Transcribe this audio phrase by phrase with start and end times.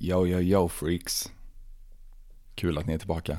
[0.00, 1.32] Yo, yo, yo freaks.
[2.54, 3.38] Kul att ni är tillbaka.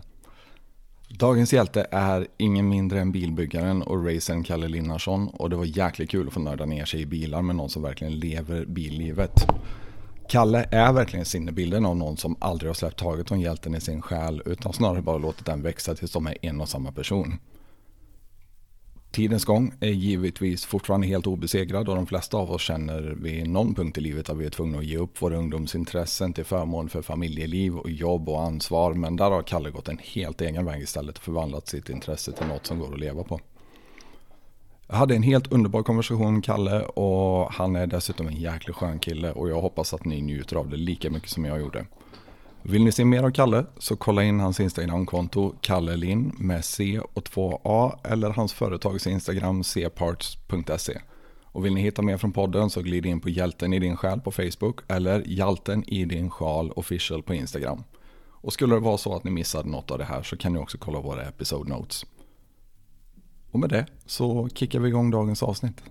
[1.10, 6.10] Dagens hjälte är ingen mindre än bilbyggaren och racern Kalle Linnarsson och det var jäkligt
[6.10, 9.32] kul att få nörda ner sig i bilar med någon som verkligen lever billivet.
[10.30, 14.02] Kalle är verkligen sinnebilden av någon som aldrig har släppt taget om hjälten i sin
[14.02, 17.40] själ utan snarare bara låtit den växa tills de är en och samma person.
[19.12, 23.76] Tidens gång är givetvis fortfarande helt obesegrad och de flesta av oss känner vid någon
[23.76, 27.02] punkt i livet att vi är tvungna att ge upp våra ungdomsintressen till förmån för
[27.02, 28.94] familjeliv och jobb och ansvar.
[28.94, 32.48] Men där har Kalle gått en helt egen väg istället och förvandlat sitt intresse till
[32.48, 33.40] något som går att leva på.
[34.88, 39.00] Jag hade en helt underbar konversation med Kalle och han är dessutom en jäkligt skön
[39.00, 41.86] kille och jag hoppas att ni njuter av det lika mycket som jag gjorde.
[42.62, 47.00] Vill ni se mer av Kalle så kolla in hans Instagramkonto Kalle Lin med C
[47.14, 51.00] och 2A eller hans företags Instagram cparts.se.
[51.44, 54.22] Och vill ni hitta mer från podden så glid in på Hjälten i din själ
[54.22, 57.84] på Facebook eller Hjälten i din sjal official på Instagram.
[58.42, 60.60] Och skulle det vara så att ni missade något av det här så kan ni
[60.60, 62.06] också kolla våra episode notes.
[63.52, 65.84] Och med det så kickar vi igång dagens avsnitt.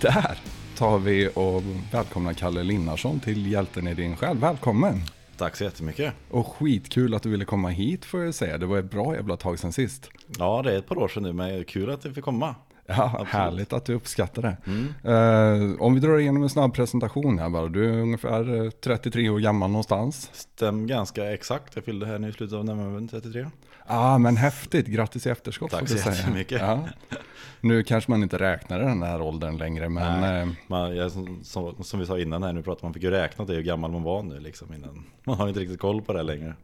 [0.00, 0.38] Där
[0.76, 4.38] tar vi och välkomnar Kalle Linnarsson till Hjälten i din själ.
[4.38, 4.94] Välkommen!
[5.36, 6.14] Tack så jättemycket.
[6.30, 8.58] Och skitkul att du ville komma hit får jag säga.
[8.58, 10.10] Det var ett bra jävla tag sedan sist.
[10.38, 12.54] Ja, det är ett par år sedan nu, men kul att du fick komma.
[12.86, 14.56] Ja, härligt att du uppskattar det.
[15.10, 17.68] Eh, om vi drar igenom en snabb presentation här bara.
[17.68, 20.30] Du är ungefär eh, 33 år gammal någonstans.
[20.32, 23.46] Stäm ganska exakt, jag fyllde här nu i slutet av november 33.
[23.88, 24.86] Ja, ah, men häftigt.
[24.86, 26.60] Grattis i efterskott Tack så jättemycket.
[26.60, 26.84] Ja.
[27.60, 30.42] Nu kanske man inte räknar den här åldern längre, men Nej.
[30.42, 33.10] eh, Man, jag, som, som, som vi sa innan här nu pratade man fick ju
[33.10, 35.04] räkna till hur gammal man var nu liksom innan.
[35.24, 36.54] Man har inte riktigt koll på det längre.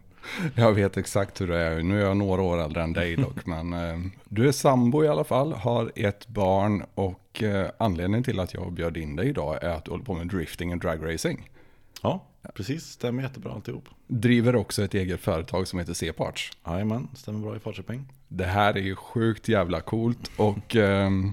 [0.55, 1.83] jag vet exakt hur det är.
[1.83, 5.09] Nu är jag några år äldre än dig dock, men eh, du är sambo i
[5.09, 9.65] alla fall, har ett barn och eh, anledningen till att jag bjöd in dig idag
[9.65, 11.51] är att du håller på med drifting och dragracing.
[12.03, 12.25] Ja,
[12.55, 12.85] precis.
[12.85, 13.89] Stämmer jättebra alltihop.
[14.07, 16.51] Driver också ett eget företag som heter C-Parts.
[16.67, 18.13] Jajamän, stämmer bra i Falköping.
[18.29, 21.33] Det här är ju sjukt jävla coolt och ehm,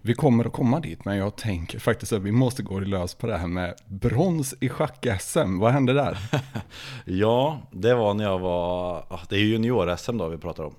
[0.00, 1.04] vi kommer att komma dit.
[1.04, 4.68] Men jag tänker faktiskt att vi måste gå lös på det här med brons i
[4.68, 5.58] schack-SM.
[5.58, 6.18] Vad hände där?
[7.04, 10.74] Ja, det var när jag var, det är ju junior-SM då vi pratar om.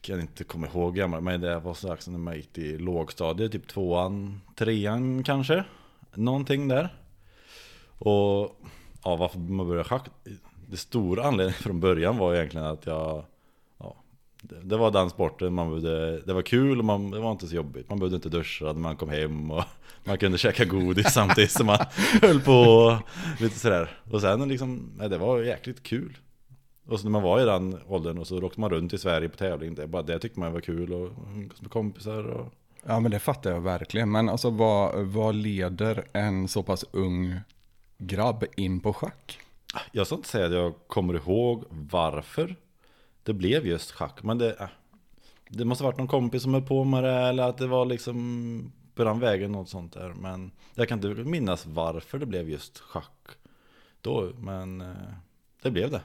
[0.00, 3.68] Kan inte komma ihåg gammal, men det var strax när man gick i lågstadiet, typ
[3.68, 5.64] tvåan, trean kanske.
[6.14, 6.94] Någonting där.
[8.00, 8.60] Och
[9.04, 10.08] ja, varför man började schack.
[10.66, 13.24] Det stora anledningen från början var egentligen att jag,
[13.78, 13.96] ja,
[14.42, 17.46] det, det var den sporten man behövde, det var kul och man, det var inte
[17.46, 17.88] så jobbigt.
[17.88, 19.64] Man behövde inte duscha när man kom hem och
[20.04, 21.78] man kunde käka godis samtidigt som man
[22.22, 22.98] höll på och
[23.40, 23.90] lite sådär.
[24.10, 26.18] Och sen liksom, nej, det var jäkligt kul.
[26.86, 29.28] Och så när man var i den åldern och så åkte man runt i Sverige
[29.28, 32.54] på tävling, det, bara det tyckte man var kul och umgås med kompisar och
[32.86, 34.10] Ja men det fattar jag verkligen.
[34.10, 37.40] Men alltså vad, vad leder en så pass ung
[38.00, 39.38] grabb in på schack?
[39.92, 42.56] Jag ska inte säga att jag kommer ihåg varför
[43.22, 44.68] det blev just schack, men det, äh,
[45.48, 47.84] det måste ha varit någon kompis som höll på med det eller att det var
[47.84, 50.08] liksom på den vägen något sånt där.
[50.08, 53.28] Men jag kan inte minnas varför det blev just schack
[54.00, 54.86] då, men eh,
[55.62, 56.00] det blev det.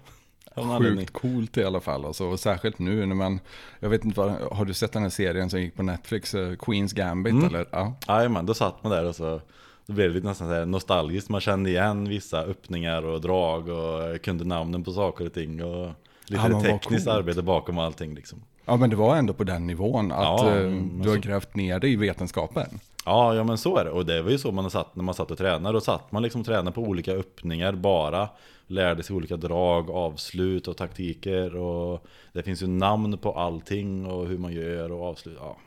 [0.80, 2.06] Sjukt coolt i alla fall.
[2.06, 3.40] Alltså, och särskilt nu när man,
[3.80, 6.56] jag vet inte vad, har du sett den här serien som gick på Netflix, eh,
[6.56, 7.46] Queens Gambit Mm.
[7.46, 7.66] eller?
[7.72, 7.96] Ja.
[8.08, 9.42] Jajamän, då satt man där och så
[9.86, 11.30] då blev det lite nästan så här nostalgiskt.
[11.30, 15.64] Man kände igen vissa öppningar och drag och kunde namnen på saker och ting.
[15.64, 15.92] Och
[16.28, 18.42] lite Ja, tekniskt arbete bakom allting liksom.
[18.66, 21.56] ja men det var ändå på den nivån att Ja, eh, du har så- grävt
[21.56, 22.80] ner dig i vetenskapen.
[23.06, 23.92] Ja, ja men så är det.
[23.92, 25.74] Och det var ju så man satt när man satt och tränade.
[25.76, 28.30] Då satt man liksom och tränade på olika öppningar bara.
[28.68, 31.56] Lärde sig olika drag, avslut och taktiker.
[31.56, 35.38] Och det finns ju namn på allting och hur man gör och avslut.
[35.40, 35.58] Ja,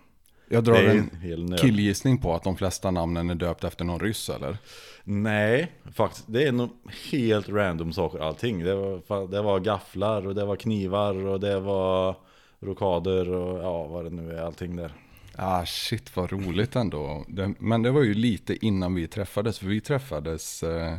[0.51, 4.29] Jag drar en en killgissning på att de flesta namnen är döpt efter någon ryss
[4.29, 4.57] eller?
[5.05, 6.25] Nej, faktiskt.
[6.29, 6.71] Det är nog
[7.11, 8.65] helt random saker allting.
[8.65, 12.17] Det var, det var gafflar och det var knivar och det var
[12.61, 14.93] rokader och ja, vad det nu är, allting där.
[15.37, 17.25] Ah shit vad roligt ändå.
[17.29, 20.97] Det, men det var ju lite innan vi träffades, för vi träffades eh,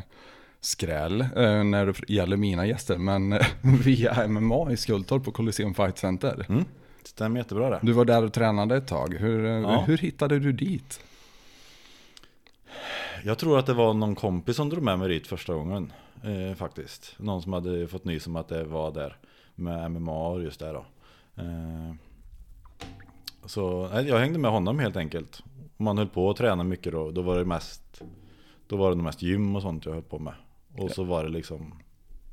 [0.61, 3.45] skräll eh, när det gäller mina gäster, men eh,
[3.85, 6.45] via MMA i Skultorp på Colosseum Fight Center.
[6.49, 6.65] Mm.
[7.09, 7.79] Stämmer jättebra det.
[7.83, 9.13] Du var där och tränade ett tag.
[9.13, 9.81] Hur, eh, Ja.
[9.87, 11.01] hur hittade du dit?
[13.23, 15.93] Jag tror att det var någon kompis som drog med mig dit första gången.
[16.23, 17.15] Eh, faktiskt.
[17.19, 19.17] Någon som hade fått nys om att det var där.
[19.55, 20.85] Med MMA och just där då.
[21.43, 21.93] Eh,
[23.45, 25.43] så jag hängde med honom helt enkelt.
[25.77, 27.11] Man höll på att träna mycket då.
[27.11, 28.01] Då var det mest
[28.67, 30.33] Då var det mest gym och sånt jag höll på med.
[30.77, 31.73] Och så var det liksom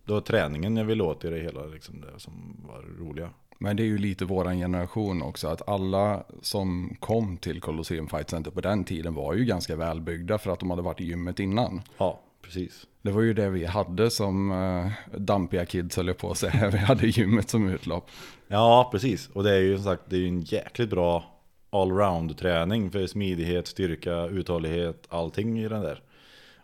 [0.05, 3.31] Det var träningen jag ville åt i det hela liksom det som var det roliga.
[3.59, 8.31] Men det är ju lite våran generation också, att alla som kom till Colosseum Fight
[8.31, 11.41] Center på den tiden var ju ganska välbyggda för att de hade varit i gymmet
[11.41, 11.83] innan.
[11.99, 12.87] Ja, precis.
[13.03, 16.71] Det var ju det vi hade som uh, dampiga kids höll jag på att säga.
[16.73, 18.11] Vi hade gymmet som utlopp.
[18.49, 19.29] Ja, precis.
[19.33, 21.25] Och det är ju som sagt, det är ju en jäkligt bra
[21.71, 26.03] allround träning för smidighet, styrka, uthållighet, allting i den där.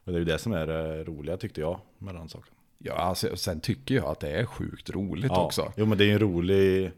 [0.04, 2.54] Och det är ju det som är det roliga tyckte jag med den saken.
[2.84, 5.72] Ja, alltså, sen tycker jag att det är sjukt roligt Ja, också.
[5.76, 6.92] jo men det är en rolig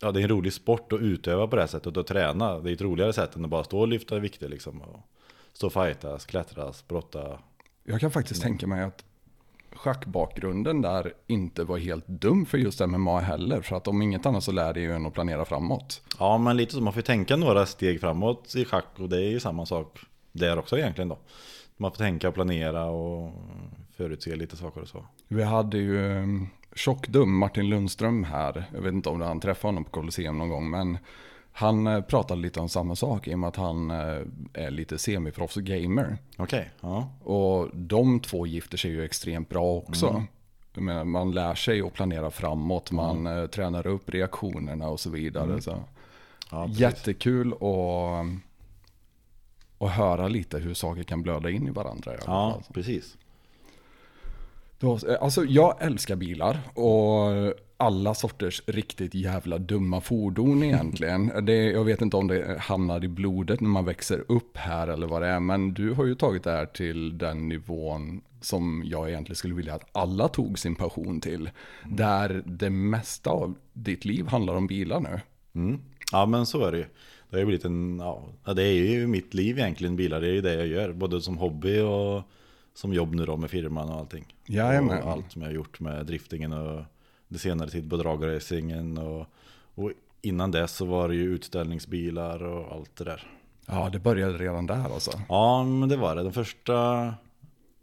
[0.00, 2.58] Ja det är en rolig sport att utöva på det här sättet och att träna.
[2.58, 4.80] Det är ett roligare sätt än att bara stå och lyfta vikter liksom.
[4.82, 5.00] Och
[5.52, 7.38] stå och fightas, klättras, brotta.
[7.84, 9.04] Jag kan faktiskt tänka mig att
[9.72, 13.60] schackbakgrunden där inte var helt dum för just MMA heller.
[13.60, 16.02] För att om inget annat så lär det ju en att planera framåt.
[16.18, 19.30] Ja men lite så, man får tänka några steg framåt i schack och det är
[19.30, 19.98] ju samma sak
[20.32, 21.18] där också egentligen då.
[21.76, 23.32] Man får tänka och planera och
[23.96, 25.04] förutse lite saker och så.
[25.28, 28.64] Vi hade ju um, Tjockdum, Martin Lundström här.
[28.74, 30.70] Jag vet inte om han träffade honom på Colosseum någon gång.
[30.70, 30.98] Men
[31.52, 34.20] han eh, pratade lite om samma sak i och med att han eh,
[34.52, 36.18] är lite semiproffs och gamer.
[36.36, 37.08] Okej, ja.
[37.22, 40.08] Och de två gifter sig ju extremt bra också.
[40.08, 40.26] Mm.
[40.76, 43.38] Menar, man lär sig att planera framåt, man Mm.
[43.42, 45.60] eh, tränar upp reaktionerna och så vidare.
[45.60, 45.76] Så.
[46.50, 46.66] ja.
[46.68, 48.26] Jättekul att,
[49.78, 52.12] att höra lite hur saker kan blöda in i varandra.
[52.14, 52.62] i Ja, fall.
[52.74, 53.16] precis.
[54.84, 61.46] Då, alltså jag älskar bilar och alla sorters riktigt jävla dumma fordon egentligen.
[61.46, 65.06] Det, jag vet inte om det hamnar i blodet när man växer upp här eller
[65.06, 65.40] vad det är.
[65.40, 69.74] Men du har ju tagit det här till den nivån som jag egentligen skulle vilja
[69.74, 71.50] att alla tog sin passion till.
[71.84, 75.20] Där det mesta av ditt liv handlar om bilar nu.
[75.54, 75.80] Mm.
[76.12, 76.86] Ja men så är det ju.
[77.30, 77.98] Det har blivit en,
[78.44, 80.92] ja, det är ju mitt liv egentligen bilar, det är ju det jag gör.
[80.92, 82.22] Både som hobby och
[82.74, 84.34] som jobb nu då med firman och allting.
[84.46, 85.02] Jajamän.
[85.02, 86.82] Och allt som jag har gjort med driftingen och
[87.28, 89.26] det senare tid på dragracingen och,
[89.74, 89.92] och
[90.22, 93.26] innan dess så var det ju utställningsbilar och allt det där.
[93.66, 95.10] Ja, det började redan där alltså.
[95.28, 96.22] Ja men det var det.
[96.22, 96.74] Den första,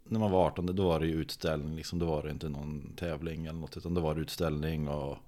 [0.04, 1.98] när man var 18 då var det ju utställning liksom.
[1.98, 5.18] Då var det inte någon tävling eller något utan då var det utställning och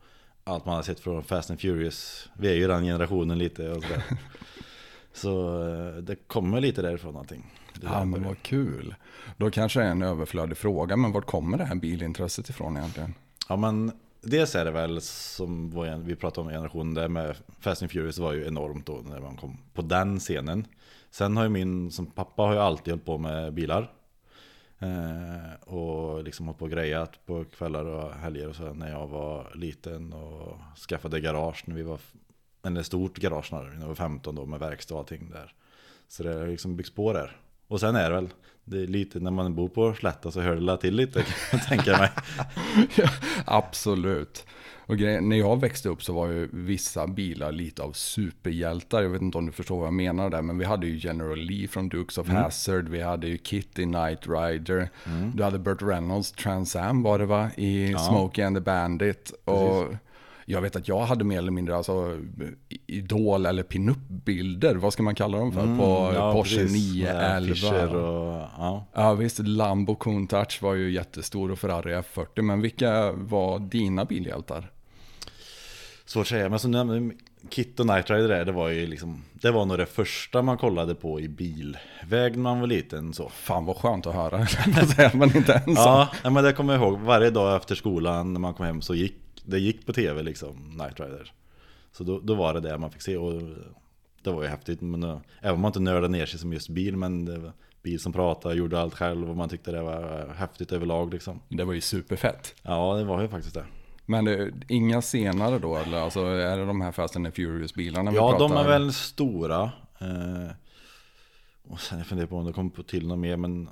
[0.45, 2.29] allt man har sett från Fast and Furious.
[2.39, 4.05] Vi är ju den generationen lite och sådär.
[5.13, 7.53] Så eh, det kommer lite därifrån någonting.
[7.75, 8.95] Det Ja, men vad kul.
[9.37, 13.15] Då kanske det är en överflödig fråga, men vart kommer det här bilintresset ifrån egentligen?
[13.49, 15.71] Ja men dels är det väl som
[16.05, 19.37] vi pratade om generationen där med Fast and Furious var ju enormt då när man
[19.37, 20.67] kom på den scenen.
[21.11, 23.93] Sen har ju min, som pappa har ju alltid hållit på med bilar.
[24.79, 29.07] Eh, och liksom hållit på och grejat på kvällar och helger och så när jag
[29.07, 30.59] var liten och
[30.89, 31.99] skaffade garage när vi var,
[32.67, 35.55] eller stort garage när jag var 15 då med verkstad och allting där.
[36.09, 37.37] Så det har liksom byggts på där.
[37.69, 38.29] Och sen är det väl,
[38.65, 41.69] det är lite, när man bor på Slätta så hör det till lite kan jag
[41.69, 42.11] tänka mig.
[43.45, 44.47] Absolut.
[44.87, 49.03] Och grejen, när jag växte upp så var ju vissa bilar lite av superhjältar.
[49.03, 50.43] Jag vet inte om du förstår vad jag menar där.
[50.43, 52.89] Men vi hade ju General Lee från Dukes of Hazzard.
[52.89, 54.91] Vi hade ju Kitty Knight Rider.
[55.35, 57.51] Du hade Burt Reynolds Trans Am var det va?
[57.57, 59.33] I Smokey and the Bandit.
[59.45, 59.95] Och
[60.45, 62.19] jag vet att jag hade mer eller mindre alltså,
[62.87, 64.75] idol eller pinup-bilder.
[64.75, 65.61] Vad ska man kalla dem för?
[65.61, 67.03] på Mm, Ja, Porsche precis.
[67.03, 67.55] Med 911.
[67.55, 68.87] Fischer och, ja.
[68.95, 72.43] Ja visst, Lambo Countach var ju jättestor och Ferrari F40.
[72.43, 74.71] Men vilka var dina bilhjältar?
[76.07, 77.15] Svårt att säga, men nämnde,
[77.49, 80.57] Kit och Night Rider där, det var ju liksom Det var nog det första man
[80.59, 84.37] kollade på i bilväg när man var liten så Fan vad skönt att höra.
[85.07, 86.07] Att man inte är ensam.
[86.23, 88.95] Ja, men det kommer jag ihåg, varje dag efter skolan när man kom hem så
[88.95, 91.33] gick Det gick på tv liksom, Night Rider
[91.93, 93.43] Så då, då var det det man fick se och
[94.23, 96.69] Det var ju häftigt, men eh, även om man inte nördade ner sig som just
[96.69, 100.35] bil Men det var bil som pratade, gjorde allt själv och man tyckte det var
[100.37, 102.55] häftigt överlag liksom Det var ju superfett.
[102.63, 103.65] Ja, det var ju faktiskt det
[104.07, 105.99] Men det, inga senare då eller?
[105.99, 109.63] Alltså är det de här Fast and Furious-bilarna vi Ja, pratar de är väl stora.
[109.99, 110.51] Eh,
[111.69, 113.69] och sen jag funderar på om det kommer på till något mer, men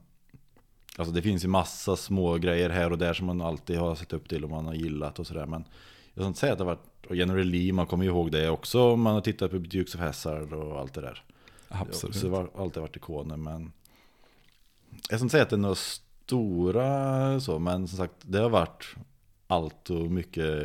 [0.98, 4.12] Alltså det finns ju massa små grejer här och där som man alltid har sett
[4.12, 5.46] upp till och man har gillat och sådär.
[5.46, 5.64] Men
[6.14, 8.32] jag ska inte säga att det har varit, och General Lee, man kommer ju ihåg
[8.32, 11.24] det också om man har tittat på Dukes of Hazzard och allt det där.
[11.68, 12.16] Absolut.
[12.16, 13.72] Så det har alltid varit ikoner, men
[14.90, 18.50] jag ska inte säga att det är några stora så, men som sagt det har
[18.50, 18.86] varit
[19.46, 20.64] allt och mycket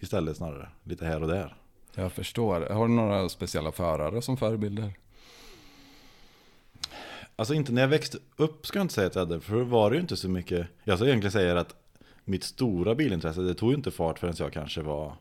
[0.00, 0.68] istället snarare.
[0.82, 1.56] Lite här och där.
[1.94, 2.60] Jag förstår.
[2.60, 4.92] Har du några speciella förare som förebilder?
[7.38, 9.64] Alltså inte när jag växte upp ska jag inte säga att jag hade, för då
[9.64, 10.66] var det ju inte så mycket.
[10.84, 11.74] Jag ska egentligen säga att
[12.24, 15.12] mitt stora bilintresse, det tog ju inte fart förrän jag kanske var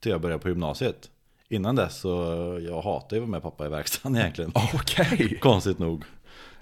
[0.00, 1.10] till jag började på gymnasiet.
[1.48, 2.08] Innan dess så,
[2.68, 4.52] jag hatade ju att vara med pappa i verkstaden egentligen.
[4.74, 5.38] Okej.
[5.40, 6.04] Konstigt nog.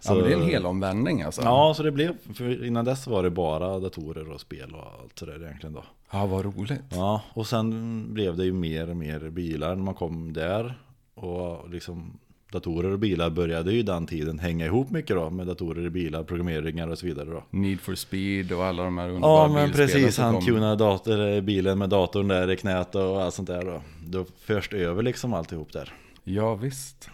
[0.04, 1.42] Ja, men det är en hel omvändning alltså.
[1.42, 5.18] Ja, så det blev, för innan dess var det bara datorer och spel och allt
[5.18, 5.84] sådär egentligen då.
[6.10, 6.82] Ja, vad roligt.
[6.88, 10.78] Ja, och sen blev det ju mer och mer bilar när man kom där.
[11.14, 12.18] Och liksom
[12.52, 16.24] datorer och bilar började ju den tiden hänga ihop mycket då med datorer i bilar,
[16.24, 17.44] programmeringar och så vidare då.
[17.50, 20.44] Need for speed och alla de här underbara Ja men precis, han kom.
[20.44, 23.82] tunade dator, bilen med datorn där i knät och allt sånt där då.
[24.06, 25.92] Då först över liksom alltihop där.
[26.24, 27.10] Ja, visst.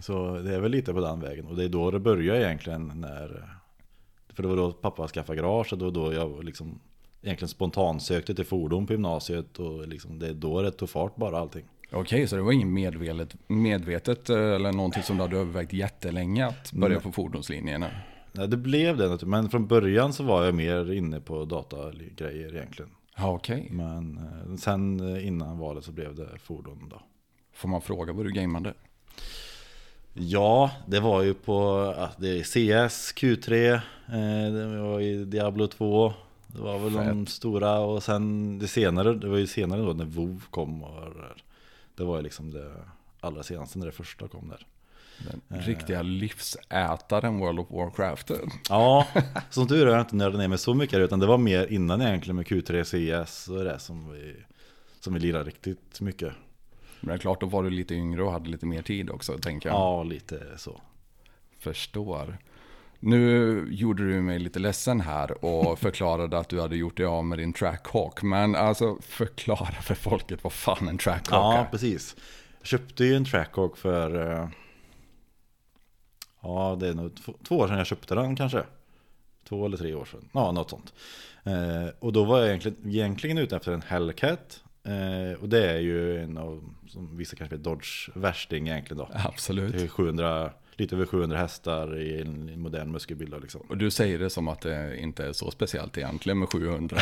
[0.00, 1.46] Så det är väl lite på den vägen.
[1.46, 3.54] Och det är då det börjar egentligen när...
[4.32, 6.80] För det var då pappa skaffade garage och var då jag liksom
[7.22, 9.58] egentligen spontant sökte till fordon på gymnasiet.
[9.58, 11.64] Och liksom det är då det tog fart bara allting.
[11.90, 16.46] Okej, så det var inget medvetet, medvetet eh, eller någonting som du hade övervägt jättelänge
[16.46, 17.02] att börja Nej.
[17.02, 17.90] på fordonslinjerna?
[18.32, 19.26] Nej, det blev det.
[19.26, 22.90] Men från början så var jag mer inne på datagrejer egentligen.
[23.16, 23.68] Ja, okej.
[23.70, 27.02] Men eh, sen eh, innan valet så blev det fordon då.
[27.52, 28.74] Får man fråga vad du gameade?
[30.14, 36.12] Ja, det var ju på det är CS, Q3, eh, det var i Diablo 2
[36.46, 40.04] Det var väl de stora och sen det senare, det var ju senare då när
[40.04, 41.47] WoW kom och Det
[42.04, 42.74] var ju liksom det
[43.20, 44.66] allra senaste när det första kom där
[45.48, 48.30] Den riktiga livsätaren World of Warcraft.
[48.68, 49.06] Ja,
[49.50, 51.66] som tur är har jag inte nördat ner mig så mycket utan det var mer
[51.72, 54.36] innan egentligen med Q3, CS och det som vi,
[55.00, 56.32] som vi lirade riktigt mycket
[57.00, 59.38] Men det är klart, då var du lite yngre och hade lite mer tid också,
[59.38, 59.76] tänker jag.
[59.76, 60.80] Ja, lite så
[61.58, 62.38] Förstår.
[63.00, 67.24] Nu gjorde du mig lite ledsen här och förklarade att du hade gjort dig av
[67.24, 68.22] med din trackhawk.
[68.22, 71.64] Men alltså förklara för folket vad fan en trackhawk Ja, är.
[71.64, 72.16] precis.
[72.58, 74.32] Jag köpte ju en Trackhawk för...
[74.42, 74.48] eh,
[76.42, 78.62] Ja, det är nog två, två år sedan jag köpte den kanske.
[79.48, 80.28] Två eller tre år sedan.
[80.32, 80.92] Ja, något sånt.
[81.44, 84.62] Eh, och då var jag egentligen, egentligen ute efter en Hellcat.
[84.84, 89.08] Eh, och det är ju en av, som vissa kanske vet, Dodge värsting egentligen då.
[89.14, 89.72] Absolut.
[89.72, 93.60] Det är 700, lite över 700 hästar i en modern muskelbil då, liksom.
[93.68, 96.96] Och du säger det som att det inte är så speciellt egentligen med 700.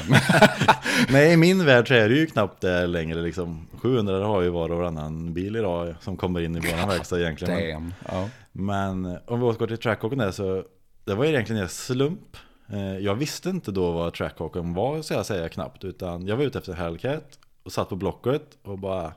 [1.09, 3.67] Nej, i min värld så är det ju knappt det längre liksom.
[3.83, 7.55] 700 har ju var och varannan bil idag som kommer in i våran verkstad egentligen.
[7.55, 7.95] Men-.
[8.09, 8.29] Ja.
[8.53, 10.65] Men om vi återgår till trackhawken där så
[11.05, 12.37] Det var egentligen en slump
[12.73, 16.45] Eh, Jag visste inte då vad trackhawken var så jag säger knappt Utan jag var
[16.45, 19.13] ute efter Hellcat Och satt på Blocket och bara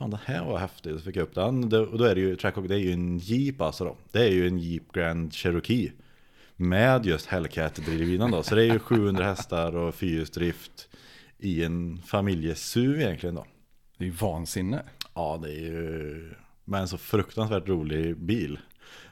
[0.00, 2.20] Fan den här var häftig, så fick jag upp den Det- Och då är det
[2.20, 5.32] ju, Trackhawk det är ju en Jeep alltså då Det är ju en Jeep Grand
[5.34, 5.92] Cherokee
[6.56, 10.88] Med just Hellcat-drivlinan då Så det är ju 700 hästar och fyrhjulsdrift
[11.38, 13.46] I en familjesuv egentligen då
[13.98, 14.82] Det är ju vansinne.
[15.14, 18.58] Ja, det är ju men en så fruktansvärt rolig bil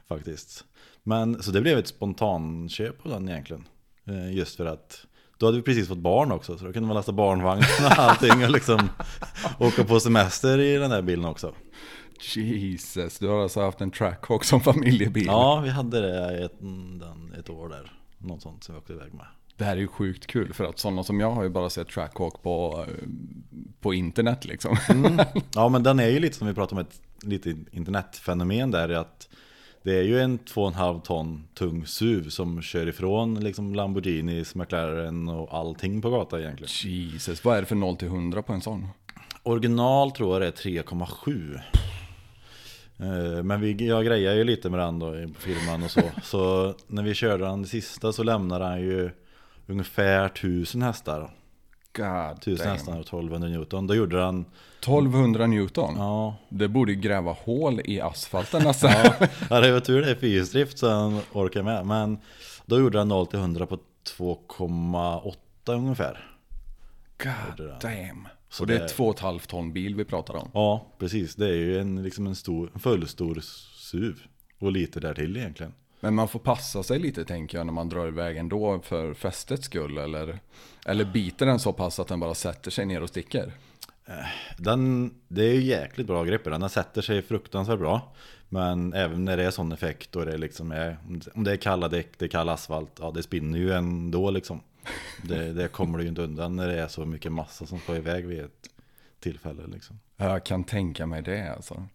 [0.09, 0.65] faktiskt.
[1.03, 3.65] Men så det blev ett spontanköp på den egentligen.
[4.05, 5.07] Eh, Just för att
[5.39, 8.45] då hade vi precis fått barn också så då kunde man lasta barnvagn och allting
[8.45, 8.89] och liksom
[9.59, 11.55] åka på semester i den här bilen också.
[12.35, 15.27] Jesus, du har alltså haft en trackhawk som familjebil.
[15.27, 16.61] Ja, vi hade det ett,
[17.39, 17.93] ett år där.
[18.19, 19.27] Något sånt som vi åkte iväg med.
[19.57, 21.89] Det här är ju sjukt kul för att sådana som jag har ju bara sett
[21.89, 23.09] trackhawk på, eh,
[23.81, 24.77] på internet liksom.
[25.55, 29.28] Ja men den är ju lite som vi pratade om ett lite internetfenomen där att
[29.83, 35.55] det är ju en 2,5 ton tung SUV som kör ifrån liksom Lamborghinis, McLaren och
[35.55, 36.93] allting på gatan egentligen.
[37.11, 38.87] Jesus, vad är det för 0 till 100 på en sån?
[39.43, 41.61] Original tror jag det är 3,7.
[42.99, 46.03] Eh, Men vi, jag grejar ju lite med den då i firman och så.
[46.23, 49.11] Så när vi körde den sista så lämnade han ju
[49.67, 51.31] ungefär 1000 hästar.
[51.99, 52.77] God 1000 damn.
[52.77, 53.87] hästar och 1200 Newton.
[53.87, 54.45] Då gjorde han,
[54.81, 55.95] 1200 Newton.
[55.97, 58.91] ja, Det borde ju gräva hål i asfalten nästan.
[59.51, 61.87] Ja, det var tur det är fyrhjulsdrift så han orkar med.
[61.87, 62.19] Men
[62.67, 63.79] då gjorde han 0 till 100 på
[64.19, 65.35] 2,8
[65.67, 66.31] ungefär.
[67.23, 68.29] God damn.
[68.51, 70.51] Så och det är det- två och ett halvt ton bil vi pratar om.
[70.55, 71.35] Ja, precis.
[71.35, 73.41] Det är ju en, liksom en stor, en fullstor
[73.77, 74.15] SUV.
[74.59, 75.73] Och lite där till egentligen.
[76.01, 79.65] Men man får passa sig lite tänker jag när man drar iväg ändå för fästets
[79.67, 79.99] skull.
[79.99, 80.39] Eller,
[80.87, 83.53] eller biter den så pass att den bara sätter sig ner och sticker.
[84.57, 86.61] Den, det är ju jäkligt bra grepp den.
[86.61, 88.15] Den sätter sig fruktansvärt bra.
[88.49, 90.97] Men även när det är sån effekt och det liksom är,
[91.35, 94.61] om det är kalla däck, det är kall asfalt, ja det spinner ju ändå liksom.
[95.23, 97.97] Det, det kommer du ju inte undan när det är så mycket massa som ska
[97.97, 98.69] iväg vid ett
[99.21, 100.01] tillfälle liksom.
[100.17, 101.87] Jag kan tänka mig det alltså.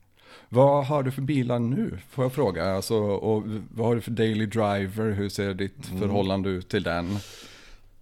[0.49, 1.97] Vad har du för bilar nu?
[2.09, 2.75] Får jag fråga?
[2.75, 3.43] Alltså, och
[3.75, 5.11] vad har du för daily driver?
[5.11, 5.99] Hur ser ditt Mm.
[6.01, 7.17] förhållande ut till den?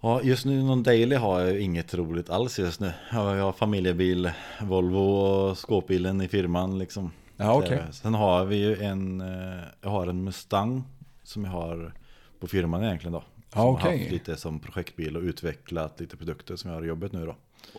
[0.01, 2.91] Ja, just nu någon daily har jag inget roligt alls just nu.
[3.11, 7.11] Jag har familjebil, Volvo och skåpbilen i firman liksom.
[7.37, 7.61] Ja.
[7.69, 10.83] Det- Sen har vi ju en, eh, jag har en Mustang
[11.23, 11.93] som jag har
[12.39, 13.19] på firman egentligen då.
[13.19, 13.97] Som Ja, har okej.
[13.99, 17.35] haft lite som projektbil och utvecklat lite produkter som jag har i jobbet nu då.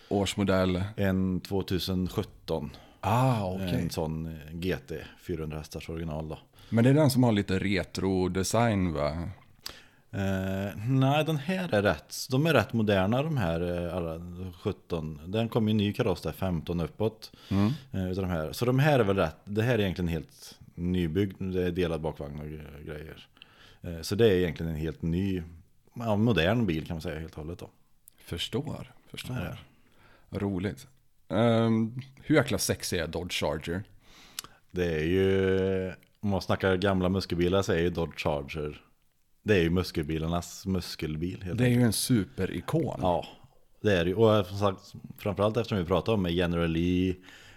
[0.09, 0.83] Årsmodell.
[0.97, 2.71] En 2017,
[3.05, 3.69] Ah, okej.
[3.83, 4.93] en sån eh, GT
[5.27, 6.39] 400 hästars original då.
[6.69, 9.29] Men det är den som har lite retro-design va?
[10.11, 12.17] Eh, nej, den här är rätt.
[12.31, 14.21] De är rätt moderna de här eh, alla
[14.63, 15.21] 17.
[15.27, 17.33] Den kom ju ny kaross där 15 uppåt.
[17.51, 17.71] Mm.
[17.93, 18.53] Eh, utav de här.
[18.53, 19.37] Så de här är väl rätt.
[19.45, 21.43] Det här är egentligen helt nybyggd.
[21.43, 23.27] Det är delad bakvagn och gre- grejer.
[23.83, 25.43] Eh, så det är egentligen en helt ny,
[25.95, 27.71] ja, modern bil kan man säga helt och hållet då.
[28.25, 29.37] Förstår, förstår.
[30.31, 30.39] Ja.
[30.39, 30.87] Roligt.
[31.33, 33.83] Ehm, hur jäkla sexig är Dodge Charger?
[34.71, 38.81] Det är ju, om man snackar gamla muskelbilar så är ju Dodge Charger,
[39.43, 42.99] det är ju muskelbilarnas muskelbil helt Det är ju en superikon.
[43.03, 43.27] Ja,
[43.81, 44.17] det är det ju.
[44.17, 47.15] Och som sagt, framförallt eftersom vi pratar om General Lee,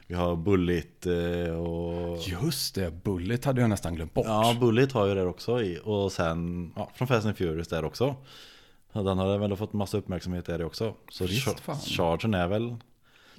[0.08, 2.17] vi har Bullet eh, och...
[2.27, 4.25] Just det, Bullet hade jag nästan glömt bort.
[4.27, 5.79] Ja, Bullet har ju det också i.
[5.84, 8.15] Och sen, ja, från Fast and Furious där också.
[8.94, 10.96] Så Den har väl fått massa uppmärksamhet där också.
[11.12, 11.75] Så Visst Char- fan.
[11.75, 12.75] Chargern är väl,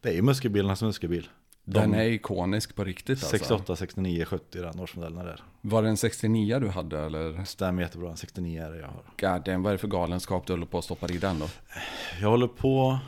[0.06, 1.28] det är ju muskelbilarnas muskelbil.
[1.64, 3.28] Den De- är ikonisk på riktigt alltså.
[3.28, 5.40] 68, 69, 70 den årsmodellen där.
[5.60, 7.44] Var det en 69 du hade eller?
[7.44, 9.34] Stämmer jättebra, en 69 är det jag har.
[9.34, 11.46] God damn, vad är det för galenskap du håller på att stoppa i den då?
[12.20, 12.98] Jag håller på,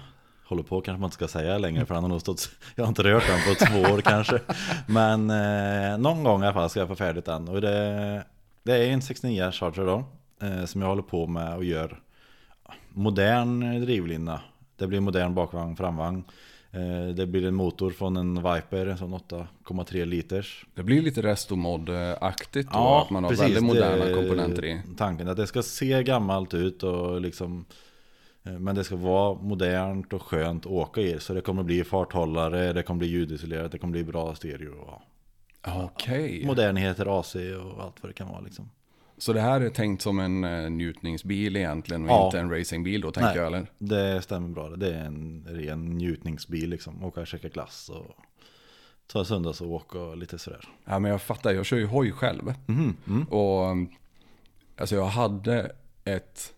[0.45, 2.88] håller på kanske man inte ska säga längre för han har nog stått, jag har
[2.88, 4.40] inte rört den på två år kanske.
[4.87, 7.49] Men eh, någon gång i alla fall ska jag få färdigt den.
[7.49, 8.25] Och det,
[8.62, 10.05] det är en 69 Charger då,
[10.47, 12.00] eh, som jag håller på med och gör
[12.88, 14.40] modern drivlina.
[14.76, 16.25] Det blir modern bakvagn, framvagn.
[16.73, 20.67] Eh, det blir en motor från en Viper, en sån 8,3 liters.
[20.75, 23.45] Det blir lite restomod-aktigt då, Ja, att man har precis.
[23.45, 24.81] väldigt moderna komponenter i.
[24.97, 27.65] Tanken att det ska se gammalt ut och liksom
[28.45, 31.21] eh, men det ska vara modernt och skönt att åka i.
[31.21, 34.75] Så det kommer bli farthållare, det kommer bli ljudisolerat, det kommer bli bra stereo.
[34.81, 35.03] och
[35.85, 36.47] Okej.
[36.47, 38.71] Modernheter, AC och allt vad det kan vara liksom.
[39.19, 42.25] Så det här är tänkt som en eh, njutningsbil egentligen och Ja.
[42.27, 43.37] inte en racingbil då tänker Nej.
[43.39, 43.67] jag eller?
[43.78, 44.69] Det stämmer bra.
[44.69, 47.04] Det är en ren njutningsbil liksom.
[47.04, 48.17] Åka och käka glass och
[49.07, 50.69] ta söndagsåk och lite sådär.
[50.85, 52.54] Ja men jag fattar, jag kör ju hoj själv.
[52.67, 53.23] Mhm, mm.
[53.25, 53.76] Och
[54.76, 55.73] alltså jag hade
[56.04, 56.54] ett,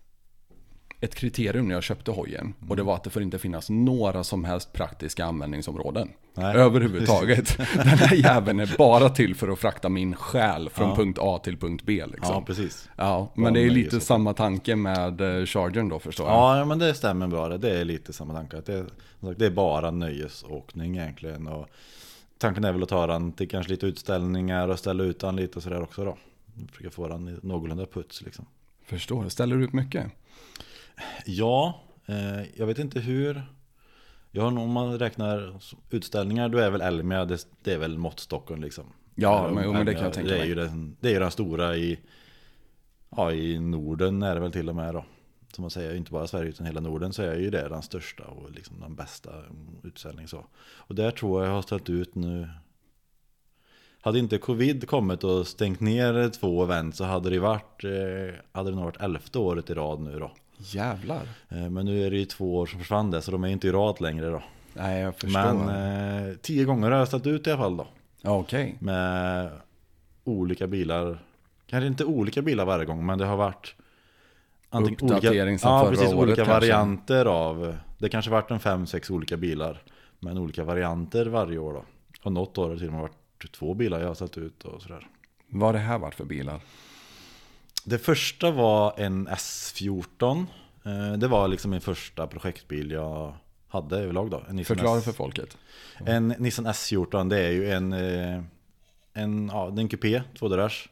[1.03, 2.53] ett kriterium när jag köpte hojen.
[2.69, 6.09] Och det var att det får inte finnas några som helst praktiska användningsområden.
[6.33, 6.55] Nej.
[6.55, 7.57] Överhuvudtaget.
[7.75, 10.95] Den här jäveln är bara till för att frakta min själ från Ja.
[10.95, 12.03] punkt A till punkt B.
[12.11, 12.35] Liksom.
[12.35, 12.89] Ja, precis.
[12.95, 16.35] Ja, men det är lite och- samma tanke med eh, Chargern då förstår jag.
[16.59, 17.57] Ja, men det stämmer bra.
[17.57, 18.61] Det är lite samma tanke.
[18.65, 18.85] Det,
[19.21, 21.47] sagt, det är bara nöjesåkning egentligen.
[21.47, 21.67] Och
[22.37, 25.55] tanken är väl att ta den till kanske lite utställningar och ställa ut den lite
[25.57, 26.17] och sådär också då.
[26.71, 28.45] Försöka få den i någorlunda puts liksom.
[28.85, 30.05] Förstår, ställer du ut mycket?
[31.25, 33.43] Ja, eh, jag vet inte hur.
[34.31, 35.59] Jag har nog, om man räknar
[35.89, 38.85] utställningar, då är väl Elmia, det, det är väl måttstocken liksom.
[39.15, 40.49] Ja, men, jo, men det kan Elmia, jag tänka det är mig.
[40.49, 41.99] ju den, det är ju den stora i,
[43.09, 45.05] ja, i Norden är det väl till och med då.
[45.53, 48.23] Som man säger, inte bara Sverige utan hela Norden så är ju det den största
[48.23, 49.31] och liksom den bästa
[49.83, 50.45] utställningen så.
[50.73, 52.47] Och där tror jag jag har ställt ut nu
[54.01, 58.69] hade inte covid kommit och stängt ner två event så hade det varit, eh, hade
[58.69, 60.31] det nog varit elfte året i rad nu då.
[60.61, 61.27] Jävlar.
[61.49, 63.67] Eh, Men nu är det ju två år som försvann det så de är inte
[63.67, 64.43] i rad längre då.
[64.73, 65.53] Nej, jag förstår.
[65.53, 67.87] Men eh, tio gånger har jag ställt ut i alla fall då.
[68.23, 68.75] Okej.
[68.79, 69.49] Med
[70.23, 71.23] olika bilar.
[71.67, 73.75] Kanske inte olika bilar varje gång men det har varit
[74.71, 79.81] Uppdatering sen ja, precis, olika varianter av Det kanske varit en fem, sex olika bilar
[80.19, 81.83] Men olika varianter varje år då
[82.23, 84.63] Och något år har det till och med varit två bilar jag har ställt ut
[84.63, 85.07] och sådär
[85.47, 86.59] Vad har det här varit för bilar?
[87.83, 90.45] Det första var en S14
[90.85, 93.33] Eh, Det var liksom min första projektbil jag
[93.67, 95.57] hade överlag då en Förklara S- för folket.
[96.05, 98.41] En Nissan S14 det är ju en, eh,
[99.13, 100.89] en, ja, en kupé, tvådörrars.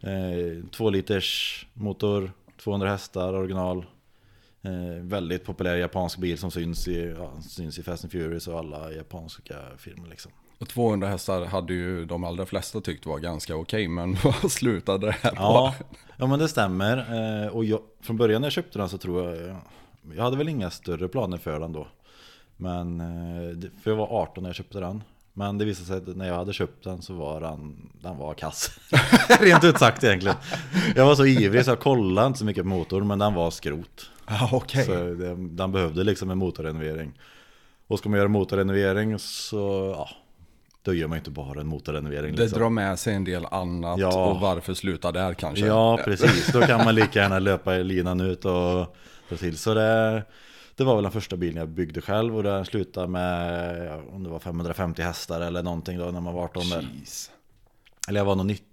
[0.00, 3.86] Eh, två liters motor, 200 hästar original.
[5.00, 8.92] Väldigt populär japansk bil som syns i, ja, syns i Fast and Furious och alla
[8.92, 10.32] japanska filmer liksom.
[10.60, 15.06] Och 200 hästar hade ju de allra flesta tyckt var ganska okej, men vad slutade
[15.06, 15.36] det här på?
[15.36, 15.74] Ja,
[16.16, 16.96] ja men det stämmer.
[17.44, 19.56] Eh, och jag, från början när jag köpte den så tror jag,
[20.16, 21.86] jag hade väl inga större planer för den då.
[22.56, 25.02] Men, eh, för jag var 18 när jag köpte den.
[25.32, 28.34] Men det visade sig att när jag hade köpt den så var den, den var
[28.34, 28.78] kass.
[29.40, 30.36] Rent ut sagt egentligen.
[30.96, 33.50] Jag var så ivrig så jag kollade inte så mycket på motorn men den var
[33.50, 34.10] skrot.
[34.28, 34.84] Ja, okej.
[34.84, 37.12] Så det, den behövde liksom en motorrenovering.
[37.86, 40.08] Och ska man göra motorrenovering så, ja,
[40.90, 42.34] då gör man ju inte bara en motorrenovering.
[42.36, 42.58] Det liksom.
[42.60, 44.30] drar med sig en del annat Ja.
[44.30, 45.66] och varför sluta där kanske?
[45.66, 46.52] Ja, precis.
[46.52, 48.96] Då kan man lika gärna löpa linan ut och
[49.28, 49.58] dra till.
[49.58, 50.22] Så det,
[50.74, 54.30] Det var väl den första bilen jag byggde själv och den slutade med, om det
[54.30, 56.88] var 550 hästar eller någonting då när man var 18 där.
[56.94, 57.30] Jeez.
[58.08, 58.66] Eller jag var nog 19,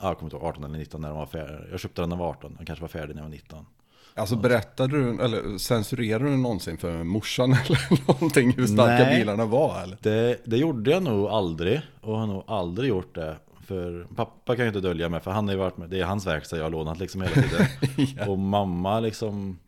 [0.00, 1.58] ja, jag kommer inte ihåg, 18 eller 19 när den var färdig.
[1.72, 3.66] Jag köpte den när jag var 18, den kanske var färdig när jag var 19.
[4.16, 9.18] Alltså berättade du, eller censurerade du någonsin för morsan eller någonting hur starka Nej.
[9.18, 9.98] bilarna var eller?
[10.00, 13.36] Det, det gjorde jag nog aldrig och har nog aldrig gjort det.
[13.66, 16.04] För pappa kan ju inte dölja mig för han har ju varit med, det är
[16.04, 18.28] hans verkstad jag har lånat liksom hela tiden.
[18.28, 19.58] Och mamma liksom,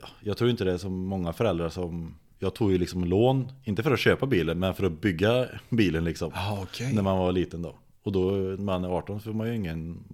[0.00, 3.52] ja, jag tror inte det är så många föräldrar som, jag tog ju liksom lån,
[3.64, 6.30] inte för att köpa bilen men för att bygga bilen liksom.
[6.34, 6.92] Ja, okej.
[6.92, 7.74] När man var liten då.
[8.02, 10.04] Och då när man är 18 så får man ju ingen,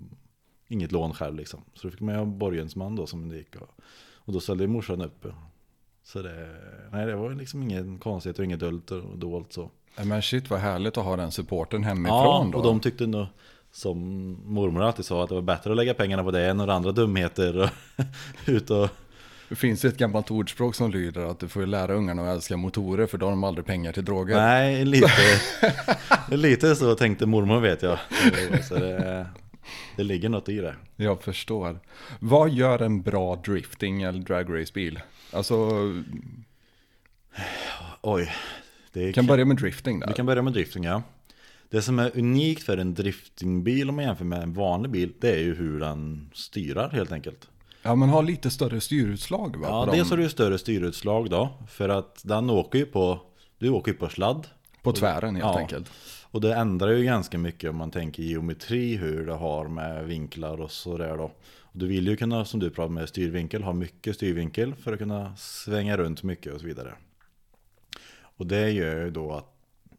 [0.69, 1.61] inget lån själv liksom.
[1.75, 3.57] Så då fick man ju ha borgensman då som det gick.
[3.57, 3.69] Och,
[4.15, 5.27] och då ställde morsan upp.
[6.05, 6.49] Så det,
[6.93, 9.71] nej det var liksom ingen konstighet och inget dult och dolt så.
[10.03, 12.59] Men shit vad härligt att ha den supporten hemifrån Ja, då.
[12.59, 13.27] och de tyckte nog
[13.73, 13.99] som
[14.45, 16.93] mormor alltid sa att det var bättre att lägga pengarna på det än några andra
[16.93, 17.57] dumheter.
[17.63, 17.69] Och
[18.47, 18.89] ut och,
[19.49, 23.07] Det finns ett gammalt ordspråk som lyder att du får lära ungarna att älska motorer
[23.07, 24.37] för då har de aldrig pengar till droger.
[24.37, 25.09] nej, lite,
[26.37, 27.99] lite så tänkte mormor vet jag.
[28.69, 29.27] Så det,
[29.97, 30.75] det ligger något i det.
[30.97, 31.81] Jag förstår.
[32.21, 35.01] Vad gör en bra drifting eller dragracebil?
[35.33, 35.69] Alltså,
[38.01, 38.33] Oj,
[38.93, 40.07] det kan börja med drifting där.
[40.07, 41.03] Vi kan börja med drifting ja.
[41.69, 45.31] Det som är unikt för en driftingbil om man jämför med en vanlig bil Det
[45.31, 47.49] är ju hur den styrar helt enkelt
[47.83, 49.67] Ja, men ha lite större styrutslag va?
[49.71, 53.21] Ja, dels har du större styrutslag då För att den åker ju på
[53.59, 54.47] Du åker ju på sladd
[54.83, 55.59] på tvären helt Ja.
[55.59, 55.91] enkelt.
[56.35, 60.61] Och det ändrar ju ganska mycket om man tänker geometri Hur det har med vinklar
[60.61, 61.25] och sådär då.
[61.61, 64.99] Och Du vill ju kunna, som du pratar med styrvinkel Ha mycket styrvinkel för att
[64.99, 66.95] kunna svänga runt mycket och så vidare.
[68.21, 69.55] Och det gör ju då att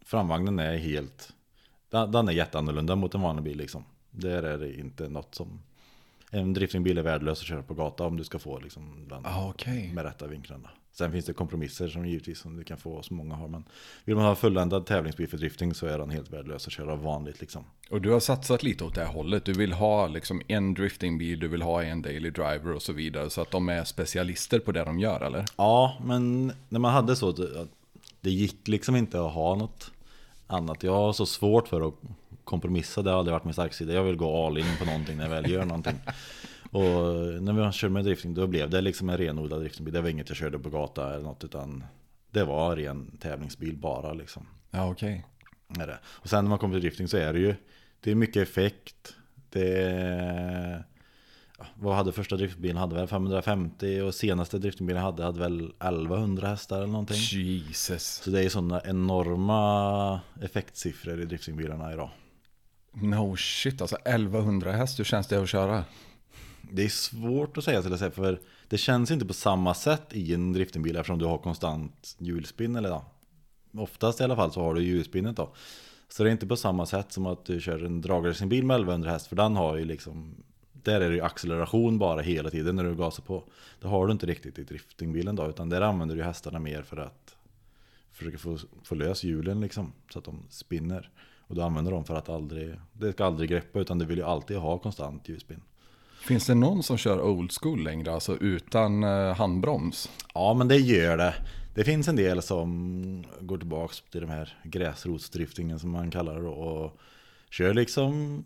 [0.06, 1.34] Framvagnen är helt
[1.90, 3.84] Den, är jätteannorlunda mot en vanlig bil liksom.
[4.12, 5.62] Där är det inte något som
[6.32, 9.50] En driftingbil är värdelös att köra på gata om du ska få liksom den Ja,
[9.50, 9.94] okej.
[9.94, 13.36] med rätta vinklarna Sen finns det kompromisser som givetvis som du kan få som många
[13.36, 13.64] har Men
[14.06, 17.42] vill man ha fulländad tävlingsbil för drifting så är den helt värdelös att köra vanligt
[17.42, 19.46] liksom Och du har satsat lite åt det här hållet.
[19.46, 23.30] Du vill ha liksom en driftingbil, du vill ha en daily driver och så vidare.
[23.30, 25.46] Så att de är specialister på det de gör eller?
[25.58, 27.32] Ja, men när man hade så
[28.22, 29.92] det gick liksom inte att ha något
[30.48, 30.84] annat.
[30.84, 31.94] Jag har så svårt för att
[32.44, 33.94] kompromissa, det har aldrig varit min starka sida.
[33.94, 35.96] Jag vill gå all in på någonting när jag väl gör någonting.
[36.76, 39.94] Och när vi körde med drifting då blev det liksom en renodlad driftingbil.
[39.94, 41.84] Det var inget jag körde på gata eller något utan
[42.32, 44.48] det var ren tävlingsbil bara liksom.
[44.72, 45.26] Ja, okej.
[45.68, 46.00] Det.
[46.06, 47.56] Och sen när man kommer till drifting så är det ju
[48.00, 49.16] Det är mycket effekt
[49.50, 50.86] Det är
[51.58, 52.78] ja, Vad hade första driftbilen?
[52.78, 58.04] Hade väl 550 och senaste driftbilen hade hade väl 1100 hästar eller någonting Jesus.
[58.04, 62.10] Så det är sådana enorma effektsiffror i driftingbilarna idag
[63.02, 65.84] No shit, alltså 1100 häst, hur känns det att köra?
[66.72, 70.34] Det är svårt att säga till exempel för Det känns inte på samma sätt i
[70.34, 73.06] en driftingbil eftersom du har konstant hjulspinn eller ja,
[73.78, 75.54] Oftast i alla fall så har du hjulspinnet då.
[76.08, 79.12] Så det är inte på samma sätt som att du kör en dragracingbil med 1100
[79.12, 80.36] häst för den har ju liksom
[80.72, 83.44] Där är det ju acceleration bara hela tiden när du gasar på.
[83.82, 86.98] Det har du inte riktigt i driftingbilen då utan där använder du hästarna mer för
[86.98, 87.36] att
[88.12, 91.10] Försöka få, få lös hjulen liksom så att de spinner.
[91.48, 94.24] Och du använder dem för att aldrig Det ska aldrig greppa utan du vill ju
[94.24, 95.62] alltid ha konstant hjulspinn.
[96.26, 100.10] Finns det någon som kör old school längre, alltså utan eh, handbroms?
[100.34, 101.34] Ja men det gör det.
[101.76, 106.48] Det finns en del som går tillbaks till de här gräsrotsdriftingen som man kallar det
[106.48, 107.00] och
[107.50, 108.44] kör liksom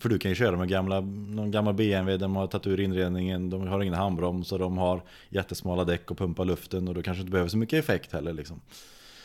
[0.00, 3.50] för du kan ju köra med gamla, någon gammal BMW, de har tagit ur inredningen,
[3.50, 7.20] de har ingen handbroms och de har jättesmala däck och pumpar luften och då kanske
[7.20, 8.60] inte behöver så mycket effekt heller liksom.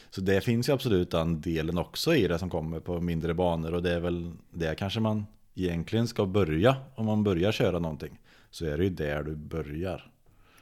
[0.10, 3.74] Så det finns ju absolut den delen också i det som kommer på mindre banor
[3.74, 8.20] och det är väl det kanske man egentligen ska börja om man börjar köra någonting.
[8.52, 10.12] Så är det ju där du börjar.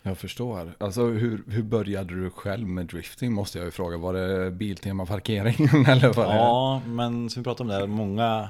[0.03, 0.75] Jag förstår.
[0.77, 3.97] Alltså hur, hur började du själv med drifting måste jag ju fråga.
[3.97, 8.49] Var det Biltema parkeringen eller vad Ja, men som vi pratade om där, många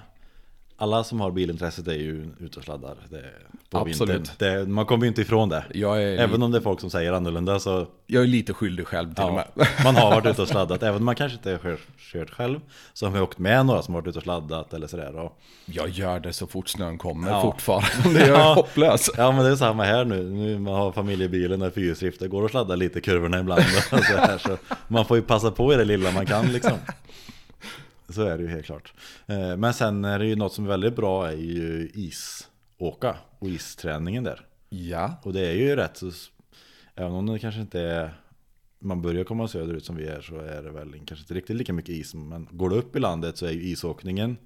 [0.78, 2.96] Alla som har bilintresset är ju ute och sladdar
[3.70, 4.16] på Absolut.
[4.16, 4.36] vintern.
[4.60, 5.64] Det, Man kommer ju inte ifrån det
[6.20, 9.24] Även om det är folk som säger annorlunda så jag är lite skyldig själv till
[9.24, 9.68] och ja, med.
[9.84, 11.78] Man har varit ute och sladdat Även om man kanske inte har
[12.12, 12.60] kört, själv
[12.94, 15.38] Så har vi åkt med några som har varit ute och sladdat eller sådär och,
[15.66, 17.42] Jag gör det så fort snön kommer Ja.
[17.42, 18.20] fortfarande.
[18.20, 18.54] Jag är Ja.
[18.54, 19.10] hopplös.
[19.18, 22.46] Ja men det är samma här nu, nu man har familjebilen och fyrhjulsdrift Det går
[22.46, 24.58] att sladda lite kurvorna ibland och så här, så
[24.88, 26.72] Man får ju passa på i det lilla man kan liksom
[28.10, 28.94] Så är det ju helt klart.
[29.28, 33.48] Eh, Men sen är det ju något som är väldigt bra är ju isåka och
[33.48, 34.46] isträningen där.
[34.70, 36.12] Ja, Och det är ju rätt så
[36.96, 38.14] Även om det kanske inte är
[38.80, 41.74] Man börjar komma söderut som vi är så är det väl kanske inte riktigt lika
[41.74, 44.38] mycket is Men går du upp i landet så är ju isåkningen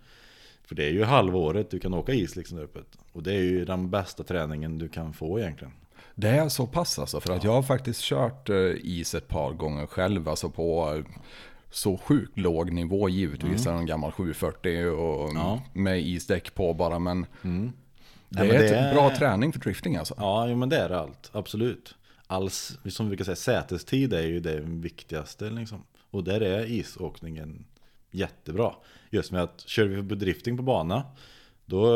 [0.63, 2.79] För det är ju halvåret du kan åka is liksom där uppe.
[3.11, 5.73] Och det är ju den bästa träningen du kan få egentligen.
[6.15, 9.53] Det är så pass alltså, för att jag har faktiskt kört eh, is ett par
[9.53, 11.03] gånger själv, alltså på
[11.69, 13.79] så sjukt låg nivå givetvis, mm.
[13.79, 15.61] en gammal 740 och Ja.
[15.73, 17.27] med isdäck på bara, men det
[18.29, 20.13] Nej, är men ett det är- bra träning för drifting alltså.
[20.17, 21.29] Ja, men det är det allt.
[21.33, 21.95] Absolut.
[22.27, 25.83] Alls, som vi brukar säga, sätestid är ju det viktigaste liksom.
[26.11, 27.65] Och där är isåkningen
[28.11, 28.71] jättebra.
[29.09, 31.03] Just med att kör vi drifting på bana,
[31.65, 31.87] då,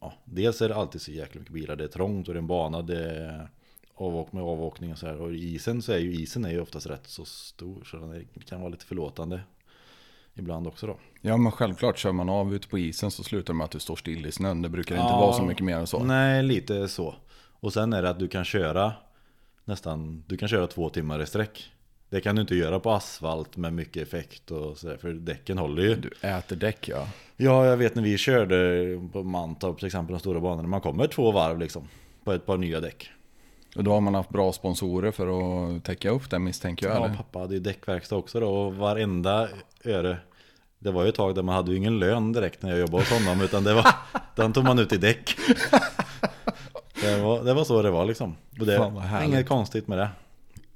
[0.00, 1.76] ja, dels är det alltid så jäkla mycket bilar.
[1.76, 3.48] Det är trångt och det är en bana, det är
[3.94, 5.16] avåk med avåkning och så här.
[5.16, 8.60] Och isen så är ju isen är ju oftast rätt så stor, så den kan
[8.60, 9.40] vara lite förlåtande
[10.34, 10.96] ibland också då.
[11.20, 13.78] Ja men självklart, kör man av ute på isen så slutar det med att du
[13.80, 14.62] står still i snön.
[14.62, 15.20] Det brukar inte Ja.
[15.20, 16.04] vara så mycket mer än så.
[16.04, 17.14] Nej, lite så.
[17.60, 18.92] Och sen är det att du kan köra
[19.64, 21.70] nästan, du kan köra två timmar i sträck.
[22.10, 25.82] Det kan du inte göra på asfalt med mycket effekt och sådär, för däcken håller
[25.82, 25.94] ju.
[25.94, 27.08] Du äter däck ja.
[27.36, 31.06] Ja, jag vet när vi körde på Mantorp till exempel, de stora banorna, man kommer
[31.06, 31.88] två varv liksom.
[32.24, 33.10] På ett par nya däck.
[33.74, 36.96] Och då har man haft bra sponsorer för att täcka upp det misstänker jag.
[36.96, 37.16] Ja, eller?
[37.16, 39.48] pappa hade ju däckverkstad också då och varenda
[39.84, 40.18] öre
[40.78, 43.02] Det var ju ett tag där man hade ju ingen lön direkt när jag jobbade
[43.02, 43.86] hos honom utan det var
[44.36, 45.36] Den tog man ut i däck
[47.00, 50.08] Det var, det var så det var liksom och det är inget konstigt med det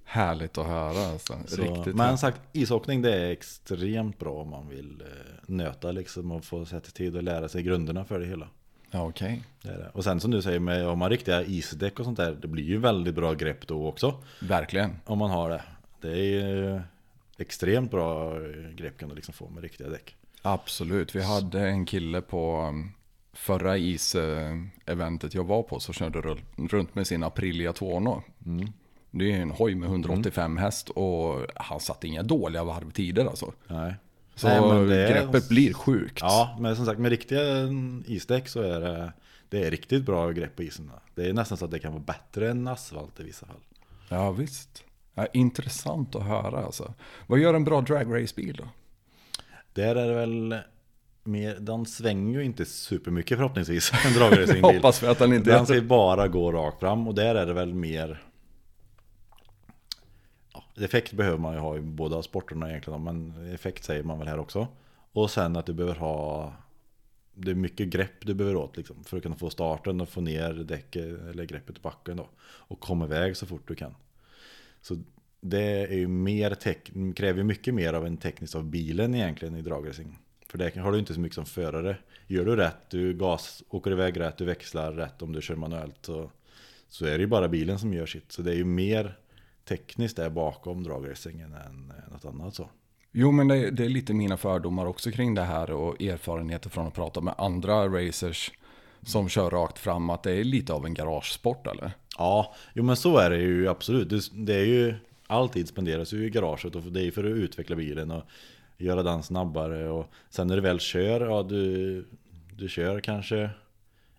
[0.04, 1.34] Härligt att höra alltså.
[1.46, 5.06] så, Riktigt Men sagt, isåkning det är extremt bra om man vill eh,
[5.46, 8.48] nöta liksom och få sätta tid och lära sig grunderna för det hela
[8.90, 9.42] Ja, okej.
[9.62, 9.90] det.
[9.92, 12.64] Och sen som du säger, med, om man riktiga isdäck och sånt där Det blir
[12.64, 14.96] ju väldigt bra grepp då också Verkligen.
[15.04, 15.62] Om man har det
[16.00, 16.80] Det är ju
[17.38, 18.38] extremt bra
[18.76, 21.14] grepp kan du liksom få med riktiga däck Absolut.
[21.14, 22.92] Vi hade en kille på um,
[23.32, 28.22] förra is-eventet jag var på så körde runt med sin Aprilia Tuono.
[28.46, 28.68] Mm.
[29.10, 33.52] Det är en hoj med 185 häst och han satte inga dåliga varvtider alltså.
[33.66, 33.94] Nej.
[34.38, 36.18] Så Nej, det greppet blir sjukt.
[36.20, 37.40] Ja, men som sagt med riktiga
[38.06, 39.12] isdäck så är det
[39.48, 40.90] Det är riktigt bra grepp på isen.
[41.14, 43.60] Det är nästan så att det kan vara bättre än asfalt i vissa fall.
[44.08, 44.84] Ja, visst.
[45.14, 46.94] Ja, intressant att höra alltså.
[47.26, 48.68] Vad gör en bra dragracebil då?
[49.72, 50.56] Där är det väl
[51.24, 53.92] mer, den svänger ju inte supermycket förhoppningsvis.
[54.06, 54.62] En dragracingbil.
[54.62, 57.52] Hoppas vi att den inte Den ska bara gå rakt fram och där är det
[57.52, 58.22] väl mer
[60.80, 64.38] Effekt behöver man ju ha i båda sporterna egentligen Men effekt säger man väl här
[64.38, 64.68] också.
[65.12, 66.52] Och sen att du behöver ha
[67.34, 70.20] Det är mycket grepp du behöver åt liksom, För att kunna få starten och få
[70.20, 72.28] ner däcket Eller greppet i backen då.
[72.40, 73.94] Och komma iväg så fort du kan.
[74.80, 74.96] Så
[75.40, 79.56] det är ju mer tek- kräver ju mycket mer av en teknisk av bilen egentligen
[79.56, 80.18] i dragracing.
[80.46, 81.96] För det har du inte så mycket som förare.
[82.26, 85.96] Gör du rätt, du gas, åker iväg rätt, du växlar rätt om du kör manuellt
[86.00, 86.30] så,
[86.88, 88.32] så är det ju bara bilen som gör sitt.
[88.32, 89.18] Så det är ju mer
[89.68, 92.68] tekniskt där bakom dragracingen än något annat så
[93.12, 96.86] Jo, men det, det är lite mina fördomar också kring det här och erfarenheter från
[96.86, 98.50] att prata med andra racers
[99.02, 100.10] som kör rakt fram.
[100.10, 101.92] Att det är lite av en garagesport eller?
[102.18, 104.10] Ja, jo men så är det ju absolut.
[104.10, 104.94] Det, det är ju
[105.26, 108.22] alltid spenderas ju i garaget och det är ju för att utveckla bilen och
[108.78, 112.04] göra den snabbare och sen när du väl kör, ja du,
[112.56, 113.50] du kör kanske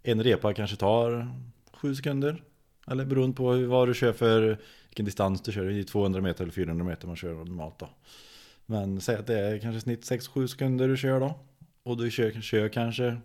[0.03, 1.27] en repa kanske tar
[1.73, 2.43] sju sekunder.
[2.87, 4.57] Eller beroende på vad du kör för
[4.99, 7.89] vilken distans du kör, det är 200 meter eller 400 meter man kör normalt då.
[8.65, 11.39] Men säg att det är kanske snitt 6-7 sekunder du kör då.
[11.83, 13.17] Och du kör, kör kanske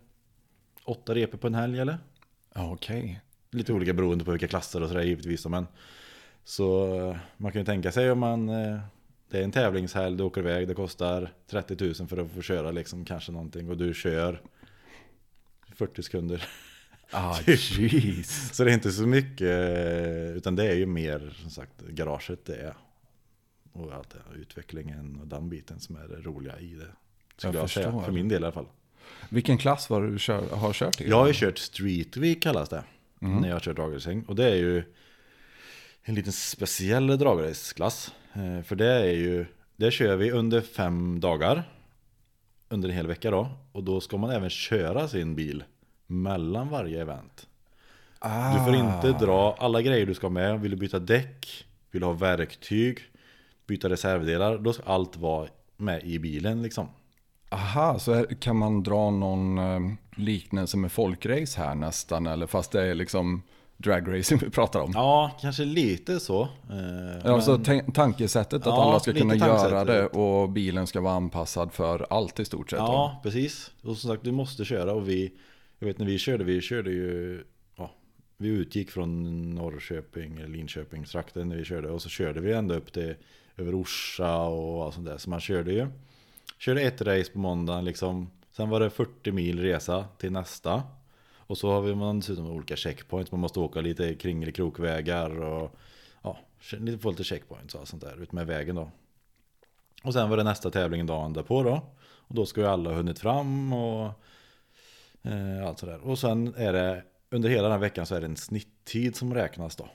[0.84, 1.98] åtta repor på en helg eller?
[2.54, 2.72] Okej.
[2.72, 3.20] okej.
[3.50, 5.66] Lite olika beroende på vilka klasser och sådär givetvis men
[6.44, 8.78] Så eh, man kan ju tänka sig om man eh,
[9.28, 12.70] Det är en tävlingshelg, du åker iväg, det kostar 30 000 för att få köra
[12.70, 14.40] liksom kanske någonting och du kör
[15.76, 16.48] 40 sekunder
[17.14, 18.54] Ah, jeez.
[18.54, 22.44] Så det är inte så mycket eh, Utan det är ju mer som sagt garaget
[22.44, 22.74] det är
[23.72, 26.86] Och allt det, utvecklingen och den biten som är det roliga i det
[27.36, 28.66] Skulle Jag jag, säga, för min del i alla fall
[29.28, 31.08] Vilken klass var du kör, har kört i?
[31.08, 32.84] Jag har ju kört Street Week kallas det.
[33.18, 34.24] När jag har kört dragracing.
[34.24, 34.82] Och det är ju
[36.02, 38.12] en liten speciell dragraceklass.
[38.34, 39.46] Eh, För det är ju,
[39.76, 41.70] det kör vi under fem dagar.
[42.68, 43.50] Under en hel vecka då.
[43.72, 45.64] Och då ska man även köra sin bil
[46.22, 47.46] mellan varje event.
[48.18, 50.60] ah, Du får inte dra alla grejer du ska med.
[50.60, 52.98] Vill du byta däck, vill du ha verktyg,
[53.66, 54.58] byta reservdelar.
[54.58, 56.88] Då ska allt vara med i bilen liksom.
[57.50, 59.80] Aha, så här, kan man dra någon eh,
[60.16, 62.26] liknelse med folkrace här nästan?
[62.26, 63.42] Eller fast det är liksom
[63.76, 64.90] dragracing vi pratar om?
[64.94, 66.42] Ja, kanske lite så.
[66.42, 71.14] Eh, men- ta- tankesättet att Ja, alla ska kunna göra det och bilen ska vara
[71.14, 72.78] anpassad för allt i stort sett.
[72.78, 72.84] då.
[72.84, 73.70] Ja, precis.
[73.82, 75.32] Och som sagt, du måste köra och vi
[75.84, 77.44] jag vet när vi körde, vi körde ju
[77.76, 77.90] ja,
[78.36, 83.14] Vi utgick från Norrköping, Linköpingstrakten när vi körde Och så körde vi ända upp till
[83.56, 85.86] Över Orsa och allt sånt där Så man körde ju
[86.58, 90.82] Körde ett race på måndagen liksom Sen var det 40 mil resa till nästa
[91.36, 95.76] Och så har vi man dessutom olika checkpoints, man måste åka lite kringelikrokvägar och
[96.22, 96.38] ja,
[96.78, 98.90] lite- få lite checkpoints och allt sånt där ut med vägen då.
[100.04, 101.82] Och sen var det nästa tävling dagen därpå då.
[102.04, 104.12] Och då ska ju alla ha hunnit fram och
[105.24, 105.98] eh, allt sådär.
[105.98, 109.34] Och sen är det, under hela den här veckan så är det en snitttid som
[109.34, 109.88] räknas då.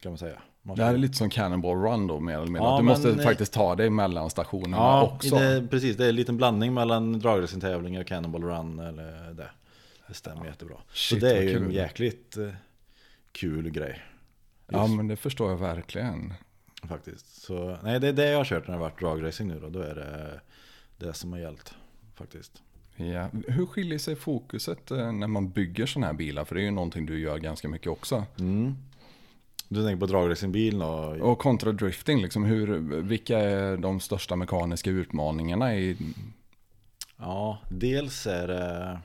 [0.00, 0.42] Kan man säga.
[0.62, 2.62] Man Det här är lite som Cannonball Run då mer eller mindre.
[2.62, 5.36] Ja, du måste men, eh, faktiskt ta dig mellan stationerna Ja, också.
[5.36, 5.96] Det, precis.
[5.96, 9.50] Det är en liten blandning mellan dragracingtävlingar och Cannonball Run eller det.
[10.08, 10.76] Det stämmer jättebra.
[10.92, 12.48] Shit, så det är ju en jäkligt eh,
[13.32, 14.02] kul grej.
[14.66, 16.34] Ja men det förstår jag verkligen.
[16.88, 17.42] Faktiskt.
[17.42, 19.68] Så, nej, det är det jag har kört när det har varit dragracing nu då.
[19.68, 20.40] Då är det
[21.06, 21.74] det som har gällt.
[22.14, 22.62] Faktiskt.
[22.96, 23.28] Ja.
[23.48, 26.44] Hur skiljer sig fokuset eh, när man bygger sådana här bilar?
[26.44, 28.24] För det är ju någonting du gör ganska mycket också.
[28.38, 28.74] Mm.
[29.68, 31.16] Du tänker på dragracingbilen och...
[31.16, 35.96] Och kontra drifting, liksom hur, vilka är de största mekaniska utmaningarna i...
[37.16, 38.98] Ja, dels är det...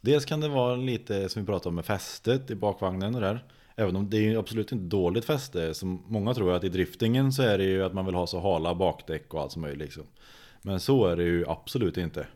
[0.00, 3.44] Dels kan det vara lite som vi pratade om med fästet i bakvagnen och där.
[3.76, 5.74] Även om det är absolut inte dåligt fäste.
[5.74, 8.40] Som många tror att i driftingen så är det ju att man vill ha så
[8.40, 9.80] hala bakdäck och allt som möjligt.
[9.80, 10.04] Liksom.
[10.66, 12.26] Men så är det ju absolut inte.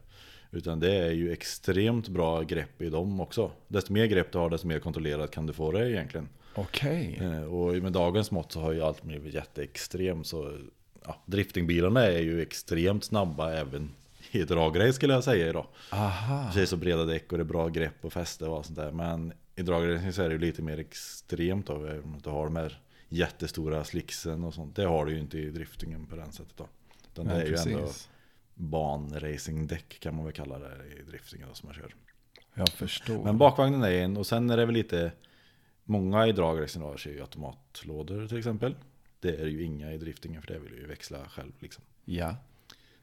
[0.51, 3.51] Utan det är ju extremt bra grepp i dem också.
[3.69, 6.29] Desto mer grepp du har, desto mer kontrollerat kan du få det egentligen.
[6.55, 7.19] Okej.
[7.23, 10.27] Eh, Och med dagens mått så har ju allt blivit jätteextremt.
[10.27, 10.59] Så
[11.05, 13.91] ja, driftingbilarna är ju extremt snabba även
[14.31, 15.67] i dragrace skulle jag säga idag.
[15.91, 16.51] Aha.
[16.55, 18.79] Det är så breda däck och det är bra grepp och fäste och allt sånt
[18.79, 18.93] där.
[18.93, 21.75] Men i dragracing så är det ju lite mer extremt då.
[21.87, 24.77] även om Du har de här jättestora slicksen och sånt.
[24.77, 26.67] Det har du ju inte i driftingen på den sättet då.
[27.13, 28.09] Utan det Nej, är ju ändå precis.
[28.59, 31.95] Banracingdäck kan man väl kalla det i driftingen som man kör.
[32.55, 33.25] Jag förstår.
[33.25, 35.13] Men bakvagnen är en och sen är det väl lite
[35.91, 38.75] Många i dragracing kör ju automatlådor till exempel.
[39.21, 41.85] Det är ju inga i driftingen för det vill du ju växla själv liksom.
[42.05, 42.37] Ja.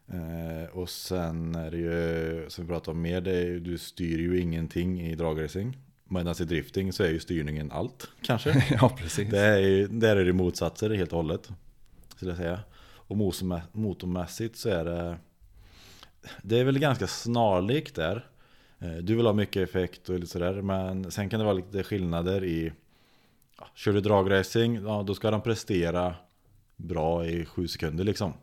[0.08, 4.20] Eh, och sen är det ju, som vi pratade om mer, det är, du styr
[4.20, 5.78] ju ingenting i dragracing.
[6.04, 8.66] Medan i drifting så är ju styrningen allt, kanske.
[8.82, 9.30] ja, precis.
[9.32, 11.50] det är ju, där är det motsatser helt och hållet.
[12.16, 12.60] Skulle jag säga.
[12.84, 15.18] Och motormä- motormässigt så är det
[16.44, 18.26] Det är väl ganska snarlikt där.
[18.80, 20.62] Eh, Du vill ha mycket effekt och lite sådär.
[20.62, 22.74] Men sen kan det vara lite skillnader i
[23.58, 26.16] ja, Kör du dragracing, ja då ska den prestera
[26.76, 28.34] bra i sju sekunder liksom.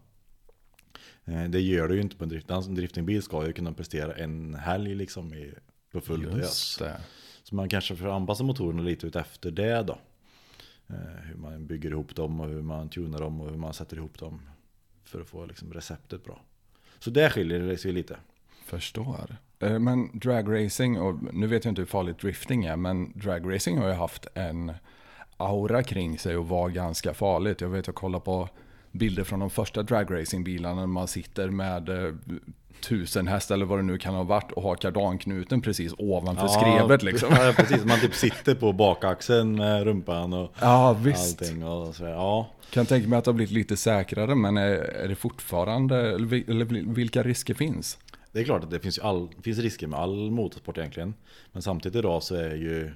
[1.25, 2.51] Eh, Det gör du ju inte på en drift.
[2.51, 5.55] En driftingbil ska ju kunna prestera en helg liksom i,
[5.92, 6.38] på full.
[6.38, 7.01] Just det.
[7.42, 9.99] Så man kanske får anpassa motorerna lite ut efter det då.
[10.88, 13.97] Eh, Hur man bygger ihop dem och hur man tunar dem och hur man sätter
[13.97, 14.40] ihop dem.
[15.05, 16.40] För att få liksom receptet bra.
[17.02, 18.16] Så där skiljer det sig lite.
[18.64, 19.36] Förstår.
[19.58, 23.88] Eh, men dragracing, och nu vet jag inte hur farligt drifting är, men dragracing har
[23.88, 24.72] ju haft en
[25.36, 27.60] aura kring sig och var ganska farligt.
[27.60, 28.48] Jag vet, jag kollar på
[28.92, 32.14] bilder från de första dragracingbilarna när man sitter med eh,
[32.83, 37.03] tusen häst eller vad det nu kan ha varit och har kardanknuten precis ovanför skrevet
[37.03, 37.29] liksom.
[37.40, 37.85] Ja, precis.
[37.85, 41.42] Man typ sitter på bakaxeln med rumpan och Ja, visst.
[41.42, 41.64] allting.
[41.64, 42.51] Och så, ja.
[42.71, 46.27] Kan tänka mig att det har blivit lite säkrare, men är, är det fortfarande, eller
[46.27, 46.64] vi- eller
[46.95, 47.99] vilka risker finns?
[48.33, 51.14] Det är klart att det finns, all, det finns risker med all motorsport egentligen.
[51.53, 52.90] Men samtidigt idag så är ju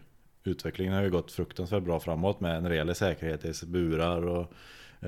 [0.44, 4.53] utvecklingen har ju gått fruktansvärt bra framåt med en rejäl säkerhet i burar och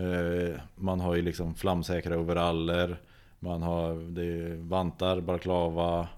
[0.01, 3.01] eh, man har ju liksom flamsäkra overaller.
[3.39, 6.09] Man har det är vantar, balklava.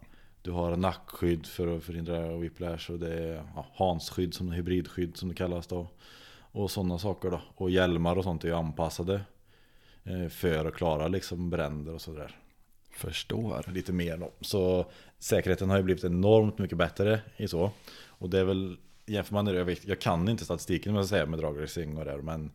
[0.42, 5.28] Du har nackskydd för att förhindra whiplash och det är ja, hansskydd som hybridskydd som
[5.28, 5.86] det kallas då.
[6.52, 7.40] Och sådana saker då.
[7.54, 9.20] Och hjälmar och sånt är ju anpassade
[10.04, 12.36] eh, för att klara liksom bränder och sådär
[12.90, 13.64] Förstår.
[13.72, 14.32] lite mer då.
[14.40, 14.86] Så
[15.18, 17.70] säkerheten har ju blivit enormt mycket bättre i så.
[18.06, 21.26] Och det är väl, jämför man det, jag, vet, jag kan inte statistiken med, säga,
[21.26, 22.50] med dragracing och där, men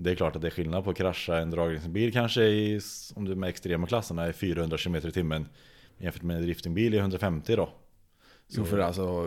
[0.00, 2.80] det är klart att det är skillnad på att krascha en dragracingbil kanske i,
[3.14, 5.48] om du är med extrema klasserna, i 400 km i timmen
[5.98, 7.68] jämfört med en driftingbil i 150 då.
[8.50, 9.24] Jo, för alltså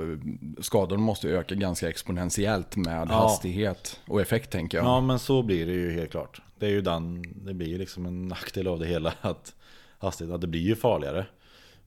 [0.62, 3.14] skadorna måste ju öka ganska exponentiellt med Ja.
[3.14, 4.86] hastighet och effekt tänker jag.
[4.86, 6.42] Ja men så blir det ju helt klart.
[6.60, 9.56] Det är ju den, det blir ju liksom en nackdel av det hela att
[9.98, 11.26] hastigheten, att det blir ju farligare.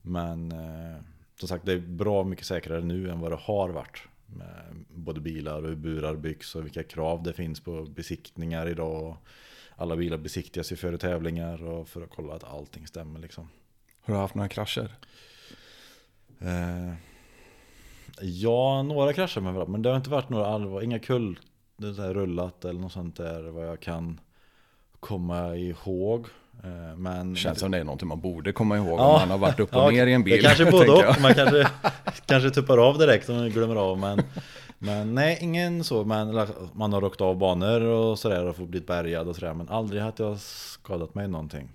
[0.01, 1.01] Men eh,
[1.39, 4.01] som sagt det är bra mycket säkrare nu än vad det har varit.
[4.25, 9.17] Med både bilar och hur burar byggs och vilka krav det finns på besiktningar idag.
[9.75, 13.49] Alla bilar besiktigas ju före tävlingar och för att kolla att allting stämmer liksom.
[14.01, 14.95] Har du haft några krascher?
[16.39, 16.93] Eh,
[18.21, 19.71] ja, några kraschar med varandra.
[19.71, 21.39] Men det har inte varit några allvar, inga kull
[21.77, 24.19] det är så här rullat eller något sånt där vad jag kan
[24.99, 26.27] komma ihåg.
[26.63, 29.13] Eh, men Känns som det är någonting man borde komma ihåg Ja.
[29.13, 30.33] om man har varit upp och Ja, ner i en bil.
[30.33, 31.21] Det kanske både och.
[31.21, 31.67] Man kanske,
[32.25, 33.97] kanske tuppar av direkt om man glömmer av.
[33.97, 34.21] Men,
[34.79, 36.03] men nej, ingen så.
[36.03, 39.53] Men man har åkt av banor och sådär och blivit bärgad och sådär.
[39.53, 41.69] Men aldrig att jag skadat mig någonting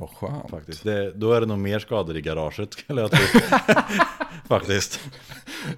[0.00, 0.50] Vad skönt.
[0.50, 0.84] faktiskt.
[0.84, 3.40] Det, då är det nog mer skador i garaget skulle jag tro.
[4.48, 5.00] Faktiskt.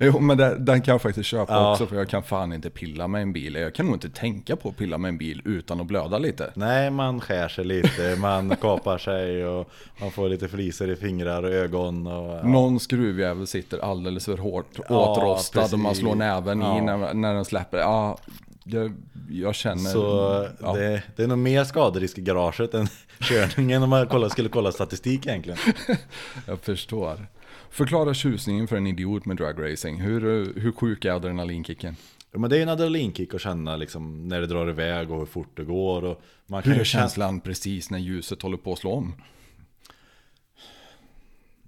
[0.00, 1.72] Jo, men det, den kan jag faktiskt köpa Ja.
[1.72, 3.54] också för jag kan fan inte pilla med en bil.
[3.54, 6.50] Jag kan nog inte tänka på att pilla med en bil utan att blöda lite.
[6.54, 9.70] Nej, man skär sig lite, man kapar sig och
[10.00, 12.06] man får lite fliser i fingrar och ögon.
[12.06, 12.42] Och, ja.
[12.42, 16.82] Någon skruvjävel sitter alldeles för hårt Ja, åtrostad och man slår näven i Ja.
[16.96, 17.78] när, när den släpper.
[17.78, 18.18] Ja,
[18.64, 18.94] jag,
[19.30, 19.90] jag känner...
[19.90, 20.72] Så ja.
[20.72, 22.86] det, det är nog mer skaderisk i garaget än
[23.20, 25.58] körningen om man kollar, skulle kolla statistik egentligen.
[26.46, 27.26] Jag förstår.
[27.70, 30.00] Förklara tjusningen för en idiot med dragracing.
[30.00, 30.20] Hur,
[30.60, 31.96] hur sjuk är adrenalinkicken?
[32.32, 35.26] Ja, men det är en adrenalinkick att känna liksom, när det drar iväg och hur
[35.26, 36.04] fort det går.
[36.04, 39.14] Och man kan Hur är känslan precis när ljuset håller på att slå om?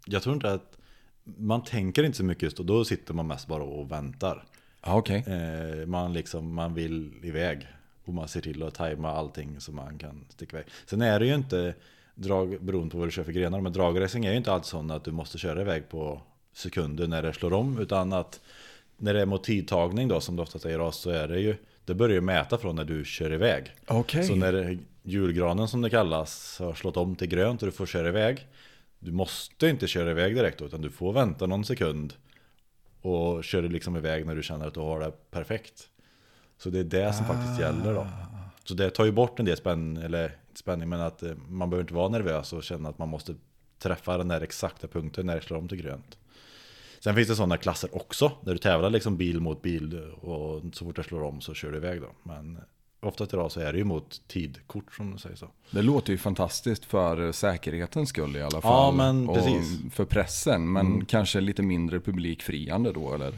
[0.07, 0.77] Jag tror inte att
[1.25, 4.45] man tänker inte så mycket just då, då sitter man mest bara och väntar.
[4.87, 5.24] Okej.
[5.26, 7.66] Eh, man, liksom, man vill iväg
[8.05, 10.66] och man ser till att tajma allting så man kan sticka iväg.
[10.87, 11.74] Sen är det ju inte,
[12.14, 14.91] drag, beroende på vad du kör för grenar, men dragracing är ju inte alltid sån
[14.91, 16.20] att du måste köra iväg på
[16.53, 18.41] sekunder när det slår om, utan att
[18.97, 21.41] när det är mot tidtagning då, som det oftast är i ras, så är det
[21.41, 23.70] ju, det börjar ju mäta från när du kör iväg.
[23.87, 24.24] Okej.
[24.24, 28.09] Så när julgranen som det kallas har slått om till grönt och du får köra
[28.09, 28.47] iväg
[28.99, 32.14] Du måste inte köra iväg direkt då, utan du får vänta någon sekund
[33.05, 35.89] Och köra liksom iväg när du känner att du har det perfekt.
[36.59, 38.07] Så det är det som faktiskt gäller då.
[38.65, 41.83] Så det tar ju bort en del spänn, eller spänning men att eh, man behöver
[41.83, 43.35] inte vara nervös och känna att man måste
[43.79, 46.19] träffa den där exakta punkten när det slår om till grönt.
[47.01, 50.85] Sen finns det sådana klasser också, där du tävlar liksom bil mot bil och så
[50.85, 52.09] fort det slår om så kör du iväg då.
[52.23, 52.59] Men
[53.05, 55.49] oftast idag så är det ju mot tidkort som du säger så.
[55.71, 58.99] Det låter ju fantastiskt för säkerhetens skull i alla fall.
[58.99, 59.79] Ja, och precis.
[59.79, 59.91] Mm.
[59.91, 63.35] för pressen, men kanske lite mindre publikfriande då eller?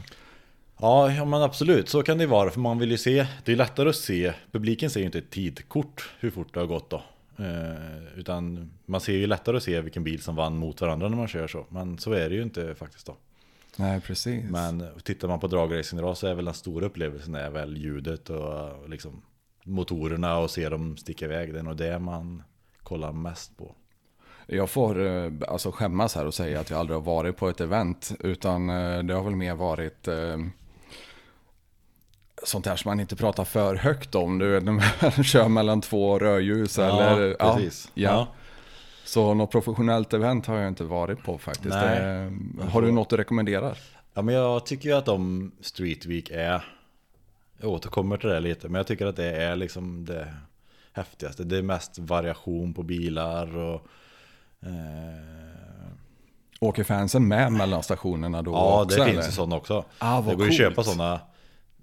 [0.79, 2.49] Ja, ja men absolut, så kan det vara.
[2.49, 5.29] För man vill ju se, det är lättare att se, publiken ser ju inte ett
[5.29, 7.03] tidkort hur fort det har gått då.
[7.39, 11.17] Eh, utan man ser ju lättare att se vilken bil som vann mot varandra när
[11.17, 11.65] man kör så.
[11.69, 13.15] Men så är det ju inte faktiskt då.
[13.75, 14.43] Nej, precis.
[14.49, 18.29] Men tittar man på dragracing idag så är väl den stora upplevelsen är väl ljudet
[18.29, 19.21] och liksom
[19.67, 21.53] motorerna och se dem sticka iväg.
[21.53, 22.43] Det är nog det man
[22.83, 23.75] kollar mest på.
[24.47, 27.61] Jag får eh, alltså skämmas här och säga att jag aldrig har varit på ett
[27.61, 28.11] event.
[28.19, 30.37] Utan eh, det har väl mer varit eh,
[32.43, 34.39] sånt här som man inte pratar för högt om.
[34.39, 37.33] Du vet, när man kör mellan två rödljus eller...
[37.33, 37.91] precis.
[37.93, 38.27] Ja, ja.
[39.05, 41.75] Så något professionellt event har jag inte varit på faktiskt.
[41.75, 42.31] Det,
[42.69, 43.77] har du något du rekommenderar?
[44.13, 46.76] Ja men jag tycker ju att de Street Week är
[47.59, 50.33] Jag återkommer till det lite men jag tycker att det är liksom det
[50.93, 53.87] häftigaste Det är mest variation på bilar och
[54.61, 55.87] eh,
[56.59, 58.97] Åker fansen med mellan stationerna då Ja också?
[58.97, 59.13] det eller?
[59.13, 61.19] finns ju sådana också Ah, Det går ju att köpa sådana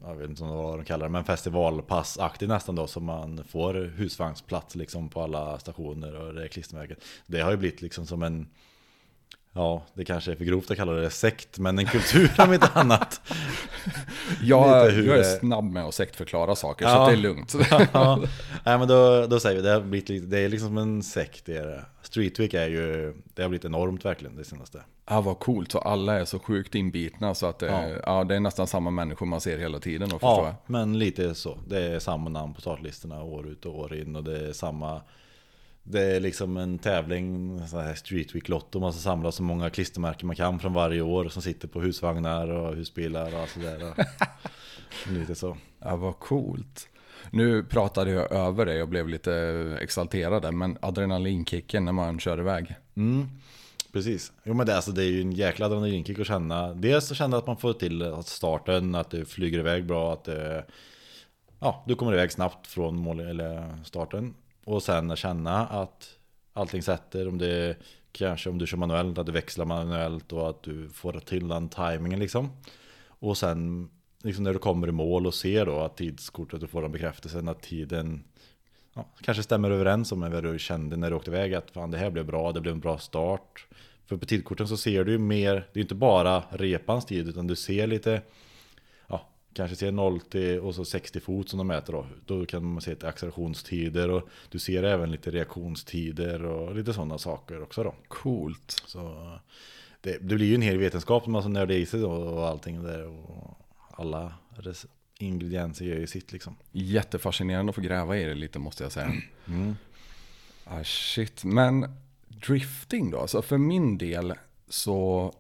[0.07, 4.75] Jag vet inte vad de kallar det men festivalpassaktigt nästan då som man får husvagnsplats
[4.75, 8.49] liksom på alla stationer och det är klistermärket Det har ju blivit liksom som en
[9.57, 12.69] Ja, det kanske är för grovt att kalla det sekt, men en kultur om inte
[12.75, 13.21] annat.
[14.43, 17.03] Jag, hur jag är snabb med att sektförklara saker så Ja.
[17.03, 17.55] att det är lugnt.
[17.93, 18.19] ja,
[18.65, 21.47] nej, men då, då säger vi det har blivit det är liksom en sekt.
[21.47, 21.85] Det är det.
[22.03, 24.81] Street Week är ju, det har blivit enormt verkligen det senaste.
[25.09, 25.73] Ja, vad coolt.
[25.73, 27.89] Så alla är så sjukt inbitna så att det, Ja.
[28.07, 28.25] ja.
[28.25, 30.11] det är nästan samma människor man ser hela tiden.
[30.11, 30.55] Förstår Ja, jag.
[30.67, 31.59] men lite så.
[31.69, 35.01] Det är samma namn på startlistorna år ut och år in och det är samma
[35.85, 37.61] det är liksom en tävling,
[37.97, 41.43] Street Week Lotto, man ska samla så många klistermärken man kan från varje år som
[41.43, 43.95] sitter på husvagnar och husbilar och allt sådär.
[45.09, 45.57] Lite så.
[45.79, 46.89] Ja, vad coolt.
[47.31, 49.33] Nu pratade jag över det och blev lite
[49.81, 52.75] exalterad där, men adrenalinkicken när man kör iväg.
[52.97, 53.29] Mm,
[53.93, 54.33] precis.
[54.45, 56.75] Jo men det, alltså, det är ju en jäkla adrenalinkick att känna.
[56.75, 60.25] Dels att känna att man får till att starten, att det flyger iväg bra, att
[60.25, 60.65] det,
[61.61, 64.35] ja, du kommer iväg snabbt från mål, eller starten.
[64.65, 66.19] Och sen att känna att
[66.53, 67.77] allting sätter, om det
[68.13, 71.69] kanske om du kör manuellt, att du växlar manuellt och att du får till den
[71.69, 72.51] timingen liksom.
[73.07, 73.91] Och sen
[74.23, 77.49] liksom när du kommer i mål och ser då att tidskortet, du får den bekräftelsen
[77.49, 78.25] att tiden
[78.95, 81.99] ja, kanske stämmer överens om vad du kände när du åkte iväg att fan det
[81.99, 83.67] här blev bra, det blev en bra start.
[84.07, 87.47] För på tidkorten så ser du ju mer, det är inte bara repans tid utan
[87.47, 88.23] du ser lite,
[89.55, 92.07] kanske ser 0 till och så 60 fot som de mäter då.
[92.27, 97.19] Då kan man se till accelerationstider och du ser även lite reaktionstider och lite sådana
[97.19, 97.95] saker också då.
[98.09, 98.83] Coolt.
[98.87, 99.33] Så
[100.01, 102.83] det, det blir ju en hel vetenskap som alltså nördar i sig då och allting
[102.83, 103.59] där och
[103.91, 104.33] alla
[105.19, 106.57] ingredienser gör ju sitt liksom.
[106.73, 109.13] Jättefascinerande att få gräva i det lite måste jag säga.
[109.47, 109.77] Mm.
[110.65, 111.97] Ah, shit, men
[112.29, 113.21] drifting då?
[113.21, 114.35] Alltså för min del
[114.69, 115.33] så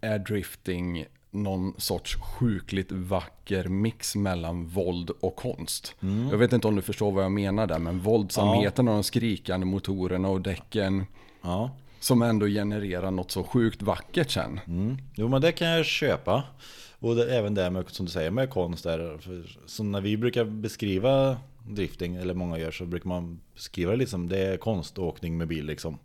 [0.00, 5.94] är drifting någon sorts sjukligt vacker mix mellan våld och konst.
[6.30, 9.66] Jag vet inte om du förstår vad jag menar där, men våldsamheten och de skrikande
[9.66, 11.04] motorerna och däcken.
[11.42, 11.70] Ja.
[12.00, 14.60] Som ändå genererar något så sjukt vackert sen.
[14.66, 14.96] Mm.
[15.14, 16.42] Jo men det kan jag köpa.
[16.98, 19.18] Och det, även det med, som du säger med konst där.
[19.66, 21.36] Så när vi brukar beskriva
[21.68, 25.66] drifting, eller många gör, så brukar man beskriva det liksom, det är konståkning med bil
[25.66, 25.98] liksom.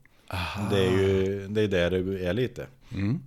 [0.72, 2.68] Det är ju det är där det är lite.
[2.94, 3.20] Mm.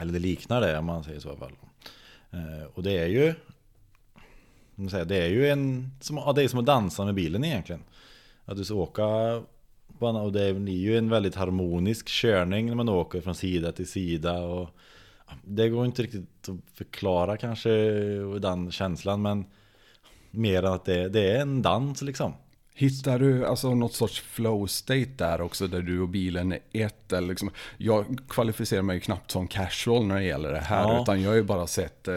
[0.00, 1.52] Eller det liknar det om man säger så i alla fall.
[2.30, 3.34] Eh, och det är ju
[5.06, 7.82] Det är ju en som, det är som att dansa med bilen egentligen.
[8.44, 9.06] Att du ska åka
[9.98, 14.38] och det blir ju en väldigt harmonisk körning när man åker från sida till sida.
[14.38, 14.68] Och,
[15.44, 17.70] det går inte riktigt att förklara kanske
[18.38, 19.44] den känslan men
[20.30, 22.32] mer än att det, det är en dans liksom.
[22.74, 27.12] Hittar du alltså något sorts flow state där också där du och bilen är ett?
[27.12, 30.82] Eller liksom, jag kvalificerar mig ju knappt som casual när det gäller det här.
[30.82, 31.02] Ja.
[31.02, 32.14] Utan jag har ju bara sett eh,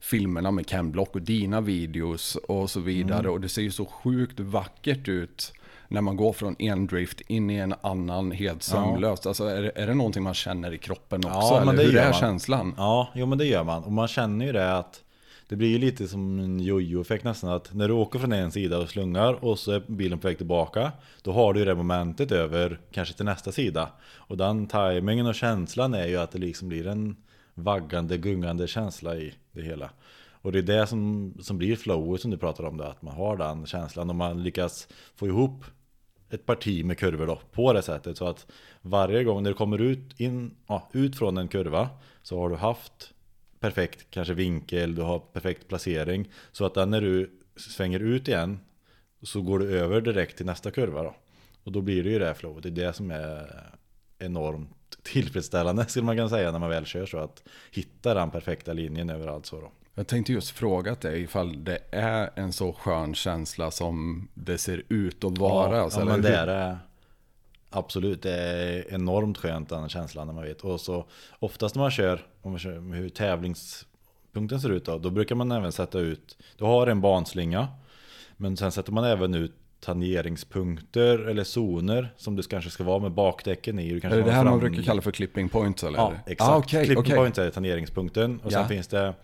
[0.00, 3.18] filmerna med Ken Block och dina videos och så vidare.
[3.18, 3.32] Mm.
[3.32, 5.52] Och det ser ju så sjukt vackert ut
[5.88, 9.26] när man går från en drift in i en annan helt sömlöst.
[9.26, 11.38] Alltså är det, är det någonting man känner i kroppen också?
[11.38, 12.20] Ja, men eller det hur gör är man.
[12.20, 12.74] känslan?
[12.76, 13.84] Ja, jo men det gör man.
[13.84, 15.02] Och man känner ju det att
[15.48, 18.78] det blir ju lite som en jojo-effekt nästan att när du åker från en sida
[18.78, 20.92] och slungar och så är bilen på väg tillbaka
[21.22, 23.88] Då har du ju det momentet över kanske till nästa sida.
[24.16, 27.16] Och den tajmingen och känslan är ju att det liksom blir en
[27.54, 29.90] vaggande, gungande känsla i det hela.
[30.30, 33.14] Och det är det som, som blir flowet som du pratar om det, att man
[33.14, 35.64] har den känslan och man lyckas få ihop
[36.30, 38.16] ett parti med kurvor då på det sättet.
[38.16, 38.46] Så att
[38.82, 41.88] varje gång när du kommer ut, in, ja, ut från en kurva
[42.22, 43.12] så har du haft
[43.60, 48.60] perfekt kanske vinkel, du har perfekt placering så att när du svänger ut igen
[49.22, 51.14] så går du över direkt till nästa kurva då
[51.64, 53.62] och då blir det ju det här flowet, det är det som är
[54.18, 58.72] enormt tillfredsställande skulle man kunna säga när man väl kör så att hitta den perfekta
[58.72, 59.70] linjen överallt så då.
[59.94, 64.82] Jag tänkte just fråga dig ifall det är en så skön känsla som det ser
[64.88, 65.76] ut att vara.
[65.76, 66.22] Ja, alltså, ja men hur?
[66.22, 66.78] det är det.
[67.70, 70.60] Absolut, det är enormt skönt den känslan när man vet.
[70.60, 71.04] Och så
[71.38, 75.52] oftast när man kör, om man kör hur tävlingspunkten ser ut då, då brukar man
[75.52, 77.68] även sätta ut, du har en banslinga,
[78.36, 83.12] men sen sätter man även ut tangeringspunkter eller zoner som det kanske ska vara med
[83.12, 83.90] bakdäcken i.
[83.92, 85.98] Du kanske Är det det här man fram- brukar kalla för clipping points eller?
[85.98, 86.50] Ja, exakt.
[86.50, 87.16] Ah, okej, Clipping okej.
[87.16, 88.40] point är tangeringspunkten.
[88.44, 88.68] Och sen Ja.
[88.68, 89.14] finns det,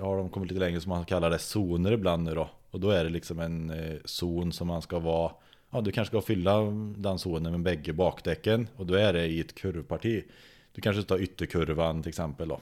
[0.00, 2.48] har de kommit lite längre som man kallar det zoner ibland nu då.
[2.70, 5.32] Och då är det liksom en eh, zon som man ska vara,
[5.70, 6.60] ja du kanske ska fylla
[6.96, 8.68] den zonen med bägge bakdäcken.
[8.76, 10.24] Och då är det i ett kurvparti.
[10.72, 12.60] Du kanske tar ytterkurvan till exempel då.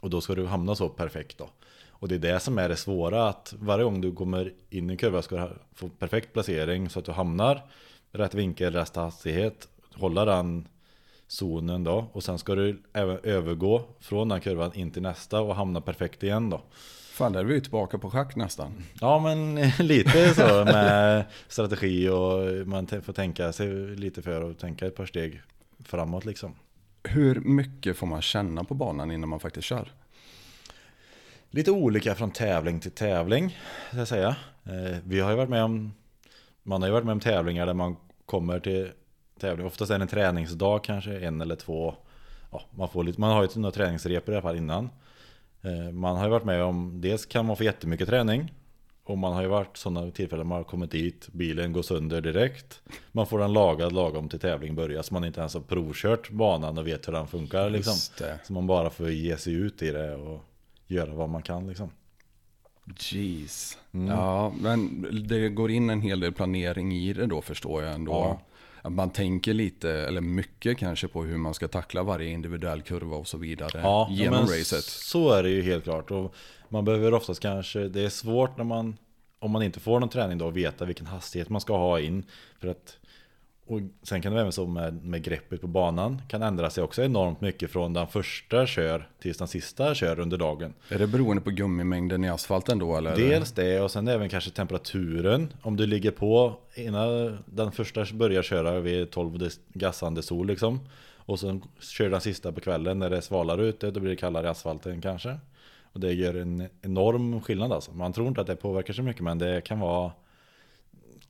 [0.00, 1.50] Och då ska du hamna så perfekt då.
[1.90, 4.92] Och det är det som är det svåra att varje gång du kommer in i
[4.92, 7.62] en kurva ska du få perfekt placering så att du hamnar
[8.12, 10.68] rätt vinkel, rätt hastighet, hålla den
[11.26, 15.56] zonen då och sen ska du även övergå från den kurvan in till nästa och
[15.56, 16.62] hamna perfekt igen då.
[17.18, 18.72] Fan, där är vi tillbaka på schack nästan.
[19.00, 24.86] Ja men lite så med strategi och man får tänka sig lite för och tänka
[24.86, 25.42] ett par steg
[25.84, 26.54] framåt liksom.
[27.02, 29.92] Hur mycket får man känna på banan innan man faktiskt kör?
[31.50, 33.58] Lite olika från tävling till tävling,
[33.88, 34.36] ska jag säga.
[34.64, 35.92] Eh, Vi har ju varit med om,
[36.62, 37.96] man har ju varit med om tävlingar där man
[38.26, 38.90] kommer till
[39.40, 41.94] tävling, oftast är det en träningsdag kanske, en eller två.
[42.52, 44.90] Ja, man, får lite, man har ju några träningsrepor i alla fall innan.
[45.62, 48.52] Eh, Man har ju varit med om, dels kan man få jättemycket träning.
[49.04, 52.82] Och man har ju varit sådana tillfällen man har kommit dit, bilen går sönder direkt.
[53.12, 56.78] Man får den lagad lagom till tävling börjar, så man inte ens har provkört banan
[56.78, 57.94] och vet hur den funkar liksom.
[58.44, 60.44] Så man bara får ge sig ut i det och
[60.86, 61.90] göra vad man kan liksom.
[62.98, 63.78] Jeez.
[63.92, 64.06] Mm.
[64.06, 68.12] Ja, men det går in en hel del planering i det då förstår jag ändå.
[68.12, 68.40] Ja.
[68.82, 73.16] Att man tänker lite, eller mycket kanske på hur man ska tackla varje individuell kurva
[73.16, 74.84] och så vidare genom men racet.
[74.84, 76.10] Så är det ju helt klart.
[76.10, 76.34] Och
[76.68, 78.96] man behöver oftast kanske, det är svårt när man,
[79.38, 82.24] om man inte får någon träning då, att veta vilken hastighet man ska ha in.
[82.60, 82.97] För att,
[83.68, 87.02] och sen kan det även så med, med greppet på banan kan ändra sig också
[87.02, 90.74] enormt mycket från den första kör tills den sista kör under dagen.
[90.88, 93.16] Är det beroende på gummimängden i asfalten då eller?
[93.16, 95.52] Dels det och sen även kanske temperaturen.
[95.62, 100.80] Om du ligger på innan den första börjar köra vid 12 des- gassande sol liksom.
[101.16, 103.90] Och sen kör den sista på kvällen när det är svalare ute.
[103.90, 105.38] Då blir det kallare i asfalten kanske.
[105.92, 107.92] Och det gör en enorm skillnad alltså.
[107.92, 110.12] Man tror inte att det påverkar så mycket men det kan vara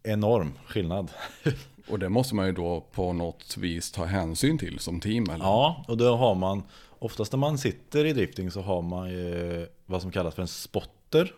[0.02, 1.10] enorm skillnad.
[1.90, 5.44] Och det måste man ju då på något vis ta hänsyn till som team eller?
[5.44, 6.62] Ja, och då har man
[6.98, 10.48] Oftast när man sitter i drifting så har man ju vad som kallas för en
[10.48, 11.32] spotter.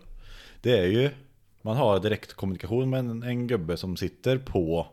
[0.61, 1.11] Det är ju
[1.63, 4.87] Man har direktkommunikation med en, en gubbe som sitter på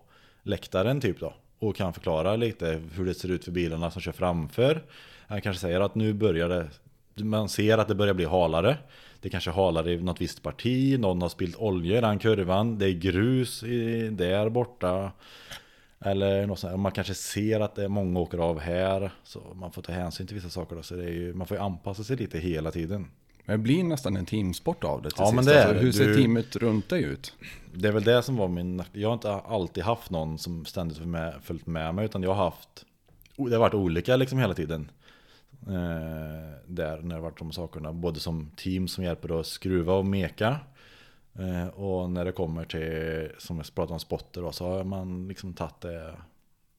[0.43, 4.12] läktaren typ då Och kan förklara lite hur det ser ut för bilarna som kör
[4.12, 4.84] framför.
[5.28, 6.70] Han kanske säger att nu börjar det
[7.24, 8.78] Man ser att det börjar bli halare.
[9.22, 12.78] Det kanske är halare i något visst parti Någon har spillt olja i den kurvan
[12.78, 15.11] Det är grus i, där borta
[15.99, 19.11] Eller något sånt, man kanske ser att det är många åker av här.
[19.24, 20.76] Så man får ta hänsyn till vissa saker.
[20.76, 23.07] Då, så det är ju, man får ju anpassa sig lite hela tiden.
[23.45, 25.36] Men det blir nästan en teamsport av det till Ja, sist.
[25.36, 27.34] men det alltså, hur ser Du- teamet runt dig ut?
[27.74, 30.97] Det är väl det som var min Jag har inte alltid haft någon som ständigt
[30.97, 32.05] följt med, följt med mig.
[32.05, 32.86] Utan jag har haft
[33.36, 34.91] Det har varit olika liksom hela tiden.
[35.68, 37.93] Eh, där när det varit de sakerna.
[37.93, 40.60] Både som team som hjälper att skruva och meka.
[41.39, 45.28] Eh, och när det kommer till, som jag pratade om, spotter då, så har man
[45.28, 46.14] liksom tagit det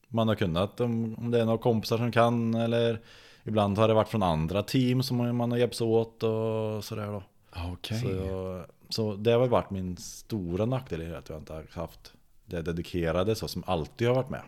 [0.07, 0.79] man har kunnat.
[0.79, 2.99] Om, om det är några kompisar som kan eller
[3.43, 7.23] ibland har det varit från andra team som man har hjälpts åt och sådär då.
[7.71, 7.99] Okej.
[7.99, 11.65] Så, jag, så det har väl varit min stora nackdel i att jag inte har
[11.71, 12.13] haft
[12.45, 14.41] det dedikerade så som alltid har varit med.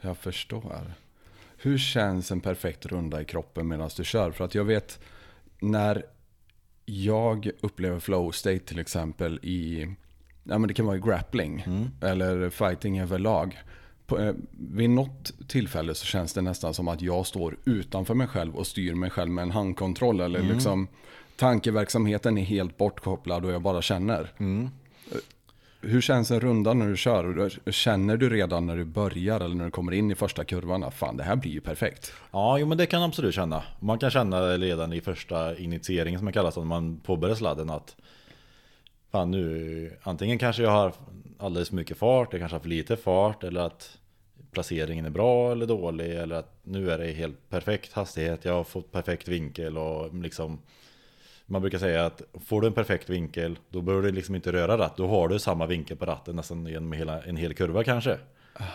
[0.00, 0.94] Jag förstår.
[1.62, 4.30] Hur känns en perfekt runda i kroppen medan du kör?
[4.30, 5.00] För att jag vet
[5.60, 6.04] när
[6.84, 9.88] jag upplever flow state till exempel i,
[10.44, 11.64] ja men det kan vara i grappling
[12.00, 13.60] eller fighting överlag.
[14.06, 18.26] På, eh, vid något tillfälle så känns det nästan som att jag står utanför mig
[18.26, 20.20] själv och styr mig själv med en handkontroll.
[20.20, 20.88] Eller liksom
[21.36, 24.32] tankeverksamheten är helt bortkopplad och jag bara känner.
[25.84, 27.70] Hur känns en runda när du kör?
[27.70, 30.94] Känner du redan när du börjar eller när du kommer in i första kurvan att
[30.94, 32.12] fan det här blir ju perfekt?
[32.30, 33.62] Ja, jo men det kan jag absolut känna.
[33.80, 37.96] Man kan känna redan i första initieringen som man kallas när man påbörjar sladden att
[39.12, 40.92] Fan nu, antingen kanske jag har
[41.38, 43.98] alldeles för mycket fart, jag kanske har för lite fart eller att
[44.50, 48.64] placeringen är bra eller dålig eller att nu är det helt perfekt hastighet, jag har
[48.64, 50.58] fått perfekt vinkel och liksom
[51.46, 54.78] man brukar säga att får du en perfekt vinkel då behöver du liksom inte röra
[54.78, 58.18] ratt, då har du samma vinkel på ratten nästan genom hela, en hel kurva kanske.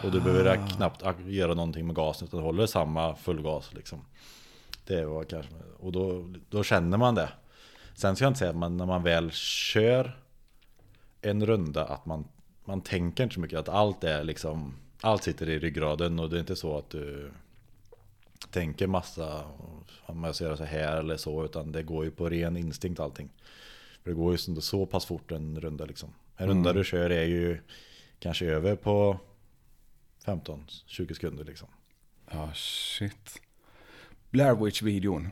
[0.03, 3.99] Och du behöver knappt ak- göra någonting med gasen utan håller samma full gas liksom.
[4.85, 7.29] Det var kanske, och då, då känner man det.
[7.95, 10.17] Sen ska jag inte säga att man, när man väl kör
[11.21, 12.27] en runda att man,
[12.65, 16.37] man tänker inte så mycket att allt är liksom Allt sitter i ryggraden och det
[16.37, 17.31] är inte så att du
[18.51, 19.43] tänker massa
[20.05, 22.99] om jag ska göra så här eller så utan det går ju på ren instinkt
[22.99, 23.29] allting.
[24.03, 26.13] För det går ju så, så pass fort en runda liksom.
[26.37, 27.59] En runda du kör är ju
[28.19, 29.19] kanske över på
[30.25, 31.67] 15-20 sekunder liksom.
[32.31, 33.41] Ja, shit.
[34.29, 35.29] Blair Witch-videon.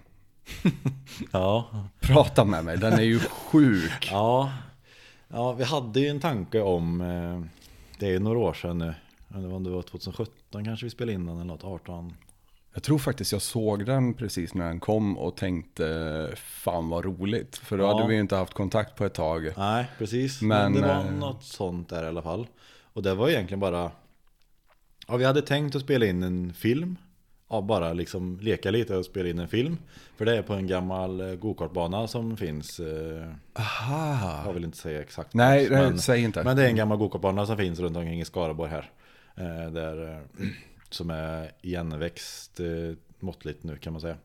[1.31, 4.07] Ja, Prata med mig, den är ju sjuk.
[4.11, 4.53] Ja,
[5.27, 7.41] ja vi hade ju en tanke om, eh,
[7.99, 8.93] det är ju några år sedan nu,
[9.27, 12.13] Jag inte om det var 2017 kanske vi spelade in den eller något, 18.
[12.77, 17.57] Jag tror faktiskt jag såg den precis när den kom och tänkte fan vad roligt.
[17.57, 17.95] För då Ja.
[17.95, 19.53] hade vi ju inte haft kontakt på ett tag.
[19.57, 20.41] Nej, precis.
[20.41, 22.47] Men, Men, det var eh, något sånt där i alla fall.
[22.93, 23.91] Och det var egentligen bara,
[25.07, 26.95] ja vi hade tänkt att spela in en film.
[27.49, 29.77] Ja, bara liksom leka lite och spela in en film.
[30.17, 32.79] För det är på en gammal eh, gokartbana som finns.
[32.79, 34.43] Eh, Aha.
[34.45, 35.33] jag vill inte säga exakt.
[35.33, 36.43] Nej, men, säg inte.
[36.43, 38.91] Men det är en gammal gokartbana som finns runt omkring i Skaraborg här.
[39.37, 40.21] Eh, där,
[40.95, 42.65] som är igenväxt eh,
[43.19, 44.17] måttligt nu kan man säga.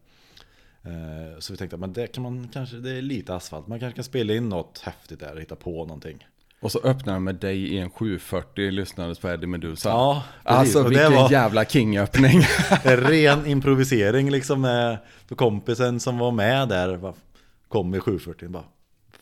[0.83, 3.67] Eh, så vi tänkte att men det kan man kanske, det är lite asfalt.
[3.67, 6.27] Man kanske kan spela in något häftigt där, hitta på någonting.
[6.61, 9.89] Och så öppnar den med dig i en 740 lyssnades på Eddie Meduza.
[9.89, 10.57] Ja, precis.
[10.59, 12.43] Alltså Och det vilken var- jävla king-öppning.
[12.85, 16.97] En ren improvisering liksom med för kompisen som var med där.
[16.97, 17.15] bara
[17.69, 18.65] Kom i 740 bara.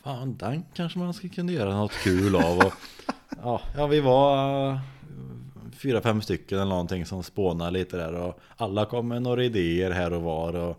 [0.03, 2.57] Fan, den kanske man skulle kunna göra något kul av.
[2.57, 2.73] Och,
[3.43, 4.79] ja, ja, vi var
[5.81, 8.13] fyra, fem stycken eller någonting som spånade lite där.
[8.13, 10.55] Och alla kom med några idéer här och var.
[10.55, 10.77] Och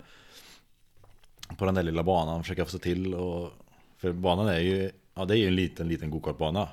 [1.59, 3.15] på den där lilla banan försöka få se till.
[3.15, 3.53] Och,
[3.99, 6.69] för banan är ju, ja det är ju en liten, liten gokartbana.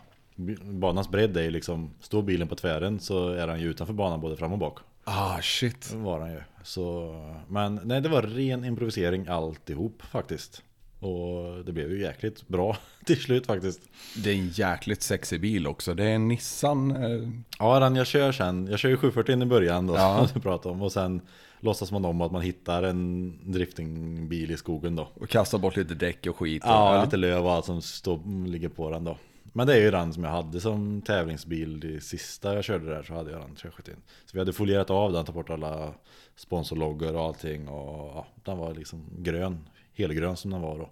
[0.62, 4.22] Banans bredd är ju liksom, står bilen på tvären så är den ju utanför banan
[4.22, 4.80] både fram och bak.
[5.04, 5.90] ah shit.
[5.92, 6.42] Det var han ju.
[6.64, 7.16] Så,
[7.48, 10.64] men nej, det var ren improvisering alltihop faktiskt.
[11.00, 13.82] Och det blev ju jäkligt bra till slut faktiskt.
[14.24, 15.94] Det är en jäkligt sexig bil också.
[15.94, 16.92] Det är en Nissan.
[16.92, 17.30] Eh,
[17.60, 18.68] Ja, den jag kör sen.
[18.68, 20.28] Jag kör ju 740 i början då, Ja.
[20.32, 20.82] som pratade om.
[20.82, 21.22] Och sen
[21.60, 25.08] låtsas man om att man hittar en driftingbil i skogen då.
[25.14, 26.64] och kastar bort lite däck och skit.
[26.66, 29.18] Ja, lite löv och allt som står, ligger på den då.
[29.54, 33.04] Men det är ju den som jag hade som tävlingsbil det sista jag körde där
[33.04, 33.94] så hade jag den 370.
[34.26, 35.94] Så vi hade folierat av den, tagit bort alla
[36.36, 40.90] sponsorloggor och allting och ja, den var liksom grön, helgrön som den var då.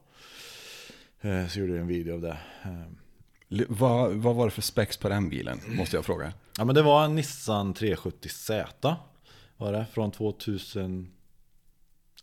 [1.29, 2.37] Eh, Så gjorde jag en video av det.
[2.63, 5.59] Eh, Vad, vad var det för specs på den bilen?
[5.67, 6.33] Måste jag fråga.
[6.57, 8.95] Ja men det var en Nissan 370Z
[9.57, 11.11] var det från 2000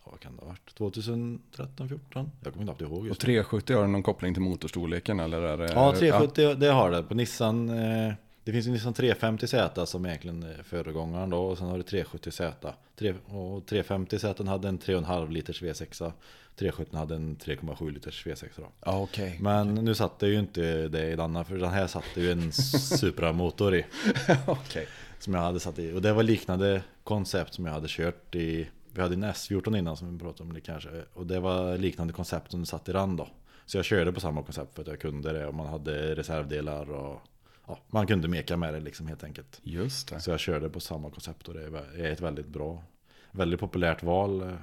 [0.05, 0.75] ja, vad kan det ha varit?
[0.75, 2.31] 2013, 14?
[2.45, 3.27] Jag kommer knappt ihåg Och just nu.
[3.27, 5.43] 370 har den någon koppling till motorstorleken eller?
[5.43, 7.03] Är det, Ja, 370 det har det.
[7.03, 8.13] På Nissan, eh,
[8.45, 11.39] det finns ju Nissan 350Z som egentligen är föregångaren då.
[11.47, 12.73] Och sen har du 370Z.
[12.97, 16.13] Tre- Och 350Z hade en 3,5 liters V6.
[16.57, 18.69] 370 hade en 3,7 liters V6 då.
[18.85, 19.39] Ja, okej.
[19.41, 22.33] Men nu satt det ju inte det i denna, för den här satt det ju
[22.33, 23.87] en Supra-motor i.
[24.47, 24.87] Okej.
[25.19, 25.93] Som jag hade satt i.
[25.93, 29.97] Och det var liknande koncept som jag hade kört i Vi hade en S14 innan
[29.97, 30.89] som vi pratade om det kanske.
[31.15, 33.29] Och det var liknande koncept som du satt i RAN då.
[33.67, 36.91] Så jag körde på samma koncept för att jag kunde det och man hade reservdelar
[36.91, 37.21] och
[37.67, 39.61] ja, man kunde meka med det liksom helt enkelt.
[39.63, 40.21] Just det.
[40.21, 41.63] Så jag körde på samma koncept och det
[41.97, 42.83] är ett väldigt bra,
[43.31, 44.43] väldigt populärt val.
[44.43, 44.55] eh,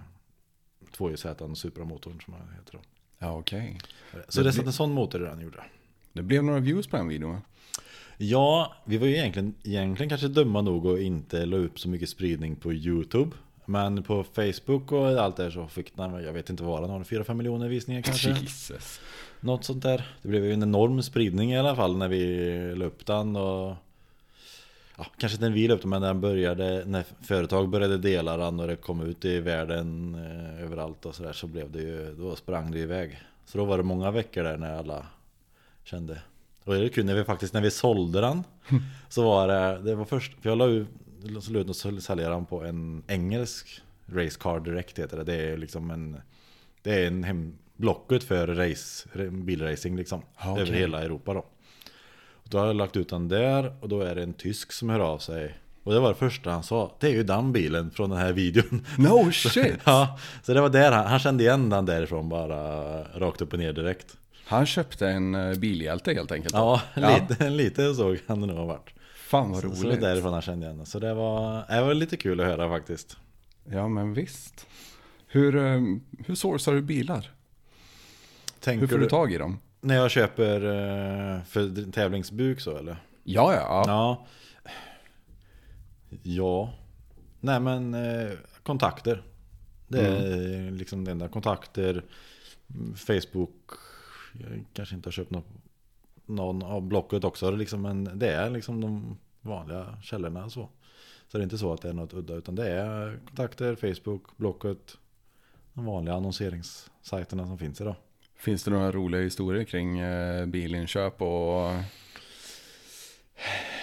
[0.97, 2.79] 2JZ Supra-motorn som jag heter då.
[3.19, 3.77] Ja, okej.
[4.27, 5.63] Så det satt en sån motor i den gjorde.
[6.13, 7.41] Det blev några views på den videon va?
[8.17, 12.09] Ja, vi var ju egentligen, egentligen kanske dumma nog att inte la upp så mycket
[12.09, 13.31] spridning på YouTube.
[13.65, 17.03] Men på Facebook och allt där så fick den, jag vet inte vad den har,
[17.03, 18.29] 4-5 miljoner visningar kanske.
[18.41, 19.01] Jesus.
[19.39, 20.15] Något sånt där.
[20.21, 23.75] Det blev ju en enorm spridning i alla fall när vi la upp den och
[24.97, 27.97] ja, Kanske inte när vi la upp den men när den började När företag började
[27.97, 31.81] dela den och det kom ut i världen eh, överallt och sådär så blev det
[31.81, 33.21] ju Då sprang det iväg.
[33.45, 35.05] Så då var det många veckor där när alla
[35.83, 36.21] kände.
[36.63, 38.43] Och det när vi faktiskt när vi sålde den
[39.09, 40.87] Så var det, det var först För jag la ut
[41.41, 45.23] Så la ut och sälja den på en engelsk Race Car Direct heter det.
[45.23, 46.17] Det är liksom en
[46.81, 50.21] Det är en hem, blocket för race, bilracing liksom.
[50.45, 50.61] Okej.
[50.61, 51.39] Över hela Europa då.
[52.33, 54.89] Och då har jag lagt ut den där och då är det en tysk som
[54.89, 55.57] hör av sig.
[55.83, 56.95] Och det var det första han sa.
[56.99, 58.85] Det är ju den bilen från den här videon.
[58.97, 59.77] No shit!
[59.85, 62.63] ja, så det var där han, han kände igen den därifrån bara
[63.03, 64.17] rakt upp och ner direkt.
[64.45, 66.53] Han köpte en eh, bilhjälte helt enkelt.
[66.53, 67.17] Ja, Ja.
[67.29, 68.89] lite, lite så kan det nog ha varit.
[69.15, 69.97] Fan vad Så, så roligt.
[69.97, 70.85] är därifrån han kände igen den.
[70.85, 73.17] Så det var, det var lite kul att höra faktiskt.
[73.71, 74.67] Ja men visst.
[75.27, 75.81] Hur, eh,
[76.25, 77.29] hur sourcar du bilar?
[78.59, 79.59] Tänker Hur får du tag i dem?
[79.81, 82.97] När jag köper eh, för tävlingsbuk så eller?
[83.23, 83.83] Ja, ja.
[83.87, 84.25] ja.
[86.23, 86.73] Ja.
[87.39, 88.31] Nej men eh,
[88.63, 89.23] kontakter.
[89.87, 91.27] Det är liksom det enda.
[91.27, 92.03] Kontakter.
[92.75, 93.71] mm, Facebook.
[94.33, 95.47] Jag kanske inte har köpt något,
[96.25, 97.51] någon av Blocket också.
[97.51, 100.69] Liksom, men det är liksom de vanliga källorna så.
[101.27, 102.33] Så det är inte så att det är något udda.
[102.33, 104.97] Utan det är kontakter, Facebook, Blocket.
[105.73, 107.95] De vanliga annonseringssajterna som finns idag.
[108.39, 111.71] Finns det några roliga historier kring eh, bilinköp och...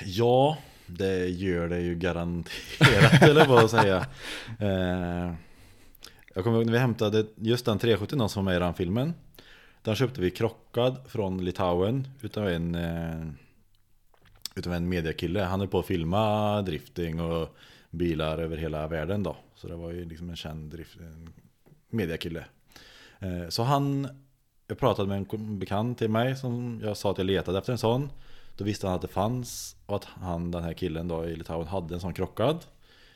[0.05, 4.07] Ja, det gör det ju garanterat eller vad jag säga.
[4.61, 5.35] Eh,
[6.35, 9.15] jag kommer ihåg när vi hämtade just den 370 som var med i den filmen.
[9.83, 13.27] Den köpte vi krockad från Litauen utav en, eh,
[14.55, 15.41] utav en mediakille.
[15.41, 17.57] Han är på att filma drifting och
[17.91, 19.37] bilar över hela världen då.
[19.55, 21.33] Så det var ju liksom en känd drift, en
[21.91, 22.45] mediakille.
[23.49, 24.09] Så han,
[24.67, 27.79] jag pratade med en bekant till mig som jag sa att jag letade efter en
[27.79, 28.11] sån.
[28.57, 31.67] Då visste han att det fanns och att han, den här killen då i Litauen
[31.67, 32.65] hade en sån krockad.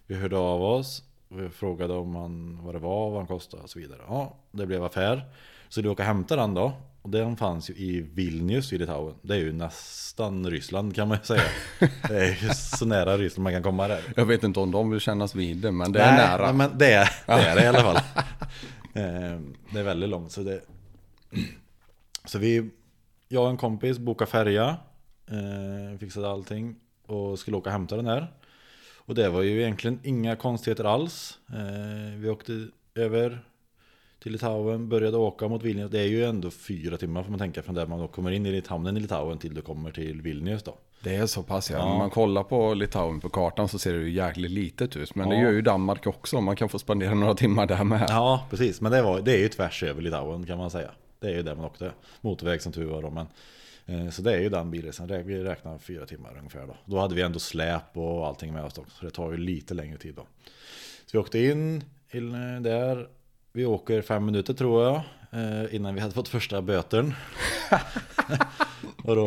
[0.06, 1.02] Vi hörde av oss.
[1.28, 4.00] Vi frågade om han, vad det var, vad han kostade och så vidare.
[4.08, 5.24] Ja, det blev affär.
[5.68, 6.72] Så vi åkte och hämtade den då.
[7.02, 9.14] Och den fanns ju i Vilnius i Litauen.
[9.22, 11.42] Det är ju nästan Ryssland kan man ju säga.
[12.08, 14.00] Det är ju så nära Ryssland man kan komma där.
[14.16, 16.52] Jag vet inte om de vill kännas vid det, men det är Nej, nära.
[16.52, 17.98] Men det är det, är det i alla fall.
[18.94, 19.40] Eh,
[19.72, 20.32] det är väldigt långt.
[20.32, 20.60] Så, det...
[22.24, 22.70] så vi,
[23.28, 24.76] jag och en kompis bokade färja.
[25.30, 26.76] Eh, fixade allting.
[27.06, 28.26] Och skulle åka och hämta den här.
[28.96, 31.38] Och det var ju egentligen inga konstigheter alls.
[31.48, 33.44] Eh, vi åkte över
[34.22, 35.90] till Litauen, började åka mot Vilnius.
[35.90, 38.62] Det är ju ändå fyra timmar får man tänka från där man kommer in i
[38.66, 40.78] hamnen i Litauen till du kommer till Vilnius då.
[41.02, 41.76] Det är så pass ja.
[41.78, 41.84] Ja.
[41.84, 45.14] Om man kollar på Litauen på kartan så ser det ju jäkligt litet ut.
[45.14, 45.42] Men det Ja.
[45.42, 46.40] gör ju Danmark också.
[46.40, 48.06] Man kan få spendera några timmar där med.
[48.08, 48.80] Ja, precis.
[48.80, 50.90] Men det, var, det är ju tvärs över Litauen kan man säga.
[51.20, 51.92] Det är ju där man åkte.
[52.20, 53.10] Motorväg som tur var då.
[53.10, 53.26] Men,
[53.86, 55.24] eh, så det är ju den bilresan.
[55.26, 56.76] Vi räknar fyra timmar ungefär då.
[56.84, 58.96] Då hade vi ändå släp och allting med oss också.
[58.96, 60.22] Så det tar ju lite längre tid då.
[61.06, 63.08] Så vi åkte in eh, där.
[63.52, 64.94] Vi åker fem minuter tror jag.
[65.32, 67.14] eh, Innan vi hade fått första böten.
[69.04, 69.26] och då,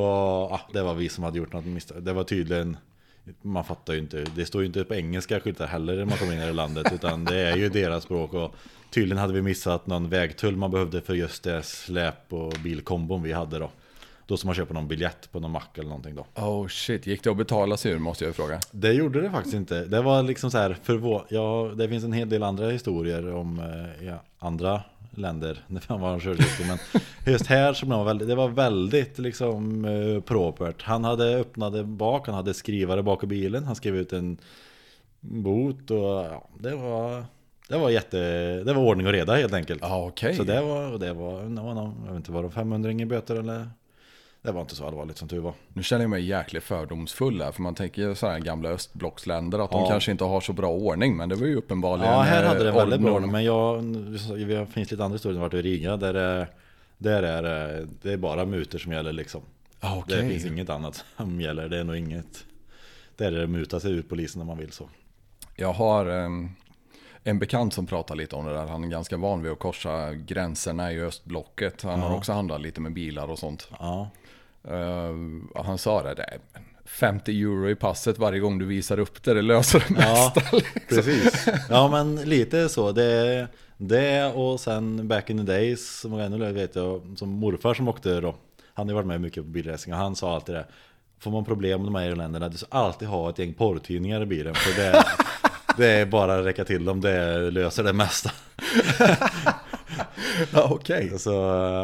[0.52, 2.04] ja, det var vi som hade gjort något misstag.
[2.04, 2.78] Det var tydligen
[3.41, 6.34] man fattar ju inte, det står ju inte på engelska skyltar heller när man kommer
[6.34, 8.56] in i det landet utan det är ju deras språk och
[8.94, 13.34] tydligen hade vi missat någon vägtull man behövde för just det släp och bilkombon vi
[13.34, 13.70] hade då.
[14.28, 16.26] Då som man köper någon biljett på någon mack eller någonting då.
[16.41, 18.60] Oh shit, gick det att betala sig ur måste jag fråga.
[18.72, 19.86] Det gjorde det faktiskt inte.
[19.86, 23.60] Det var liksom så här förvå- ja, det finns en hel del andra historier om
[23.60, 24.82] eh, ja, andra
[25.12, 26.44] länder när fan var han körde.
[26.68, 26.78] Men
[27.34, 30.82] just här som var väldigt, det var väldigt liksom eh, propert.
[30.84, 33.64] Han hade öppnade bak, han hade skrivare bak i bilen.
[33.64, 34.38] Han skrev ut en
[35.20, 37.26] bot och ja, det var
[37.70, 38.18] det var jätte,
[38.64, 39.82] det var ordning och reda helt enkelt.
[39.82, 40.36] Ja okej.
[40.36, 43.05] Så det var, det var, det var någon, jag vet inte var det 500 i
[43.05, 43.70] böter eller?
[44.41, 45.53] Det var inte så allvarligt som tur var.
[45.74, 47.51] Nu känner jag mig jäkligt fördomsfull här.
[47.51, 49.89] För man tänker sådana här gamla östblocksländer att de Ja.
[49.89, 51.18] kanske inte har så bra ordning.
[51.18, 53.32] Men det var ju uppenbarligen Ja, här hade det eh, väldigt bra ordning.
[53.32, 53.84] Men jag,
[54.47, 55.39] det finns lite andra historier.
[55.39, 56.47] Har varit i Riga där det,
[56.97, 57.41] där är
[58.01, 59.41] det- är bara mutor som gäller liksom.
[59.82, 60.22] Ja, okej.
[60.24, 61.70] Det finns inget annat som gäller.
[61.70, 62.45] Det är nog inget.
[63.18, 64.89] där är det muta sig ut polisen om man vill så.
[65.55, 66.49] Jag har em,
[67.24, 68.65] en bekant som pratar lite om det där.
[68.67, 71.82] Han är ganska van vid att korsa gränserna i östblocket.
[71.82, 72.15] Han har Ja.
[72.17, 73.67] också handlat lite med bilar och sånt.
[73.80, 74.09] Ja,
[74.67, 75.15] Eh,
[75.65, 76.38] han sa det, det är
[76.86, 79.34] 50 euro i passet varje gång du visar upp det.
[79.34, 80.55] Det löser det ja mesta.
[80.57, 80.82] liksom.
[80.89, 81.45] precis.
[81.69, 82.91] Ja men lite så.
[82.91, 83.47] Det,
[83.78, 87.88] det och sen back in the days, som var ännu vet jag, som morfar som
[87.88, 88.36] åkte då.
[88.74, 90.65] Han har ju varit med mycket på bilracing och han sa alltid det.
[91.19, 94.26] Får man problem med de här länderna, du ska alltid ha ett gäng porrtidningar i
[94.26, 94.55] bilen.
[94.55, 95.03] För det,
[95.78, 98.32] det är bara att räcka till dem, det löser det mesta.
[100.53, 101.19] Ja, Okej.
[101.19, 101.32] Så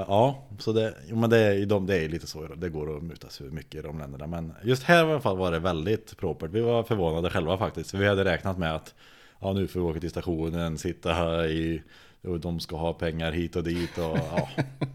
[0.07, 3.29] ja, så det, men det, är, de- det är lite så, det går att muta
[3.29, 4.27] sig mycket i de länderna.
[4.27, 6.49] Men just här i alla fall var det väldigt propert.
[6.51, 7.93] Vi var förvånade själva faktiskt.
[7.93, 8.93] Vi hade räknat med att
[9.39, 11.81] ja, nu får vi åka till stationen, sitta här i,
[12.23, 14.49] och de ska ha pengar hit och dit och ja.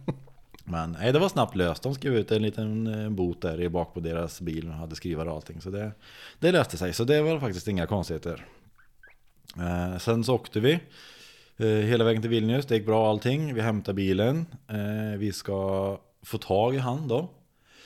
[0.64, 1.82] Men nej, det var snabbt löst.
[1.82, 4.94] De skrev ut en liten eh, bot där i bak på deras bil och hade
[4.96, 5.60] skrivare och allting.
[5.60, 5.90] Så det,
[6.38, 6.92] det löste sig.
[6.92, 8.46] Så det var faktiskt inga konstigheter.
[9.58, 10.72] Eh, sen så åkte vi
[11.56, 12.66] eh, hela vägen till Vilnius.
[12.66, 13.54] Det gick bra allting.
[13.54, 14.46] Vi hämtade bilen.
[14.68, 17.30] Eh, vi ska få tag i han då.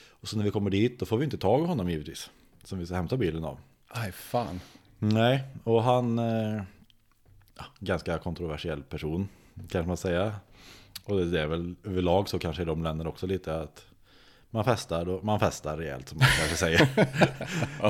[0.09, 2.29] Och så när vi kommer dit då får vi inte tag i honom givetvis.
[2.63, 3.57] Som vi ska hämta bilen av.
[3.87, 4.59] Aj fan.
[4.99, 6.19] Nej, och han...
[6.19, 6.61] Eh,
[7.79, 9.29] ganska kontroversiell person,
[9.69, 10.35] kanske man säga.
[11.03, 13.85] Och det är väl överlag så kanske i de länderna också lite att
[14.51, 16.87] man festar, då, man festar rejält som man kanske säger.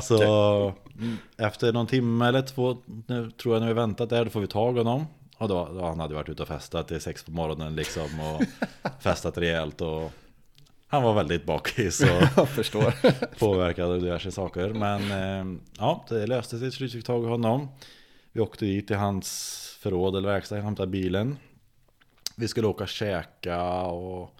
[0.00, 4.30] Så mm, efter någon timme eller två, nu, tror jag när vi väntat där, då
[4.30, 5.06] får vi tag i honom.
[5.38, 8.42] Och då, då han hade varit ute och festat till sex på morgonen liksom och
[9.02, 10.12] festat rejält och
[10.88, 12.02] han var väldigt bakis
[12.36, 12.94] och förstår.
[13.38, 14.68] påverkad av diverse saker.
[14.68, 16.92] Men eh, ja, det löste sig till slut.
[16.92, 17.68] Fick tag i honom.
[18.32, 21.36] Vi åkte dit till hans förråd eller verkstad, hämtade bilen.
[22.36, 24.34] Vi skulle åka och käka och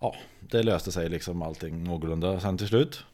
[0.00, 0.14] ja,
[0.50, 3.04] det löste sig liksom allting någorlunda sen till slut.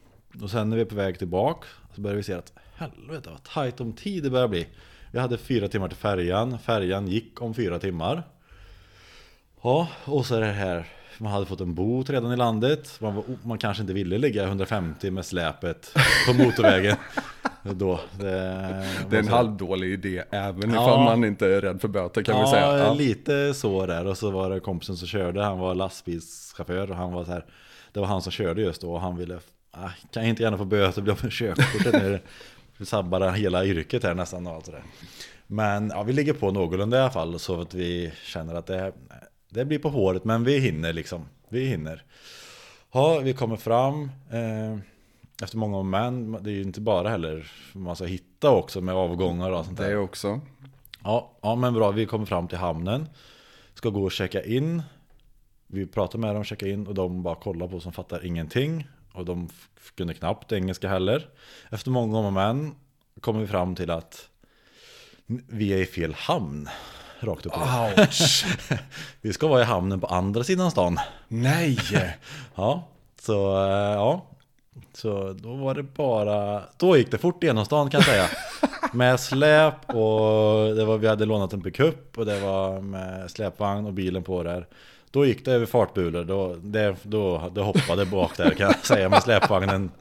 [0.41, 3.43] Och sen när vi är på väg tillbaka så börjar vi se att helvete vad
[3.43, 4.67] tajt om tid det börjar bli.
[5.11, 6.59] Vi hade fyra timmar till färjan.
[6.59, 8.23] Färjan gick om fyra timmar.
[9.61, 10.87] Ja, och så är det här.
[11.19, 12.97] Man hade fått en bot redan i landet.
[13.01, 15.93] Man, var, man kanske inte ville ligga 150 med släpet
[16.27, 16.95] på motorvägen.
[17.63, 18.25] Då, det,
[19.09, 20.83] Det är en halvdålig idé även Ja.
[20.83, 22.77] ifall man inte är rädd för böter kan ja, vi säga.
[22.77, 22.93] Ja.
[22.93, 24.07] lite så där.
[24.07, 25.43] Och så var det kompisen som körde.
[25.43, 27.45] Han var lastbilschaufför och han var så här.
[27.93, 29.39] Det var han som körde just då och han ville
[29.71, 32.19] ah, Kan jag inte gärna få böter, bli av med körkortet nu.
[32.77, 34.83] Vi sabbar hela yrket här nästan och allt det där.
[35.47, 38.93] Men ja, vi ligger på någorlunda i alla fall så att vi känner att det,
[39.49, 41.25] det blir på håret men vi hinner liksom.
[41.49, 42.03] Vi hinner.
[42.91, 44.11] Ja, vi kommer fram.
[44.31, 44.77] Eh,
[45.43, 48.95] efter många om men, det är ju inte bara heller man ska hitta också med
[48.95, 49.89] avgångar och sånt där.
[49.89, 50.41] Det också.
[51.03, 51.91] Ja, ja, men bra.
[51.91, 53.09] Vi kommer fram till hamnen.
[53.73, 54.83] Ska gå och checka in.
[55.67, 58.87] Vi pratar med dem, checka in och de bara kollar på oss som fattar ingenting.
[59.13, 59.49] Och de
[59.95, 61.29] kunde knappt engelska heller.
[61.69, 62.75] Efter många om och men
[63.21, 64.29] kommer vi fram till att
[65.25, 66.69] vi är i fel hamn.
[67.19, 67.53] Rakt upp.
[67.57, 68.45] Ouch!
[69.21, 70.99] Vi ska vara i hamnen på andra sidan stan.
[71.27, 71.77] Nej!
[72.55, 72.87] Ja,
[73.21, 74.25] så eh, ja.
[74.93, 78.25] Så då var det bara, då gick det fort genom stan kan jag säga.
[78.93, 83.85] Med släp och det var, vi hade lånat en pickup och det var med släpvagn
[83.85, 84.67] och bilen på där.
[85.11, 89.09] Då gick det över fartbulor, då, det, då, det hoppade bak där kan jag säga
[89.09, 89.91] med släpvagnen.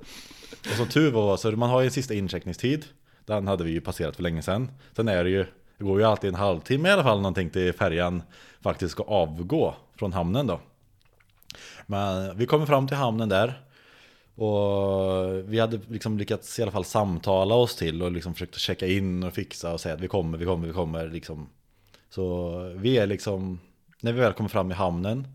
[0.71, 2.85] Och som tur var så man har ju en sista incheckningstid.
[3.27, 4.71] Den hade vi ju passerat för länge sedan.
[4.97, 5.47] Sen är det ju,
[5.79, 8.23] det går ju alltid en halvtimme i alla fall någonting till färjan
[8.61, 10.61] faktiskt ska avgå från hamnen då.
[11.87, 13.63] Men vi kommer fram till hamnen där.
[14.35, 18.87] Och vi hade liksom lyckats i alla fall samtala oss till och liksom försökt checka
[18.87, 21.49] in och fixa och säga att vi kommer, vi kommer, vi kommer liksom.
[22.11, 23.61] Så vi är liksom,
[24.01, 25.29] när vi väl kommer fram i hamnen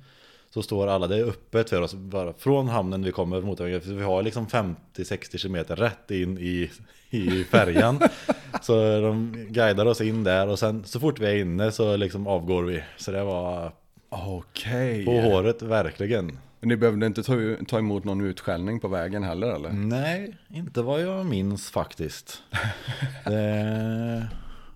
[0.50, 4.04] så står alla, det är öppet för oss bara från hamnen vi kommer mot vi
[4.04, 6.72] har liksom 50-60 km rätt in i,
[7.14, 8.00] i färjan.
[8.62, 12.28] så de guidar oss in där och sen så fort vi är inne så liksom
[12.28, 12.84] avgår vi.
[12.98, 13.72] Så det var
[14.10, 15.06] Okej.
[15.06, 16.26] på håret verkligen.
[16.60, 17.34] Men Ni behövde inte ta,
[17.68, 19.70] ta emot någon utskällning på vägen heller eller?
[19.70, 22.42] Nej, inte vad jag minns faktiskt.
[23.26, 24.28] Det,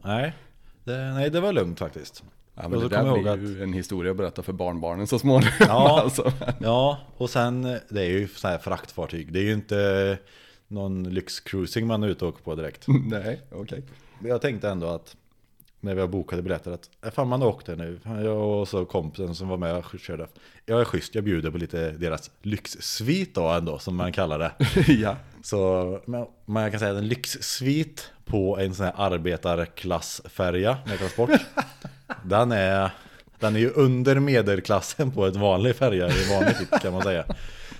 [0.04, 0.34] nej,
[0.84, 2.24] det, nej, det var lugnt faktiskt.
[2.56, 5.08] Ja, Och men så det där blir ihåg ju en historia att berätta för barnbarnen
[5.08, 5.54] så småningom.
[5.60, 6.00] Ja.
[6.04, 6.32] alltså.
[6.60, 9.34] Ja, och sen det är ju så här fraktfartyg.
[9.34, 10.18] Det är ju inte
[10.68, 12.86] någon lyxcruising man är ute och åker på direkt.
[13.06, 13.84] Nej, okej.
[14.20, 15.16] Men jag tänkte ändå att
[15.80, 18.00] när vi har bokat biljetter att "Äh, fan man åkte nu.
[18.06, 20.28] Jag och så kompisen som var med och körde.
[20.66, 24.52] Jag är schysst, jag bjuder på lite deras lyxsvit då ändå som man kallar det.
[24.94, 25.16] ja.
[25.44, 31.30] Så men, jag kan säga att en lyxsvit på en sån här arbetarklassfärja med transport.
[32.24, 32.92] den, är,
[33.40, 37.26] den är ju under medelklassen på ett vanlig färja i vanlig titt kan man säga.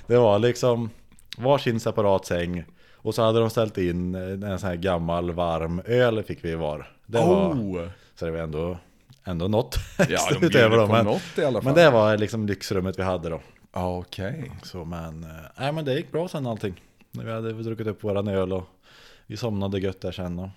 [0.08, 0.90] Det var liksom
[1.38, 2.66] varsin separat säng.
[3.08, 6.92] Och så hade de ställt in en sån här gammal varm öl fick vi var.
[7.06, 7.88] Det var Oh!
[8.16, 8.78] så det var ändå,
[9.24, 9.76] ändå något
[10.10, 10.90] Ja, de utöver dem.
[10.92, 11.64] Men, något i alla fall.
[11.74, 13.42] men det var liksom lyxrummet vi hade då.
[13.74, 14.52] Okej.
[14.64, 15.30] Så men, eh,
[15.60, 16.82] nej men det gick bra sen allting.
[17.12, 18.64] Vi hade druckit upp våran öl och
[19.28, 20.40] vi somnade gött där sen.
[20.40, 20.50] Och,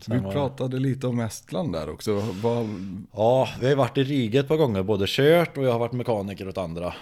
[0.00, 2.12] sen Vi var- pratade lite om Estland där också.
[2.42, 2.66] Vad,
[3.12, 5.92] Ja, vi har varit i Riga ett par gånger, både kört och jag har varit
[5.92, 6.94] mekaniker åt andra.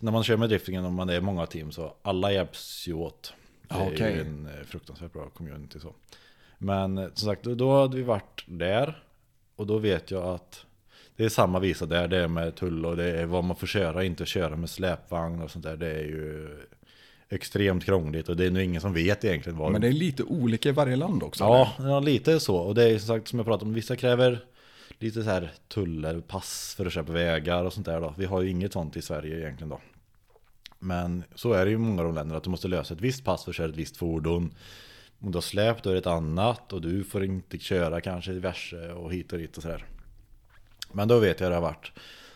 [0.00, 3.32] När man kör med driftingen och man är många team så alla hjälps ju åt.
[3.78, 5.92] Det Ja, är ju en eh, fruktansvärt bra community så.
[6.58, 9.02] Men eh, som sagt, då- då hade vi varit där.
[9.56, 10.64] Och då vet jag att
[11.16, 13.66] det är samma visa där, det är med tull och det är vad man får
[13.66, 15.76] köra, inte köra med släpvagn och sånt där.
[15.76, 16.48] Det är ju
[17.28, 20.22] extremt krångligt och det är nog ingen som vet egentligen vad men det är lite
[20.22, 21.44] olika i varje land också.
[21.44, 22.56] Ja, ja, lite så.
[22.56, 24.44] Och det är som sagt som jag pratade om, vissa kräver
[24.98, 28.14] lite så här tuller, pass för att köpa vägar och sånt där då.
[28.18, 29.80] Vi har ju inget sånt i Sverige egentligen då.
[30.84, 33.00] Men så är det ju i många av de länderna att du måste lösa ett
[33.00, 34.54] visst pass för att köra ett visst fordon.
[35.20, 38.32] Om du har släp då är det ett annat och du får inte köra kanske
[38.32, 39.84] diverse och hit och dit och sådär.
[40.92, 41.92] Men då vet jag det har varit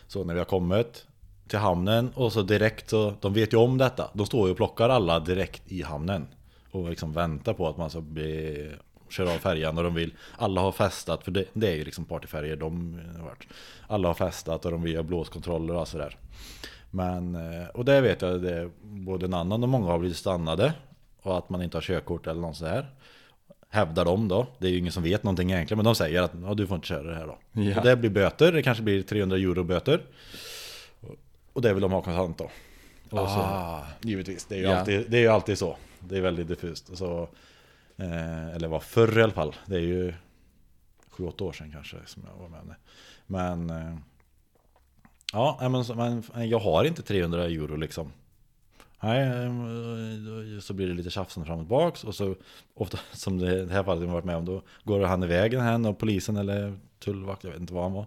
[0.07, 1.05] så när vi har kommit
[1.47, 4.09] till hamnen och så direkt så, de vet ju om detta.
[4.13, 6.27] De står ju och plockar alla direkt i hamnen.
[6.71, 8.71] Och liksom väntar på att man ska bli,
[9.09, 12.05] köra av färjan och de vill, alla har festat, för det, det är ju liksom
[12.05, 13.47] partyfärger de har varit.
[13.87, 16.17] Alla har festat och de vill ha blåskontroller och sådär.
[16.91, 20.73] Men, eh, och det vet jag, det både en annan och många har blivit stannade.
[21.21, 22.89] Och att man inte har körkort eller något sådär.
[23.69, 24.47] Hävdar de då.
[24.57, 25.77] Det är ju ingen som vet någonting egentligen.
[25.77, 27.37] Men de säger att ja, du får inte köra det här då.
[27.61, 27.77] Ja.
[27.79, 28.51] Och det blir böter.
[28.51, 30.01] Det kanske blir 300 euro böter.
[31.53, 32.43] Och det vill de ha kontant då.
[33.09, 33.85] Och så, Ah.
[34.01, 34.77] givetvis, det är, ju Ja.
[34.79, 35.77] alltid, det är ju alltid så.
[35.99, 36.97] Det är väldigt diffust.
[36.97, 37.29] Så,
[37.97, 39.55] eh, eller var förr i alla fall.
[39.65, 40.13] Det är ju
[41.11, 42.75] 7-8 år sedan kanske som jag var med.
[43.27, 43.95] Men eh,
[45.33, 48.11] ja, men, jag har inte 300 euro liksom.
[49.01, 49.53] Nej, eh,
[50.55, 52.35] då- så blir det lite tjafsande fram och tillbaks och så
[52.75, 55.87] ofta som det här fallet jag varit med om då går han i vägen här
[55.89, 58.05] och polisen eller tullvakt, jag vet inte vad han var.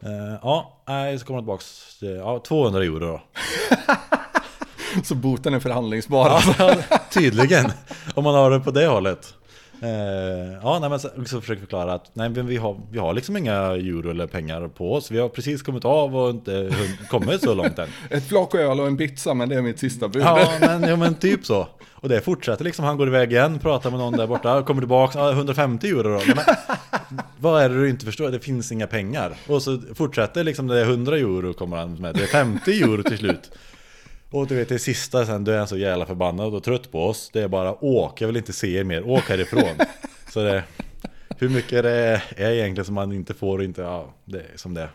[0.00, 3.20] Eh, ja, nej, så kommer han tillbaks, till- ja 200 euro då.
[5.04, 6.42] Så boten är förhandlingsbar.
[6.58, 6.74] Ja,
[7.12, 7.70] tydligen.
[8.14, 9.34] Om man har det på det hållet.
[9.82, 13.14] Eh, ja, nej, men så, så försöker förklara att nej, men vi, har, vi har
[13.14, 15.10] liksom inga euro eller pengar på oss.
[15.10, 16.70] Vi har precis kommit av och inte
[17.10, 17.88] kommit så långt än.
[18.10, 20.22] Ett flak öl och en pizza, men det är mitt sista bud.
[20.22, 21.68] Ja, men, ja, men typ så.
[22.00, 22.84] Och det fortsätter liksom.
[22.84, 26.20] Han går iväg igen, pratar med någon där borta, kommer tillbaka, ja, 150 euro då.
[26.26, 26.44] Men,
[27.38, 28.30] vad är det du inte förstår?
[28.30, 29.34] Det finns inga pengar.
[29.46, 32.14] Och så fortsätter liksom, det är 100 euro kommer han med.
[32.14, 33.50] Det är 50 euro till slut.
[34.30, 37.04] Och du vet det sista sen, då är han så jävla förbannad och trött på
[37.04, 37.30] oss.
[37.32, 39.86] Det är bara åk, jag vill inte se er mer, åk härifrån.
[40.32, 40.64] så det,
[41.38, 44.74] hur mycket det är egentligen som man inte får och inte, ja, det är som
[44.74, 44.90] det är.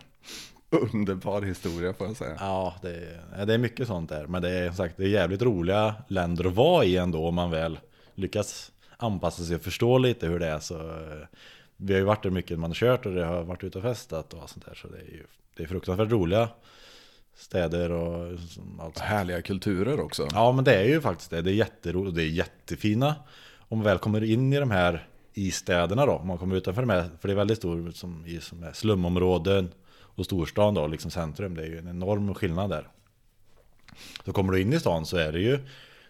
[0.93, 2.35] Underbar historia får jag säga.
[2.39, 2.89] Ja, det
[3.35, 4.27] är, det är mycket sånt där.
[4.27, 7.35] Men det är som sagt det är jävligt roliga länder att vara i ändå om
[7.35, 7.79] man väl
[8.15, 10.59] lyckas anpassa sig och förstå lite hur det är.
[10.59, 11.27] Så, eh,
[11.77, 13.77] vi har ju varit där mycket när man har kört och det har varit ute
[13.77, 14.75] och festat och sånt där.
[14.75, 15.23] Så det är ju
[15.57, 16.49] det är fruktansvärt roliga
[17.35, 18.39] städer och
[18.79, 18.99] allt.
[18.99, 20.27] Härliga kulturer också.
[20.31, 21.41] Ja, men det är ju faktiskt det.
[21.41, 23.15] Det är jätteroligt och det är jättefina.
[23.57, 26.81] Om man väl kommer in i de här i städerna då, om man kommer utanför
[26.81, 29.71] de här, för det är väldigt stor som i som är slumområden
[30.15, 31.55] och storstan då, liksom centrum.
[31.55, 32.87] Det är ju en enorm skillnad där.
[34.25, 35.59] Så kommer du in i stan så är det ju,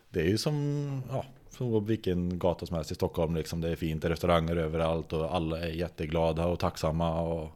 [0.10, 3.62] det är ju som, ja, som vilken gata som helst i Stockholm liksom.
[3.62, 7.50] Det är fint, det är restauranger överallt och alla är jätteglada och tacksamma och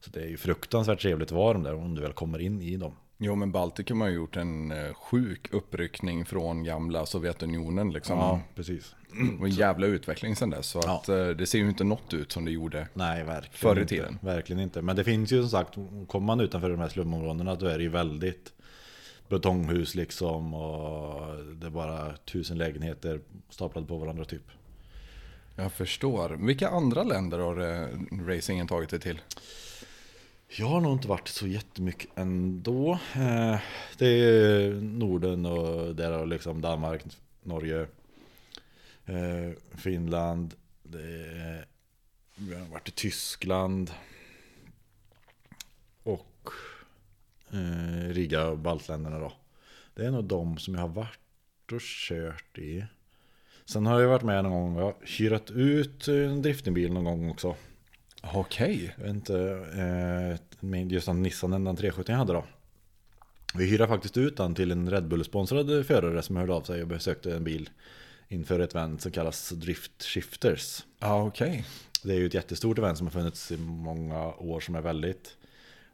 [0.00, 2.62] så det är ju fruktansvärt trevligt att vara de där om du väl kommer in
[2.62, 2.92] i dem.
[3.20, 8.18] Jo, men Baltikum har gjort en eh, sjuk uppryckning från gamla Sovjetunionen liksom.
[8.18, 8.94] Ja, precis.
[9.40, 10.66] Och en jävla utveckling sedan dess.
[10.66, 10.94] Så Ja.
[10.96, 12.88] att eh, det ser ju inte något ut som det gjorde.
[12.94, 13.94] Nej, verkligen Förr i inte.
[13.94, 14.18] tiden.
[14.22, 14.82] Verkligen inte.
[14.82, 15.74] Men det finns ju som sagt,
[16.08, 18.52] kommer man utanför de här slumområdena då är det ju väldigt
[19.28, 23.20] betonghus liksom och det är bara tusen lägenheter
[23.50, 24.42] staplade på varandra typ.
[25.56, 26.28] Jag förstår.
[26.40, 27.86] Vilka andra länder har eh,
[28.26, 29.20] racingen tagit sig till?
[30.50, 32.92] Jag har nog inte varit så jättemycket ändå.
[33.14, 33.60] Eh,
[33.98, 37.02] det är Norden och där har liksom Danmark,
[37.42, 37.86] Norge,
[39.06, 40.54] eh, Finland.
[40.82, 41.66] Det är,
[42.50, 43.90] jag har varit i Tyskland.
[46.02, 46.50] Och
[47.50, 49.32] eh, Riga och baltländerna då.
[49.94, 52.84] Det är nog de som jag har varit och kört i.
[53.64, 57.30] Sen har jag varit med någon gång, jag har hyrat ut en driftingbil någon gång
[57.30, 57.56] också.
[58.34, 58.94] Okej.
[58.98, 59.38] Vet inte,
[60.70, 62.44] eh, just den Nissan, den 370 jag hade då.
[63.54, 66.88] Vi hyrde faktiskt ut den till en Red Bull-sponsrad förare som hörde av sig och
[66.88, 67.70] besökte en bil
[68.28, 70.84] inför ett event som kallas Drift Shifters.
[71.00, 71.64] Ja, okej.
[72.02, 75.36] Det är ju ett jättestort event som har funnits i många år som är väldigt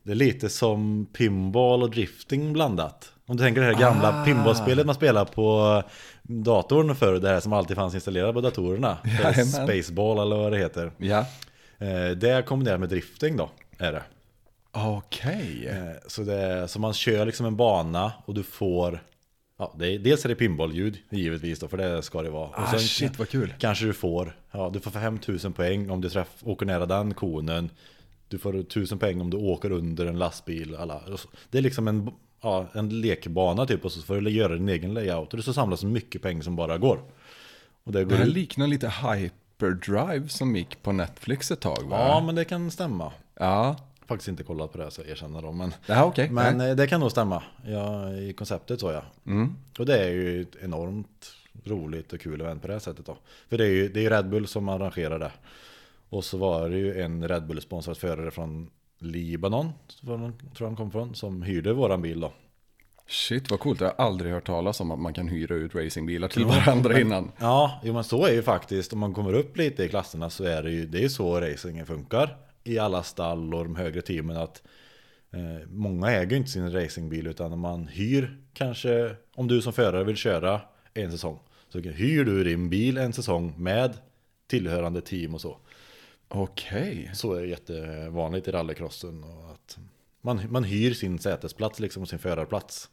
[0.02, 3.12] Det är lite som pinball och drifting blandat.
[3.26, 4.24] Om du tänker det här gamla Ah.
[4.24, 5.82] pinballspelet man spelar på
[6.22, 8.98] datorn förr, det här som alltid fanns installerat på datorerna.
[9.46, 10.92] Spaceball eller vad det heter.
[10.98, 11.26] Ja.
[11.84, 14.02] Eh, Det är kombinerat med drifting då, är det.
[14.72, 15.68] Okej.
[15.68, 19.04] Eh, Så, det, så man kör liksom en bana och du får
[19.58, 22.48] ja, det är, Dels är det pinballljud givetvis då, för det ska det vara.
[22.48, 23.54] Och Ah, shit, vad kul.
[23.58, 27.70] Kanske du får, ja du får 5000 poäng om du träff, åker nära den konen.
[28.28, 30.76] Du får 1000 poäng om du åker under en lastbil.
[30.76, 31.02] Alla.
[31.50, 32.10] Det är liksom en,
[32.42, 35.30] ja, en lekbana typ och så får du göra din egen layout.
[35.32, 37.00] Och det så samlas så mycket pengar som bara går.
[37.84, 38.34] Och det Det går här ut.
[38.34, 38.88] liknar lite
[39.58, 41.98] Hyperdrive som gick på Netflix ett tag va?
[41.98, 43.12] Ja men det kan stämma.
[43.34, 43.76] Ja.
[44.06, 45.58] Faktiskt inte kollat på det så jag erkänner dem.
[45.58, 46.30] Men Ja, okej.
[46.30, 46.70] Men Nej.
[46.70, 49.02] eh, det kan nog stämma ja, i konceptet så ja.
[49.26, 49.54] Mm.
[49.78, 51.26] Och det är ju ett enormt
[51.64, 53.16] roligt och kul event på det här sättet då.
[53.48, 55.32] För det är ju det är ju Red Bull som arrangerar det.
[56.08, 59.72] Och så var det ju en Red Bull-sponsrad förare från Libanon,
[60.56, 62.32] tror han kom från, som hyrde våran bil då.
[63.06, 66.28] Shit vad coolt, jag har aldrig hört talas om att man kan hyra ut racingbilar
[66.28, 67.32] till varandra innan.
[67.38, 70.44] Ja, jo men så är ju faktiskt, om man kommer upp lite i klasserna så
[70.44, 72.36] är det ju, det är så racingen funkar.
[72.64, 74.62] I alla stall och de högre teamen att
[75.32, 80.04] eh, många äger ju inte sin racingbil utan man hyr kanske, om du som förare
[80.04, 80.60] vill köra
[80.94, 81.38] en säsong.
[81.68, 83.96] Så hyr du din bil en säsong med
[84.46, 85.58] tillhörande team och så.
[86.28, 87.10] Okej.
[87.14, 89.24] Så är det jättevanligt i rallycrossen.
[89.24, 89.78] Och att
[90.20, 92.90] man, man hyr sin sätesplats liksom och sin förarplats.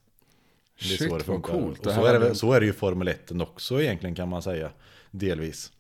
[0.82, 1.54] Det är Shit, så det vad funkar.
[1.54, 1.80] coolt.
[1.80, 4.42] Och Det så, är det, så är det ju Formel 1 också egentligen kan man
[4.42, 4.72] säga.
[5.12, 5.72] Delvis.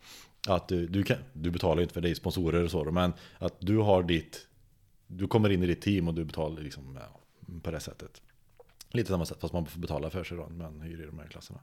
[0.48, 3.78] Att du, du, kan, du betalar inte för dig sponsorer och så men att du
[3.78, 4.48] har ditt
[5.08, 7.20] Du kommer in i ditt team och du betalar liksom ja,
[7.64, 8.22] på det sättet.
[8.90, 11.28] Lite samma sätt fast man får betala för sig då, men hyr i de här
[11.28, 11.60] klasserna.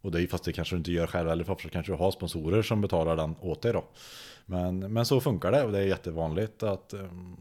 [0.00, 1.96] Och det är ju fast det kanske du inte gör själv eller för kanske du
[1.96, 3.84] har sponsorer som betalar den åt dig då.
[4.46, 7.36] Men, men så funkar det och det är jättevanligt att um,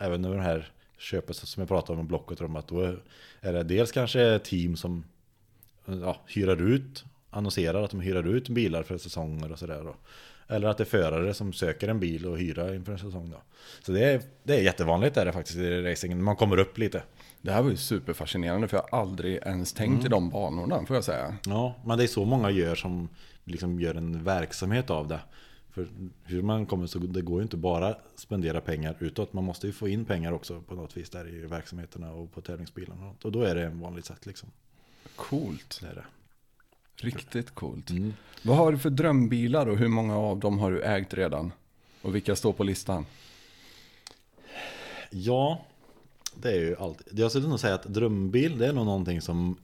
[0.00, 0.72] även när den här
[1.04, 2.96] köpet som jag pratade om blocket om att då
[3.40, 5.04] är det dels kanske team som
[5.86, 9.94] ja, hyrar ut, annonserar att de hyrar ut bilar för säsonger och sådär.
[10.48, 13.42] Eller att det är förare som söker en bil och hyra inför en säsong då.
[13.82, 17.02] Så det är, det är jättevanligt är det faktiskt i racingen, man kommer upp lite.
[17.42, 20.96] Det här var ju superfascinerande för jag har aldrig ens tänkt i de banorna får
[20.96, 21.36] jag säga.
[21.46, 23.08] Ja, men det är så många gör som
[23.44, 25.20] liksom gör en verksamhet av det.
[25.74, 25.86] För
[26.24, 29.32] hur man kommer så det går ju inte bara spendera pengar utåt.
[29.32, 32.40] Man måste ju få in pengar också på något vis där i verksamheterna och på
[32.40, 33.08] tävlingsbilarna.
[33.08, 33.24] och.
[33.24, 34.48] Och då är det en vanligt sätt liksom.
[35.16, 35.78] Coolt.
[35.80, 36.04] Det är det.
[36.96, 37.90] Riktigt coolt.
[37.90, 38.14] Mm.
[38.42, 41.52] Vad har du för drömbilar och hur många av dem har du ägt redan?
[42.02, 43.06] Och vilka står på listan?
[45.10, 45.64] Ja,
[46.34, 47.18] det är ju alltid.
[47.18, 49.56] Jag skulle nog säga att drömbil det är nog någonting som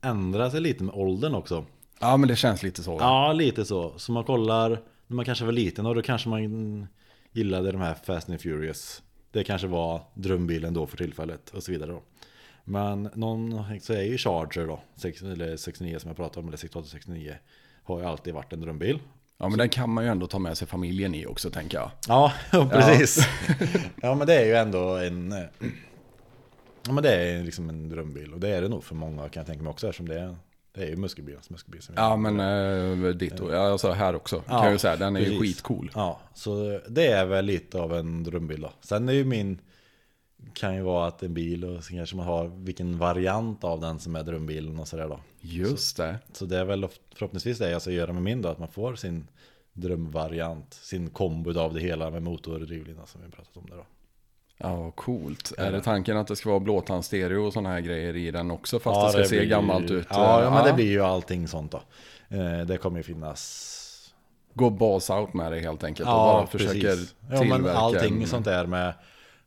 [0.00, 1.64] ändrar sig lite med åldern också.
[1.98, 2.96] Ja men det känns lite så.
[3.00, 3.98] Ja, lite så.
[3.98, 6.86] Så man kollar när man kanske var liten och då kanske man
[7.32, 9.02] gillade de här Fast and Furious.
[9.30, 12.02] Det kanske var drömbilen då för tillfället och så vidare då.
[12.64, 16.56] Men någon så är ju Charger då, 6, eller 69 som jag pratade om, eller
[16.56, 17.34] 68 69
[17.82, 18.98] har ju alltid varit en drömbil.
[19.38, 21.90] Ja men den kan man ju ändå ta med sig familjen i också tänker jag.
[22.08, 22.32] Ja,
[22.70, 23.28] precis.
[24.02, 24.14] Ja.
[24.14, 25.34] men det är ju ändå en...
[26.86, 29.40] Ja men det är liksom en drömbil och det är det nog för många kan
[29.40, 30.36] jag tänka mig också eftersom det är,
[30.76, 31.82] det är ju muskelbilens muskelbil.
[31.82, 32.40] Som Ja men
[33.04, 34.40] eh, ditto, ja, alltså här också.
[34.40, 35.40] kan Ja, jag ju säga, den är ju precis.
[35.40, 35.90] skitcool.
[35.94, 38.70] Ja, så det är väl lite av en drömbil då.
[38.80, 39.58] Sen är ju min
[40.54, 43.98] kan ju vara att en bil och sen kanske man har vilken variant av den
[43.98, 45.20] som är drömbilen och sådär då.
[45.40, 46.18] Just det.
[46.32, 48.94] Så det är väl förhoppningsvis det jag ska göra med min då, att man får
[48.94, 49.26] sin
[49.72, 53.76] drömvariant, sin kombo av det hela med motor och drivlina som vi pratat om där
[53.76, 53.86] då.
[54.58, 55.52] Ja, coolt.
[55.58, 58.78] Är det tanken att det ska vara blåtandstereo och sådana här grejer i den också?
[58.78, 60.06] Fast Ja, det ska se blir- gammalt ut?
[60.10, 61.80] Ja, Eh, men det blir ju allting sånt då.
[62.36, 63.72] Eh, Det kommer ju finnas
[64.54, 66.88] Gå balls out med det helt enkelt och bara försöker
[67.30, 68.92] Ja, tillverka men allting en- sånt där med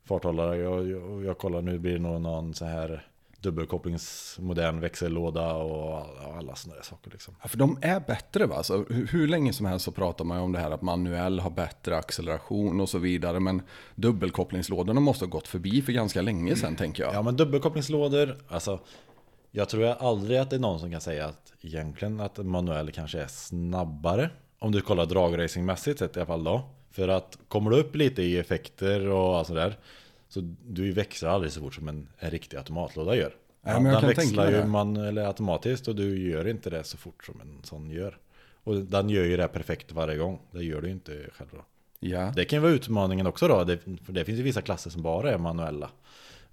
[0.05, 0.57] farthållare.
[0.57, 3.07] Jag, jag, jag kollar nu blir det nog någon så här
[3.41, 6.05] dubbelkopplingsmodern växellåda och
[6.37, 7.35] alla sådana där saker liksom.
[7.41, 8.55] Ja, för de är bättre va?
[8.55, 11.49] Alltså, hur, hur länge som helst så pratar man om det här att manuell har
[11.49, 13.39] bättre acceleration och så vidare.
[13.39, 13.61] Men
[13.95, 17.13] dubbelkopplingslådorna måste ha gått förbi för ganska länge sedan tänker jag.
[17.13, 18.79] Ja men dubbelkopplingslådor, alltså
[19.51, 22.91] jag tror jag aldrig att det är någon som kan säga att egentligen att manuell
[22.91, 24.29] kanske är snabbare.
[24.59, 26.69] Om du kollar dragracingmässigt sett i alla fall då.
[26.91, 29.77] För att kommer du upp lite i effekter och allt sådär.
[30.29, 33.35] Så du växlar aldrig så fort som en, en riktig automatlåda gör.
[33.61, 37.41] Ja, den växlar ju man, eller automatiskt och du gör inte det så fort som
[37.41, 38.17] en sån gör.
[38.63, 40.39] Och den gör ju det perfekt varje gång.
[40.51, 41.65] Det gör du ju inte själv då.
[41.99, 42.33] Ja.
[42.35, 45.01] Det kan ju vara utmaningen också då, det, för det finns ju vissa klasser som
[45.01, 45.91] bara är manuella.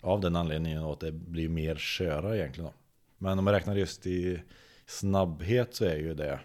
[0.00, 2.74] Av den anledningen att det blir mer köra egentligen då.
[3.18, 4.40] Men om man räknar just i
[4.86, 6.40] snabbhet så är ju det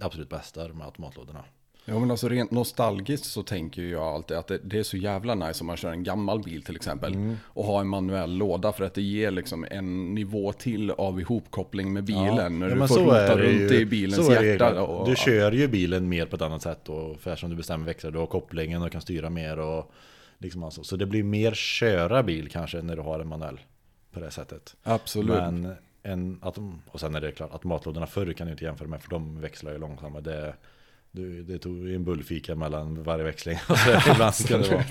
[0.00, 1.44] absolut bästa här automatlådorna.
[1.84, 5.34] Ja men alltså rent nostalgiskt så tänker jag alltid att det, det är så jävla
[5.34, 7.14] nice om man kör en gammal bil till exempel.
[7.14, 7.36] Mm.
[7.44, 11.92] Och har en manuell låda för att det ger liksom en nivå till av ihopkoppling
[11.92, 12.58] med bilen.
[12.58, 13.80] när Ja, du får rota runt ju.
[13.80, 14.82] i bilens hjärta.
[14.82, 17.86] Och, Du kör ju bilen mer på ett annat sätt och för som du bestämmer
[17.86, 19.92] växlar, du har kopplingen och kan styra mer och
[20.38, 20.82] liksom alltså.
[20.84, 23.60] Så det blir mer köra bil kanske när du har en manuell
[24.12, 24.76] på det sättet.
[24.82, 25.28] Absolut.
[25.36, 26.40] Men en
[26.90, 29.72] och sen är det klart, automatlådorna förr kan du inte jämföra med för de växlar
[29.72, 30.22] ju långsammare.
[30.22, 30.54] Det,
[31.12, 33.58] du, det tog ju en bullfika mellan varje växling.
[33.68, 34.84] Och så alltså, ibland ska det vara.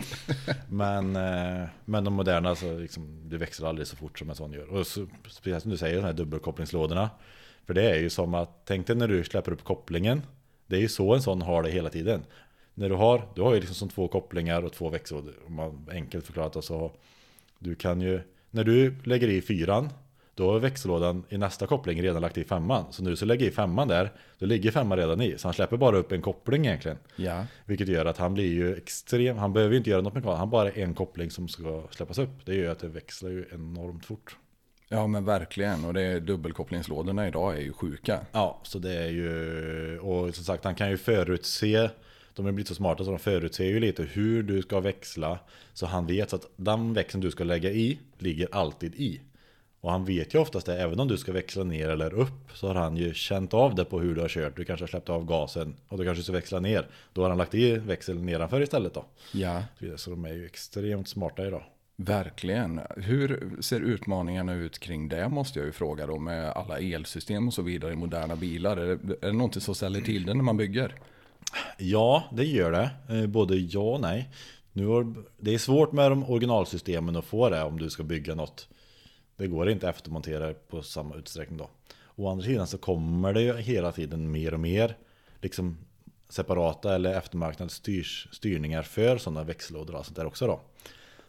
[0.69, 4.53] Men, eh, men de moderna så liksom, det växlar aldrig så fort som en sån
[4.53, 4.73] gör.
[4.73, 7.09] Och så, speciellt som du säger, de här dubbelkopplingslådorna.
[7.65, 10.21] För det är ju som att, tänk dig när du släpper upp kopplingen.
[10.67, 12.23] Det är ju så en sån har det hela tiden.
[12.73, 15.35] När du har, du har ju liksom som två kopplingar och två växellådor.
[15.47, 16.91] Om man enkelt förklarat det så.
[17.59, 18.21] Du kan ju,
[18.51, 19.89] när du lägger i fyran.
[20.39, 22.85] Då är växellådan i nästa koppling redan lagt i femman.
[22.91, 25.37] Så du så lägger i femman där, då ligger femman redan i.
[25.37, 26.97] Så han släpper bara upp en koppling egentligen.
[27.15, 27.45] Ja.
[27.65, 30.47] Vilket gör att han blir ju extrem, han behöver ju inte göra något mekaniskt, han
[30.47, 32.45] har bara en koppling som ska släppas upp.
[32.45, 34.37] Det gör ju att det växlar ju enormt fort.
[34.89, 35.85] ja men verkligen.
[35.85, 38.19] Och det är dubbelkopplingslådorna idag är ju sjuka.
[38.31, 41.89] Ja, så det är ju, och som sagt han kan ju förutse,
[42.35, 45.39] de har blivit så smarta så de förutser ju lite hur du ska växla.
[45.73, 49.21] Så han vet att den växeln du ska lägga i, ligger alltid i.
[49.81, 52.67] Och han vet ju oftast det, även om du ska växla ner eller upp Så
[52.67, 55.09] har han ju känt av det på hur du har kört Du kanske har släppt
[55.09, 58.61] av gasen och du kanske ska växla ner Då har han lagt i växeln nedanför
[58.61, 59.63] istället då Ja,
[59.95, 61.63] Så de är ju extremt smarta idag
[62.01, 62.81] verkligen.
[62.97, 67.53] Hur ser utmaningarna ut kring det måste jag ju fråga då med alla elsystem och
[67.53, 68.77] så vidare i moderna bilar.
[68.77, 70.95] Är det, är det någonting som ställer till det när man bygger?
[71.77, 72.89] Ja, det gör det.
[73.15, 74.29] Eh, Både ja och nej.
[74.73, 78.35] Nu har, det är svårt med de originalsystemen att få det om du ska bygga
[78.35, 78.67] något.
[79.39, 81.69] Det går inte att eftermontera på samma utsträckning då.
[82.15, 84.97] Å andra sidan så kommer det ju hela tiden mer och mer
[85.41, 85.77] liksom
[86.29, 90.61] separata eller eftermarknad styrs, styrningar för sådana växellådor och sånt där också då.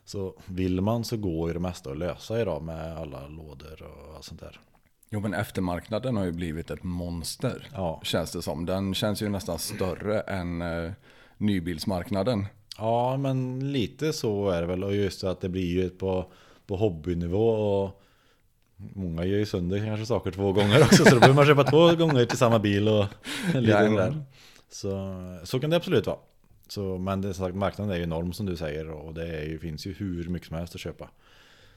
[0.04, 4.24] Så vill man så går ju det mesta att lösa idag med alla lådor och
[4.24, 4.60] sånt där.
[5.10, 7.68] Jo men eftermarknaden har ju blivit ett monster.
[7.72, 8.00] Ja.
[8.04, 8.66] Känns det som.
[8.66, 10.92] Den känns ju nästan större än eh,
[11.38, 12.46] nybilsmarknaden.
[12.78, 14.84] Ja, men lite så är det väl.
[14.84, 16.32] Och just att det blir ju på,
[16.70, 17.48] på hobbynivå.
[17.48, 18.02] Och
[18.76, 21.04] många gör ju sönder kanske saker två gånger också.
[21.04, 22.88] Så då behöver man köpa två gånger till samma bil.
[22.88, 23.04] Och
[23.54, 24.22] lite där.
[24.68, 26.18] Så, så kan det absolut vara.
[26.68, 28.90] Så, men det, som sagt, marknaden är ju enorm som du säger.
[28.90, 31.10] Och det är ju, finns ju hur mycket som helst att köpa.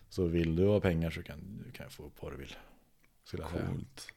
[0.10, 2.56] Så vill du ha pengar så kan du kan få upp vad du vill.
[3.32, 4.08] Coolt.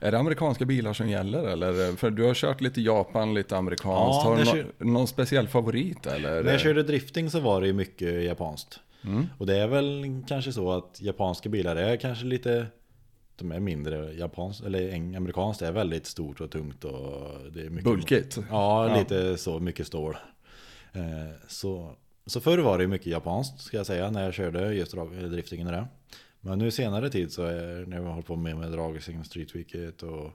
[0.00, 1.96] Är det amerikanska bilar som gäller eller?
[1.96, 3.90] För du har kört lite Japan, lite amerikanskt.
[3.90, 6.42] Ja, har du kör- någon speciell favorit eller?
[6.44, 8.80] När jag körde drifting så var det ju mycket japanskt.
[9.06, 9.26] Mm.
[9.38, 12.66] Och det är väl kanske så att japanska bilar är kanske lite
[13.36, 17.84] De är mindre japanskt, eller amerikanskt är väldigt stort och tungt och det är mycket
[17.84, 18.38] Bulkigt.
[18.50, 18.98] Ja, Ja.
[18.98, 20.16] lite så, mycket stål
[20.92, 21.02] eh,
[21.48, 21.96] Så,
[22.26, 25.66] så förr var det mycket japanskt ska jag säga när jag körde just drag- driftingen
[25.66, 25.86] och det
[26.40, 29.54] Men nu senare tid så är, när jag har hållit på med, med dragracing, street
[29.54, 30.30] wicket och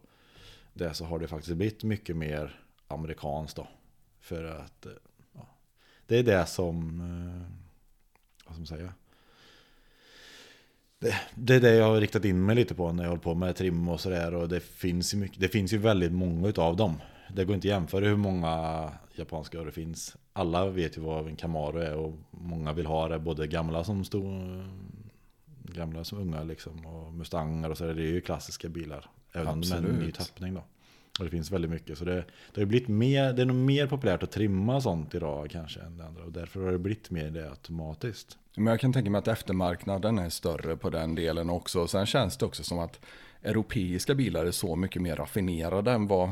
[0.73, 3.67] det så har det faktiskt blivit mycket mer amerikanskt då
[4.19, 4.91] För att eh,
[5.33, 5.47] ja,
[6.07, 7.60] det är det som, eh,
[8.57, 8.93] vad ska man säga
[10.99, 13.35] det, det är det jag har riktat in mig lite på när jag håller på
[13.35, 16.75] med trim och sådär och det finns ju mycket, det finns ju väldigt många utav
[16.75, 17.01] dem.
[17.35, 20.15] Det går inte att jämföra hur många japanska det finns.
[20.33, 24.05] Alla vet ju vad en Camaro är och många vill ha det, både gamla som
[24.05, 24.23] stod
[25.63, 27.93] gamla som unga liksom och Mustangar och så där.
[27.93, 29.09] Det är ju klassiska bilar.
[29.33, 30.15] Även de är en ny Absolut.
[30.15, 30.63] tappning då.
[31.21, 31.97] Och det finns väldigt mycket.
[31.97, 35.49] Så det, det har blivit mer, det är nog mer populärt att trimma sånt idag
[35.51, 36.23] kanske än det andra.
[36.23, 38.37] Och därför har det blivit mer det automatiskt.
[38.55, 41.87] Men jag kan tänka mig att eftermarknaden är större på den delen också.
[41.87, 42.99] Sen känns det också som att
[43.43, 46.29] europeiska bilar är så mycket mer raffinerade än vad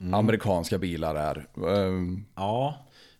[0.00, 0.14] Mm.
[0.14, 1.46] amerikanska bilar är.
[1.76, 2.74] Ehm, Ja,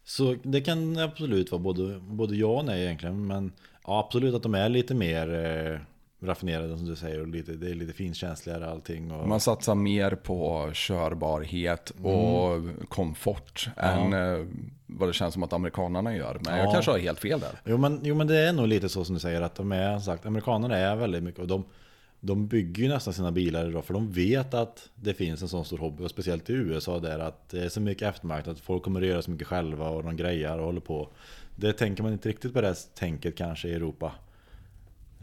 [0.04, 3.26] så det kan absolut vara både, både ja och nej egentligen.
[3.26, 3.52] Men
[3.86, 5.80] ja, absolut att de är lite mer eh,
[6.22, 7.20] raffinerade som du säger.
[7.20, 9.10] Och lite, det är lite finkänsligare allting.
[9.12, 14.46] Och, Man satsar mer på körbarhet och komfort än eh,
[14.86, 16.40] vad det känns som att amerikanerna gör.
[16.44, 16.72] Men jag Ja.
[16.72, 17.60] kanske har helt fel där.
[17.64, 19.98] Jo men, jo men det är nog lite så som du säger att de är,
[19.98, 21.64] sagt, amerikanerna är väldigt mycket och de,
[22.20, 25.64] de bygger ju nästan sina bilar idag för de vet att det finns en sån
[25.64, 28.82] stor hobby och speciellt i USA där att det är så mycket eftermarknad att folk
[28.82, 31.08] kommer att göra så mycket själva och de grejar och håller på.
[31.56, 34.12] Det tänker man inte riktigt på det tänket kanske i Europa.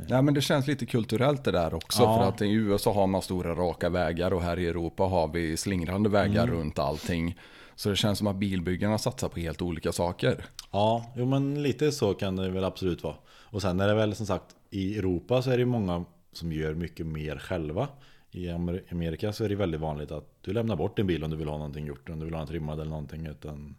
[0.10, 2.04] Nej men det känns lite kulturellt det där också.
[2.04, 2.18] Ja.
[2.18, 5.58] För att i USA har man stora raka vägar och här i Europa har vi
[5.58, 6.56] slingrande vägar Mm.
[6.56, 7.38] runt allting.
[7.76, 10.46] Så det känns som att bilbyggarna satsar på helt olika saker.
[10.72, 13.16] Ja, jo men lite så kan det väl absolut vara.
[13.44, 16.74] Och sen är det väl som sagt i Europa så är det många som gör
[16.74, 17.88] mycket mer själva.
[18.32, 21.30] i Amer- Amerika så är det väldigt vanligt att du lämnar bort din bil om
[21.32, 23.26] du vill ha någonting gjort, om du vill ha den trimmad eller någonting.
[23.26, 23.76] Utan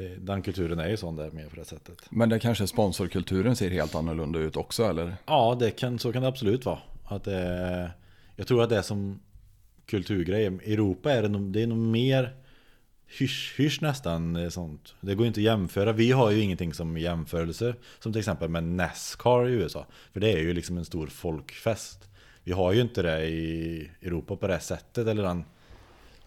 [0.00, 2.02] det, den kulturen är ju sån där med på det sättet.
[2.10, 5.14] Men det kanske sponsorkulturen ser helt annorlunda ut också eller?
[5.26, 6.78] Ja, det kan, så kan det absolut vara.
[7.04, 7.90] Att det,
[8.36, 9.20] jag tror att det är som
[9.86, 10.58] kulturgrej.
[10.62, 12.34] I Europa är det nog, det är nog mer
[13.18, 14.94] hysch-hysch nästan eh, sånt.
[15.00, 15.92] Det går inte att jämföra.
[15.92, 17.74] Vi har ju ingenting som jämförelse.
[17.98, 19.86] Som till exempel med Nascar i USA.
[20.12, 22.08] För det är ju liksom en stor folkfest.
[22.44, 25.06] Vi har ju inte det i Europa på det sättet.
[25.06, 25.44] Eller den,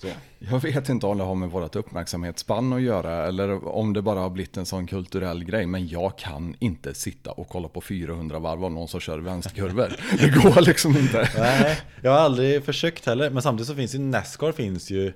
[0.07, 0.13] så.
[0.39, 4.19] Jag vet inte om det har med vårt uppmärksamhetsspann att göra eller om det bara
[4.19, 5.65] har blivit en sån kulturell grej.
[5.65, 9.95] Men jag kan inte sitta och kolla på 400 varv av någon som kör vänsterkurvor.
[10.19, 11.29] Det går liksom inte.
[11.37, 13.29] Nej, jag har aldrig försökt heller.
[13.29, 15.13] Men samtidigt så finns ju Nascar finns ju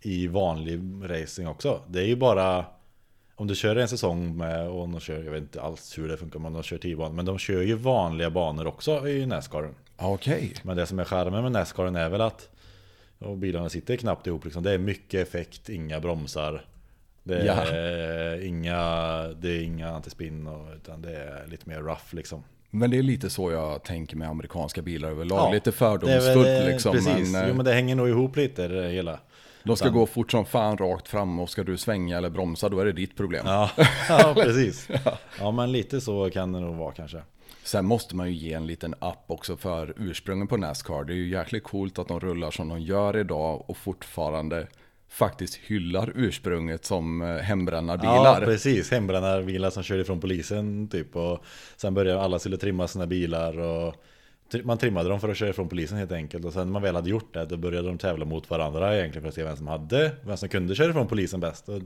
[0.00, 1.80] i vanlig racing också.
[1.88, 2.64] Det är ju bara
[3.36, 6.16] om du kör en säsong med, och de kör, jag vet inte alls hur det
[6.16, 7.14] funkar om de kör 10 banor.
[7.14, 9.70] Men de kör ju vanliga banor också i Nascar.
[9.96, 10.54] Okej.
[10.62, 12.48] Men det som är charmen med Nascar är väl att
[13.24, 14.62] och bilarna sitter knappt ihop liksom.
[14.62, 16.64] Det är mycket effekt, inga bromsar.
[17.22, 18.78] Det är, inga,
[19.40, 22.42] det är inga antispinn och, utan det är lite mer rough liksom.
[22.70, 25.38] Men det är lite så jag tänker med amerikanska bilar överlag.
[25.38, 26.92] Ja, lite fördomsfullt väl, eh, liksom.
[26.92, 29.18] Precis, Men, eh, jo men det hänger nog ihop lite det hela.
[29.62, 32.68] de ska utan- gå fort som fan rakt fram och ska du svänga eller bromsa
[32.68, 33.42] då är det ditt problem.
[33.46, 33.70] Ja,
[34.08, 34.88] ja precis.
[35.40, 37.22] Ja men lite så kan det nog vara kanske.
[37.64, 41.04] Sen måste man ju ge en liten app också för ursprungen på Nascar.
[41.04, 44.66] Det är ju jäkligt coolt att de rullar som de gör idag och fortfarande
[45.08, 48.40] faktiskt hyllar ursprunget som eh, hembrännarbilar.
[48.40, 51.44] Ja precis, hembrännarbilar som körde ifrån polisen typ och
[51.76, 53.94] sen började alla skulle trimma sina bilar och
[54.64, 56.94] man trimmade dem för att köra ifrån polisen helt enkelt och sen när man väl
[56.94, 59.66] hade gjort det då började de tävla mot varandra egentligen för att se vem som
[59.66, 61.80] hade, vem som kunde köra ifrån polisen bäst och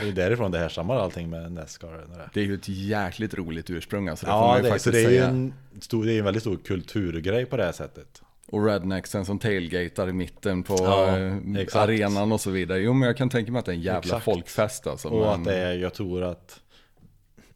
[0.00, 1.92] det är därifrån det härstammar allting med Nascar.
[1.92, 2.30] det.
[2.34, 4.26] Det är ju ett jäkligt roligt ursprung alltså.
[4.26, 6.42] Det får Ja, man ju det, det är ju en, stor, det är en väldigt
[6.42, 8.22] stor kulturgrej på det här sättet.
[8.50, 12.78] Och rednexen som tailgatar i mitten på Ja, eh, arenan och så vidare.
[12.78, 14.24] Jo men jag kan tänka mig att det är en jävla Exakt.
[14.24, 15.08] folkfest alltså.
[15.08, 15.28] Och men...
[15.40, 16.60] att det är, jag tror att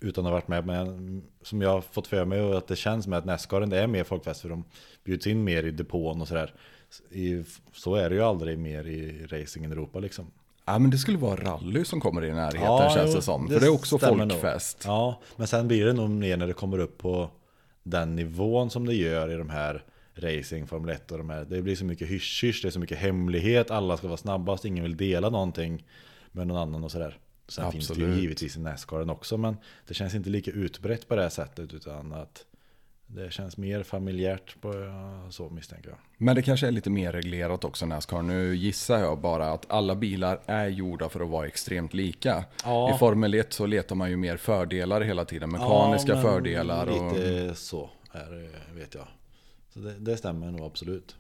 [0.03, 2.77] utan att ha varit med, men som jag har fått för mig och att det
[2.77, 4.65] känns med att Nascaren det är mer folkfest för de
[5.05, 6.55] bjuds in mer i depån och sådär.
[7.73, 10.27] Så är det ju aldrig mer i racingen i Europa liksom.
[10.65, 13.49] Ja men det skulle vara rally som kommer i närheten känns jo, det som.
[13.49, 14.31] För det är också stämmer nog.
[14.31, 14.83] folkfest.
[14.87, 17.31] Ja, men sen blir det nog mer när det kommer upp på
[17.83, 19.85] den nivån som det gör i de här
[20.15, 21.45] racing, Formel 1 och de här.
[21.45, 24.85] Det blir så mycket hysch det är så mycket hemlighet, alla ska vara snabbast, ingen
[24.85, 25.85] vill dela någonting
[26.33, 27.19] med någon annan och sådär.
[27.53, 28.23] Sen finns det ju Absolut.
[28.23, 29.57] givetvis i Nascaren också, men
[29.87, 32.45] det känns inte lika utbrett på det här sättet utan att
[33.07, 35.99] det känns mer familjärt på ja, så misstänker jag.
[36.17, 38.23] Men det kanske är lite mer reglerat också Nascar.
[38.23, 42.45] Nu gissar jag bara att alla bilar är gjorda för att vara extremt lika.
[42.65, 42.95] Ja.
[42.95, 45.51] I Formel 1 så letar man ju mer fördelar hela tiden.
[45.51, 49.09] Mekaniska Ja, fördelar och Lite så är vet jag.
[49.69, 51.17] Så det, det stämmer nog absolut.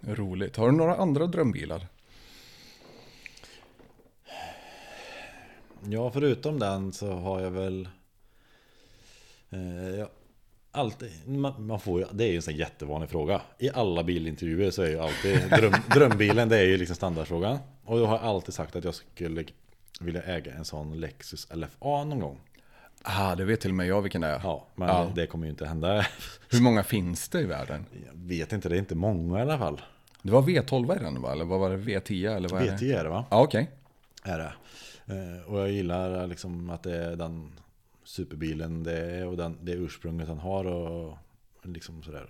[0.00, 0.56] roligt.
[0.56, 1.86] Har du några andra drömbilar?
[5.84, 7.88] Ja, förutom den så har jag väl
[9.50, 10.08] eh, ja,
[10.72, 14.82] alltid, man, man får Det är ju en sån jättevanlig fråga I alla bilintervjuer så
[14.82, 18.76] är ju alltid dröm, Drömbilen det är ju liksom standardfrågan Och jag har alltid sagt
[18.76, 19.44] att jag skulle
[20.00, 22.40] vilja äga en sån Lexus LFA någon gång
[23.02, 24.40] Ah, det vet till och med jag vilken det är.
[24.44, 25.12] Ja, men Ja.
[25.14, 26.06] det kommer ju inte hända
[26.50, 27.86] Hur många finns det i världen?
[28.06, 29.80] Jag vet inte, det är inte många i alla fall
[30.22, 31.32] Det var V12 i den va?
[31.32, 31.76] Eller vad var det?
[31.76, 32.72] V10 eller vad är det?
[32.72, 33.24] V10 är det va?
[33.30, 33.70] Ja, okej.
[34.24, 34.52] är det.
[35.08, 37.52] Eh, Och jag gillar liksom att det är den
[38.04, 41.16] superbilen det är och den, det ursprunget han har och
[41.62, 42.26] liksom sådär.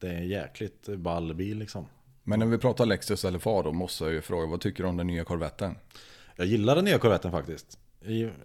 [0.00, 1.86] Det är en jäkligt ball bil liksom.
[2.22, 4.88] Men när vi pratar Lexus eller FA då måste jag ju fråga, vad tycker du
[4.88, 5.74] om den nya Corvetten?
[6.36, 7.78] Jag gillar den nya Corvetten faktiskt.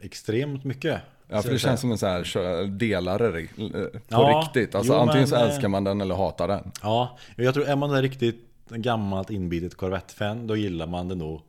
[0.01, 1.01] Extremt mycket.
[1.27, 4.75] Ja, för det känns som en sån här delare eh, på Ja, riktigt.
[4.75, 6.71] Alltså jo, antingen så men, eh, älskar man den eller hatar den.
[6.81, 11.41] Ja, jag tror är man en riktigt gammalt inbitet Corvette-fan då gillar man det nog.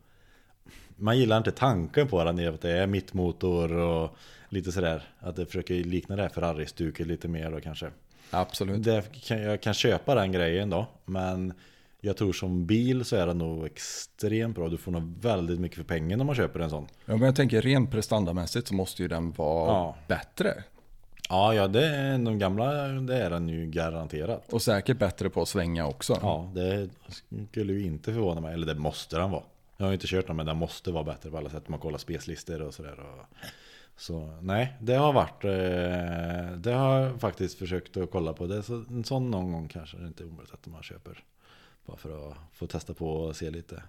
[0.96, 4.16] Man gillar inte tanken på den i att det är mittmotor och
[4.48, 5.02] lite sådär.
[5.18, 7.90] Att det försöker likna det här Ferrari-stuket lite mer då kanske.
[8.30, 8.84] Absolut.
[8.84, 11.52] Det jag kan köpa den grejen då, men
[12.00, 14.68] jag tror som bil så är den nog extremt bra.
[14.68, 16.86] Du får nog väldigt mycket för pengen om man köper en sån.
[17.04, 19.96] Ja, men jag tänker rent prestandamässigt så måste ju den vara Ja.
[20.08, 20.64] bättre.
[21.28, 24.52] Ja, ja, det är de gamla, det är den ju garanterat.
[24.52, 26.18] Och säkert bättre på att svänga också.
[26.22, 26.88] Ja, det
[27.50, 29.42] skulle ju inte förvåna mig, eller det måste den vara.
[29.76, 31.68] Jag har inte kört den, men den måste vara bättre på alla sätt.
[31.68, 33.00] Man kollar speslistor och sådär.
[33.96, 38.46] Så nej, det har varit, eh, det har jag faktiskt försökt att kolla på.
[38.46, 41.24] Det, så, en sån någon gång kanske det är inte är omöjligt att man köper.
[41.86, 43.82] Bara för att få testa på och se lite.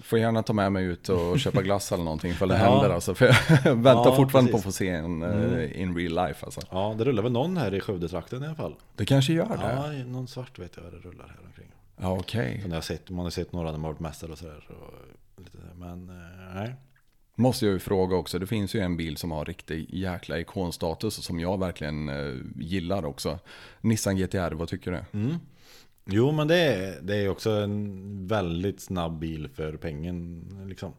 [0.00, 2.60] Får gärna ta med mig ut och köpa glass eller någonting för det Ja.
[2.72, 3.14] händer alltså.
[3.14, 3.34] För jag
[3.76, 4.78] väntar Ja, fortfarande på att precis.
[4.78, 6.60] få se en eh, in real life alltså.
[6.70, 8.74] Ja, det rullar väl någon här i Skövdetrakten i alla fall.
[8.96, 9.92] Det kanske gör det.
[9.98, 11.68] Ja, någon svart vet jag det rullar här omkring.
[12.00, 12.82] Ja, okej.
[12.82, 14.64] Sett, man har sett några när har varit mästare och sådär.
[14.66, 14.74] Så,
[15.74, 16.74] men eh, nej.
[17.34, 21.18] Måste jag ju fråga också, det finns ju en bil som har riktig jäkla ikonstatus
[21.18, 23.38] och som jag verkligen eh, gillar också.
[23.80, 25.18] Nissan GTR, vad tycker du?
[25.18, 25.36] Mm.
[26.04, 30.92] Jo men det är, det är också en väldigt snabb bil för pengen liksom.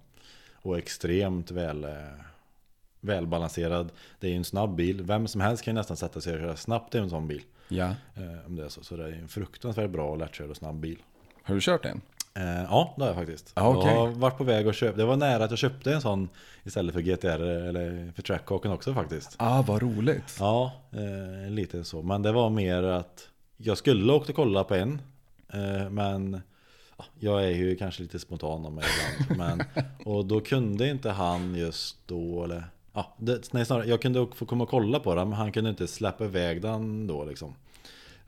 [0.54, 1.90] Och extremt väl, eh,
[3.00, 3.92] välbalanserad.
[4.20, 5.04] Det är ju en snabb bil.
[5.04, 7.42] Vem som helst kan ju nästan sätta sig och köra snabbt i en sån bil.
[7.72, 7.96] Ja.
[8.16, 8.84] Eh, om det är så.
[8.84, 10.98] Så det är en fruktansvärt bra lättkörd och snabb bil.
[11.44, 12.02] Har du kört en?
[12.34, 13.52] Eh, ja, det har jag faktiskt.
[13.56, 13.92] Ja, okej.
[13.92, 14.98] Jag har varit på väg att köpa.
[14.98, 16.30] Det var nära att jag köpte en sån
[16.64, 19.36] istället för GTR eller för Trackhawken också faktiskt.
[19.38, 20.38] Ah, vad roligt.
[20.40, 22.02] Ja, eh, lite så.
[22.02, 23.28] Men det var mer att
[23.58, 25.02] jag skulle åkt och kolla på en.
[25.90, 26.42] Men
[26.98, 28.86] ja, jag är ju kanske lite spontan om mig
[29.30, 29.64] ibland.
[29.78, 32.64] men, och då kunde inte han just då, eller
[32.94, 35.30] ja, det, nej, snarare, jag kunde få komma och kolla på den.
[35.30, 37.56] Men han kunde inte släppa iväg den då liksom.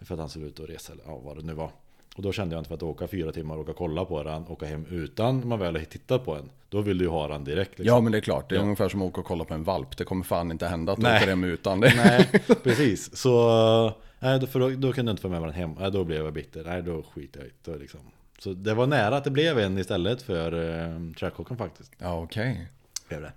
[0.02, 1.69] För att han skulle ut och resa eller ja, vad det nu var.
[2.15, 4.48] Och då kände jag inte för att åka fyra timmar och åka kolla på den,
[4.48, 6.49] åka hem utan man väl har tittat på den.
[6.69, 7.85] Då vill du ju ha den direkt liksom.
[7.95, 8.64] Ja men det är klart, det är Ja.
[8.64, 9.98] ungefär som att åka och kolla på en valp.
[9.98, 11.94] Det kommer fan inte hända att du åker hem utan det.
[11.95, 12.30] Nej,
[12.64, 13.15] precis.
[13.18, 15.76] Så nej, då, för då, då kunde jag inte få med mig den hem.
[15.80, 16.64] Nej, då blev jag bitter.
[16.64, 17.77] Nej, då skiter jag i det.
[17.77, 17.99] Liksom.
[18.40, 20.80] Så det var nära att det blev en istället för
[21.19, 21.91] eh, faktiskt.
[21.98, 22.68] Ja okej.
[23.07, 23.31] Blev det.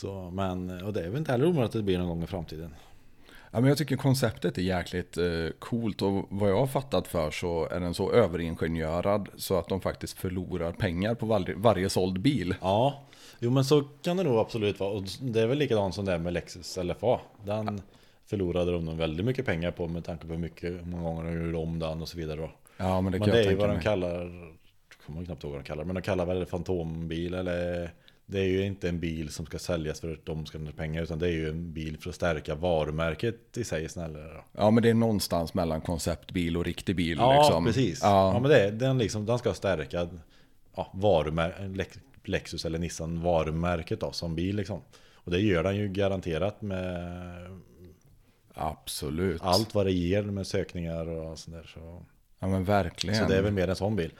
[0.00, 2.26] Så, men, och det är väl inte heller omöjligt att det blir någon gång i
[2.26, 2.74] framtiden.
[3.50, 5.24] Ja, men jag tycker konceptet är jäkligt eh,
[5.58, 9.80] coolt och vad jag har fattat för så är den så överingenjörad så att de
[9.80, 12.54] faktiskt förlorar pengar på varje, varje såld bil.
[12.60, 13.02] Ja,
[13.38, 14.90] jo men så kan det nog absolut vara.
[14.90, 17.20] Och det är väl likadant som det är med Lexus LFA.
[17.44, 17.82] Den
[18.26, 21.46] förlorade de nog väldigt mycket pengar på med tanke på hur mycket, många gånger de
[21.46, 22.40] gjorde om den och så vidare.
[22.40, 22.50] Då.
[22.76, 25.52] Ja men det kan Men det är ju vad de kallar, jag kommer knappt ihåg
[25.52, 27.92] vad de kallar men de kallar väl det fantombil eller
[28.30, 31.02] det är ju inte en bil som ska säljas för att de ska ha pengar
[31.02, 34.44] utan det är ju en bil för att stärka varumärket i sig snällare då.
[34.52, 37.16] Ja men det är någonstans mellan konceptbil och riktig bil.
[37.18, 37.64] Ja liksom.
[37.64, 38.32] precis, ja.
[38.34, 40.08] Ja, men det den, liksom, den ska stärka
[40.76, 44.80] ja, varumär- Lex- Lexus eller Nissan varumärket då som bil liksom.
[45.14, 47.60] Och det gör den ju garanterat med
[48.54, 49.42] absolut.
[49.42, 51.70] allt vad det ger med sökningar och sånt där.
[51.74, 52.04] Så,
[52.38, 53.18] Ja men verkligen.
[53.18, 54.12] så det är väl mer en sån bil.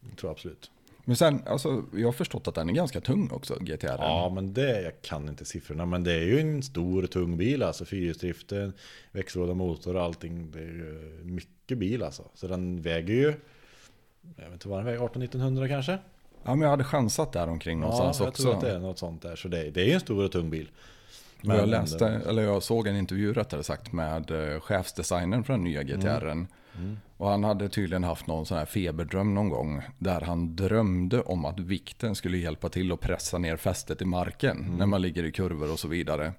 [0.00, 0.70] Tror jag absolut.
[1.04, 3.96] Men sen, alltså, jag har förstått att den är ganska tung också, GTR.
[3.98, 7.62] Ja, men det, jag kan inte siffrorna, men det är ju en stor tung bil
[7.62, 7.84] alltså.
[7.84, 8.72] Fyrhjulsdriften,
[9.12, 10.50] växellåda, motor och allting.
[10.50, 12.22] Det är ju mycket bil alltså.
[12.34, 13.34] Så den väger ju,
[14.36, 15.98] jag vet inte vad den väger, 18-1900 kanske?
[16.44, 18.42] Ja men jag hade chansat där omkring någonstans ja, jag också.
[18.42, 19.36] tror att det är något sånt där.
[19.36, 20.70] Så det, det är ju en stor och tung bil.
[21.40, 25.64] Men jag läste, eller jag såg en intervju rättare sagt med eh, chefsdesignern för den
[25.64, 26.30] nya GTR'n.
[26.30, 26.46] Mm.
[27.16, 29.82] Och han hade tydligen haft någon sån här feberdröm någon gång.
[29.98, 34.56] Där han drömde om att vikten skulle hjälpa till att pressa ner fästet i marken.
[34.56, 34.76] Mm.
[34.76, 36.32] När man ligger i kurvor och så vidare.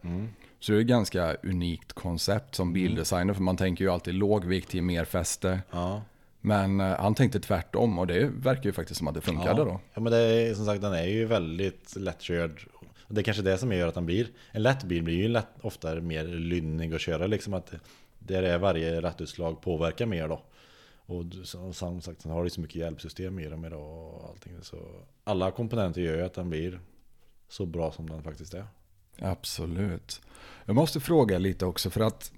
[0.59, 3.33] Så det är ett ganska unikt koncept som bildesigner.
[3.33, 5.59] För man tänker ju alltid låg vikt ger mer fäste.
[5.71, 6.01] Ja.
[6.41, 9.65] Men eh, han tänkte tvärtom och det verkar ju faktiskt som att det funkade ja.
[9.65, 9.79] då.
[9.93, 12.67] Ja men det är som sagt den är ju väldigt lättkörd.
[13.07, 15.47] Det är kanske det som gör att den blir En lätt bil blir ju lätt,
[15.61, 17.73] ofta mer lynnig att köra liksom att
[18.27, 20.41] Där är varje rattutslag påverkar mer då
[21.05, 21.25] Och
[21.73, 24.77] som sagt sen har du så mycket hjälpsystem i dem idag och allting så
[25.23, 26.79] Alla komponenter gör ju att den blir
[27.49, 28.65] Så bra som den faktiskt är
[29.19, 30.21] Absolut.
[30.65, 32.31] Jag måste fråga lite också för att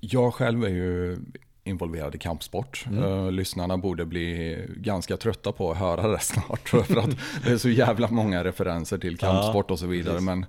[0.00, 1.18] jag själv är ju
[1.64, 2.86] involverad i kampsport.
[2.92, 6.68] Eh, Lyssnarna borde bli ganska trötta på att höra det snart.
[6.68, 7.10] För att
[7.44, 10.20] det är så jävla många referenser till kampsport och så vidare.
[10.20, 10.46] Men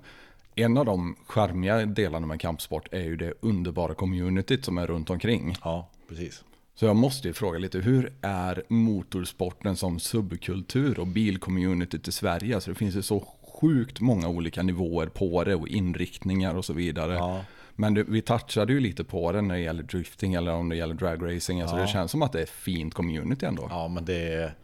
[0.54, 5.10] en av de charmiga delarna med kampsport är ju det underbara communityt som är runt
[5.10, 5.54] omkring.
[5.64, 6.44] Ja precis
[6.74, 12.54] Så jag måste ju fråga lite, hur är motorsporten som subkultur och bilcommunityt i Sverige?
[12.54, 13.28] Alltså det finns ju så
[13.60, 17.14] sjukt många olika nivåer på det och inriktningar och så vidare.
[17.14, 17.44] Ja.
[17.76, 20.76] Men det, vi touchade ju lite på det när det gäller drifting eller om det
[20.76, 21.60] gäller dragracing.
[21.60, 21.82] Alltså Ja.
[21.82, 23.66] det känns som att det är ett fint community ändå.
[23.70, 24.54] Ja men det är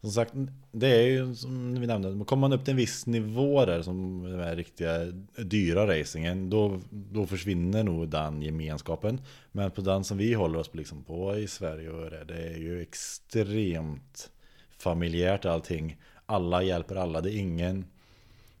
[0.00, 0.32] som sagt
[0.72, 4.22] Det är ju som vi nämnde Kommer man upp till en viss nivå där Som
[4.22, 5.04] den här riktiga
[5.36, 9.20] dyra racingen Då, då försvinner nog den gemenskapen.
[9.52, 12.58] Men på den som vi håller oss liksom på i Sverige och det, det är
[12.58, 14.30] ju extremt
[14.78, 15.96] Familjärt allting.
[16.26, 17.20] Alla hjälper alla.
[17.20, 17.84] Det är ingen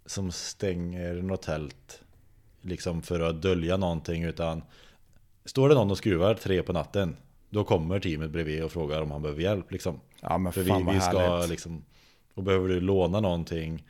[0.06, 2.02] Som stänger något tält
[2.62, 4.62] Liksom för att dölja någonting utan
[5.44, 7.16] Står det någon och skruvar tre på natten
[7.50, 10.00] Då kommer teamet bredvid och frågar om han behöver hjälp liksom.
[10.20, 11.48] Ja men För fan vi, vad vi ska härligt.
[11.50, 11.84] liksom
[12.34, 13.84] Och behöver du låna någonting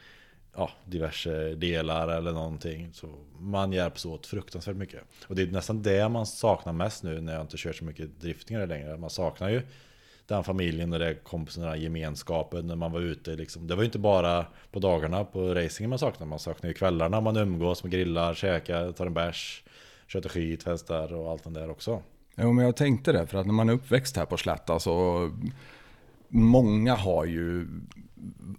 [0.56, 5.82] Ja, diverse delar eller någonting Så man hjälps åt fruktansvärt mycket Och det är nästan
[5.82, 9.48] det man saknar mest nu när jag inte kör så mycket driftingar längre Man saknar
[9.48, 9.62] ju
[10.26, 13.66] den familjen och det kompisarna, gemenskapen när man var ute liksom.
[13.66, 17.20] Det var ju inte bara på dagarna på racingen man saknade Man saknar ju kvällarna
[17.20, 19.62] man umgås med grillar, käkar, tar en bärs
[20.06, 22.02] Köter skit, festar och allt det där också
[22.36, 25.30] Jo men jag tänkte det, för att när man är uppväxt här på Slätta så
[26.28, 27.66] många har ju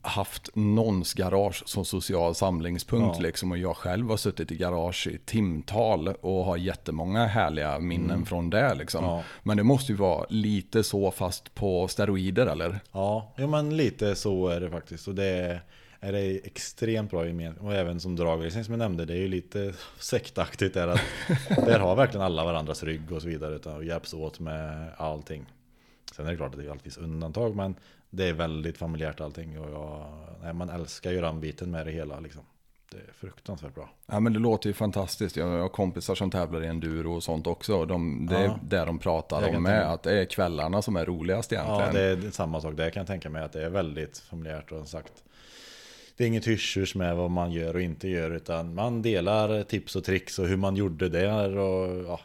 [0.01, 3.23] haft någons garage som social samlingspunkt Ja.
[3.23, 3.51] liksom.
[3.51, 8.49] Och jag själv har suttit i garage i timtal och har jättemånga härliga minnen från
[8.49, 9.03] det liksom.
[9.03, 9.15] Mm.
[9.15, 9.23] Ja.
[9.43, 12.79] Men det måste ju vara lite så fast på steroider eller?
[12.91, 15.07] Ja, jo, men lite så är det faktiskt.
[15.07, 15.61] Och det är,
[15.99, 17.65] är det extremt bra gemenskap.
[17.65, 21.01] Och även som dragracing som jag nämnde, det är ju lite sektaktigt där att
[21.65, 23.55] där har verkligen alla varandras rygg och så vidare.
[23.55, 25.45] Utan och hjälps åt med allting.
[26.19, 27.75] Sen är det klart att det alltid undantag, men
[28.09, 29.59] det är väldigt familjärt allting.
[29.59, 30.05] Och jag,
[30.43, 32.41] nej, man älskar ju den biten med det hela liksom.
[32.91, 33.89] Det är fruktansvärt bra.
[34.05, 35.35] Ja men det låter ju fantastiskt.
[35.35, 37.85] Jag har kompisar som tävlar i enduro och sånt också.
[37.85, 38.59] De, det är Ja.
[38.63, 39.91] det de pratar om med.
[39.93, 41.81] Att det är kvällarna som är roligast egentligen.
[41.85, 42.73] Ja, det är samma sak.
[42.77, 45.23] Det kan jag tänka mig att det är väldigt familjärt och sagt.
[46.17, 49.95] Det är inget hysch med vad man gör och inte gör utan man delar tips
[49.95, 52.19] och tricks och hur man gjorde där och ja,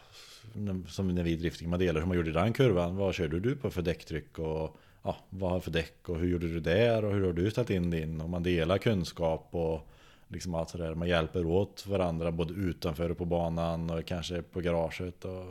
[0.89, 2.97] som när vi drifting, man delar hur man gjorde den kurvan.
[2.97, 6.49] Vad körde du på för däcktryck och ja, vad har för däck och hur gjorde
[6.49, 9.89] du där och hur har du ställt in din och man delar kunskap och
[10.29, 10.95] liksom allt sådär.
[10.95, 15.45] Man hjälper åt varandra både utanför och på banan och kanske på garaget och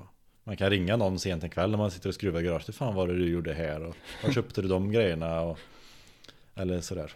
[0.44, 2.76] man kan ringa någon sent en kväll när man sitter och skruvar i garaget.
[2.76, 5.60] Fan vad det du gjorde här och var köpte du de grejerna och
[6.56, 7.14] eller sådär.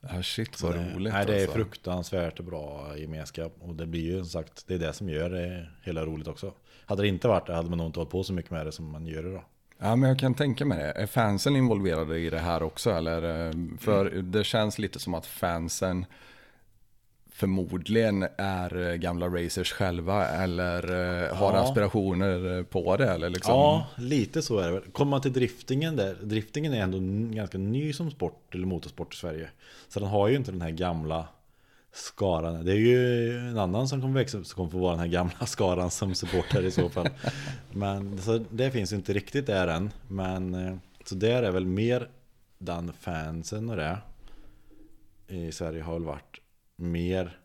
[0.00, 1.54] Ja, shit Så vad det, roligt nej, det är alltså.
[1.54, 5.68] fruktansvärt bra gemenskap och det blir ju som sagt det är det som gör det
[5.82, 6.52] hela roligt också.
[6.86, 8.72] Hade det inte varit det hade man nog inte hållit på så mycket med det
[8.72, 9.44] som man gör idag.
[9.78, 10.90] Ja men jag kan tänka mig det.
[10.92, 13.46] Är fansen involverade i det här också eller?
[13.48, 16.06] eh, För det känns lite som att fansen
[17.32, 20.82] förmodligen är eh, gamla racers själva eller
[21.22, 21.58] eh, har Ja.
[21.58, 23.54] aspirationer på det eller liksom.
[23.54, 24.82] Ja, lite så är det väl.
[24.92, 26.98] Kommer man till driftingen där, driftingen är ändå
[27.36, 29.48] ganska ny som sport eller motorsport i Sverige.
[29.88, 31.28] Så den har ju inte den här gamla
[31.92, 32.64] skaran.
[32.64, 35.06] Det är ju en annan som kommer växa upp som kommer få vara den här
[35.06, 37.08] gamla skaran som supporter i så fall.
[37.72, 39.90] Men så det finns ju inte riktigt där än.
[40.08, 42.08] Men eh, så där är väl mer
[42.58, 43.98] den fansen och det
[45.28, 46.40] i Sverige har väl varit
[46.76, 47.38] mer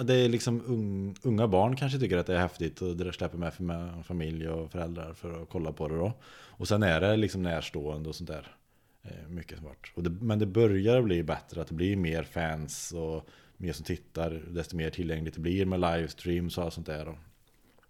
[0.00, 3.60] Det är liksom unga barn kanske tycker att det är häftigt och det släpper med,
[3.60, 6.12] med familj och föräldrar för att kolla på det då.
[6.30, 8.56] Och sen är det liksom närstående och sånt där.
[9.02, 9.92] Eh, mycket svart.
[9.94, 13.28] Och det, men det börjar bli bättre, att det blir mer fans och
[13.58, 17.04] mer som tittar, desto mer tillgängligt det blir med livestreams och allt sånt där.
[17.04, 17.18] Då.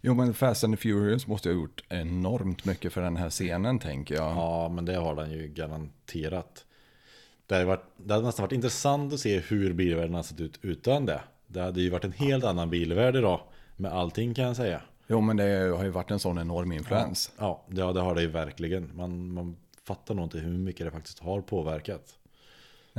[0.01, 4.15] Jo men Fast and Furious måste ha gjort enormt mycket för den här scenen tänker
[4.15, 4.31] jag.
[4.37, 6.65] Ja, men det har den ju garanterat.
[7.45, 10.59] Det hade, varit, det hade nästan varit intressant att se hur bilvärlden hade sett ut
[10.61, 11.21] utan det.
[11.47, 13.41] Det hade ju varit en helt annan bilvärld idag
[13.75, 14.81] med allting kan jag säga.
[15.07, 17.31] Jo men det har ju varit en sån enorm influens.
[17.37, 18.91] Ja, det, ja, det har det ju verkligen.
[18.95, 22.18] Man, man fattar nog inte hur mycket det faktiskt har påverkat.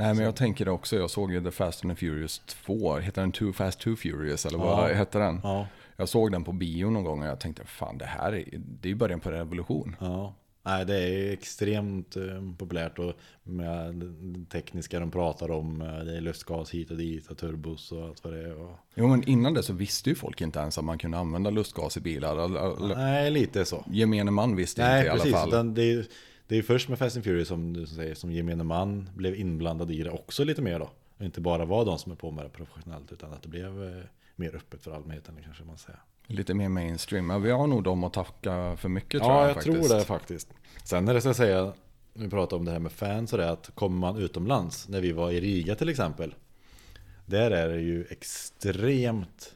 [0.01, 2.97] Nej men jag tänker det också, jag såg ju The Fast and the Furious 2,
[2.97, 4.93] heter den Too Fast Too Furious eller vad Ja.
[4.93, 5.39] hette den?
[5.43, 5.67] Ja,
[5.97, 8.45] Jag såg den på bio någon gång och jag tänkte fan det här är,
[8.81, 9.95] det är början på en revolution.
[9.99, 10.35] ja.
[10.63, 12.23] Nej, det är extremt eh,
[12.57, 13.13] populärt och
[13.43, 15.81] med det tekniska de pratar om.
[15.81, 18.61] eh, Det är lustgas hit och dit och turbos och allt vad det är.
[18.61, 18.77] Och...
[18.95, 21.97] Jo men innan det så visste ju folk inte ens att man kunde använda lustgas
[21.97, 22.37] i bilar.
[22.45, 23.85] Eller- Nej, lite så.
[23.91, 25.49] Gemene man visste Nej, inte i alla fall.
[25.49, 26.05] Utan det, är,
[26.47, 29.91] det är först med Fast and Furious som du säger, som gemene man blev inblandad
[29.91, 30.89] i det också lite mer då.
[31.17, 33.83] Och inte bara var de som är på med det professionellt, utan att det blev
[33.83, 34.03] eh,
[34.35, 35.99] mer öppet för allmänheten kanske man säger.
[36.27, 37.27] Lite mer mainstream.
[37.27, 39.87] Men vi har nog dem att tacka för mycket tror Ja, jag, jag faktiskt.
[39.89, 40.49] tror det faktiskt.
[40.83, 41.73] Sen är det så att säga,
[42.13, 45.11] vi pratar om det här med fans och det, att kommer man utomlands, när vi
[45.11, 46.35] var i Riga till exempel.
[47.25, 49.55] Där är det ju extremt,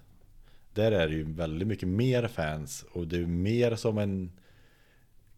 [0.73, 4.31] där är det ju väldigt mycket mer fans och det är mer som en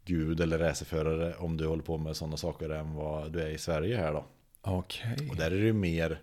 [0.08, 3.58] gud eller racerförare om du håller på med sådana saker än vad du är i
[3.58, 4.26] Sverige här då.
[4.62, 5.28] Okej.
[5.30, 6.22] Och där är det ju mer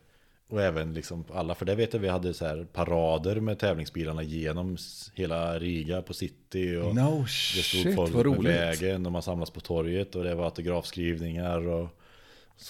[0.48, 4.22] och även liksom alla, för det vet jag vi hade så här parader med tävlingsbilarna
[4.22, 4.76] genom
[5.14, 8.52] hela Riga på city och No det stod shit, folk vad på roligt.
[8.52, 11.88] vägen och man samlas på torget och det var autografskrivningar och,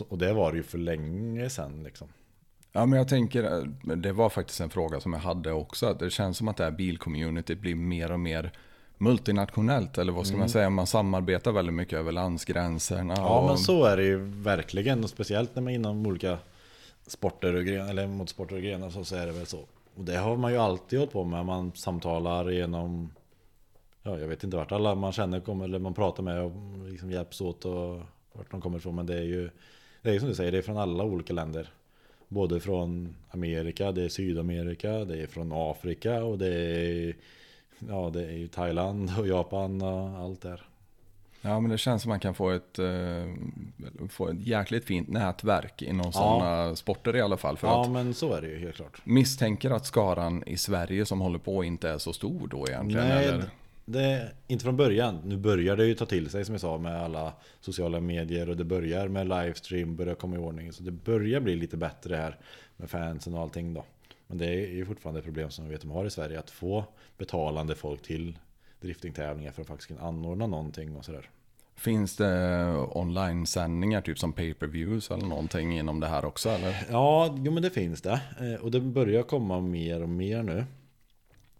[0.08, 2.08] och det var det ju för länge sedan liksom.
[2.72, 5.86] Ja, men jag tänker, eh, det var faktiskt en fråga som jag hade också.
[5.86, 8.52] att Det känns som att det här bilcommunityt blir mer och mer
[8.98, 9.98] multinationellt.
[9.98, 10.70] Eller vad ska man säga?
[10.70, 13.14] Man samarbetar väldigt mycket över landsgränserna.
[13.14, 13.24] Mm.
[13.24, 16.38] Ja och, men så är det ju verkligen och speciellt när man är inom olika
[17.06, 19.60] sporter och grenar, eller motorsporter och grenar så, så är det väl så.
[19.94, 21.46] Och det har man ju alltid hållit på med.
[21.46, 23.10] Man samtalar genom
[24.06, 26.52] Ja, jag vet inte vart alla man känner kommer eller man pratar med och
[26.90, 28.00] liksom hjälps åt och
[28.32, 28.94] vart de kommer ifrån.
[28.94, 29.50] Men det är ju
[30.02, 31.68] Det är ju som du säger, det är från alla olika länder.
[32.28, 37.16] Både från Amerika, det är Sydamerika, det är från Afrika och det är
[37.88, 40.60] Ja, det är ju Thailand och Japan och allt där.
[41.40, 42.86] Ja, men det känns som man kan få ett, eh,
[44.08, 47.56] få ett jäkligt fint nätverk inom sådana sporter i alla fall.
[47.56, 49.00] För Ja, att men så är det ju helt klart.
[49.04, 53.08] misstänker att skaran i Sverige som håller på inte är så stor då egentligen.
[53.08, 53.44] Nej, eller?
[53.84, 55.20] det, inte från början.
[55.24, 58.56] Nu börjar det ju ta till sig som jag sa med alla sociala medier och
[58.56, 60.72] det börjar med livestream, börjar komma i ordning.
[60.72, 62.38] Så det börjar bli lite bättre här
[62.76, 63.84] med fansen och allting då.
[64.26, 66.50] Men det är ju fortfarande ett problem som vi vet de har i Sverige att
[66.50, 66.84] få
[67.18, 68.38] betalande folk till
[68.80, 71.30] driftingtävlingar för att faktiskt kunna anordna någonting och sådär.
[71.76, 76.86] Finns det online-sändningar typ som pay-per-views eller någonting inom det här också eller?
[76.90, 78.20] Ja, jo men det finns det.
[78.40, 80.64] Eh, Och det börjar komma mer och mer nu.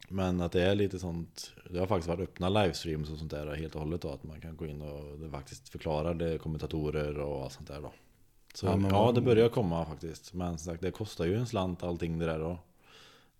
[0.09, 3.55] Men att det är lite sånt, det har faktiskt varit öppna livestreams och sånt där
[3.57, 4.09] helt och hållet då.
[4.11, 7.81] Att man kan gå in och det faktiskt förklarar det, kommentatorer och allt sånt där
[7.81, 7.93] då.
[8.55, 10.35] Så Ja, ja, men vad- det börjar komma faktiskt.
[10.35, 12.59] Men som sagt, det kostar ju en slant allting det där då.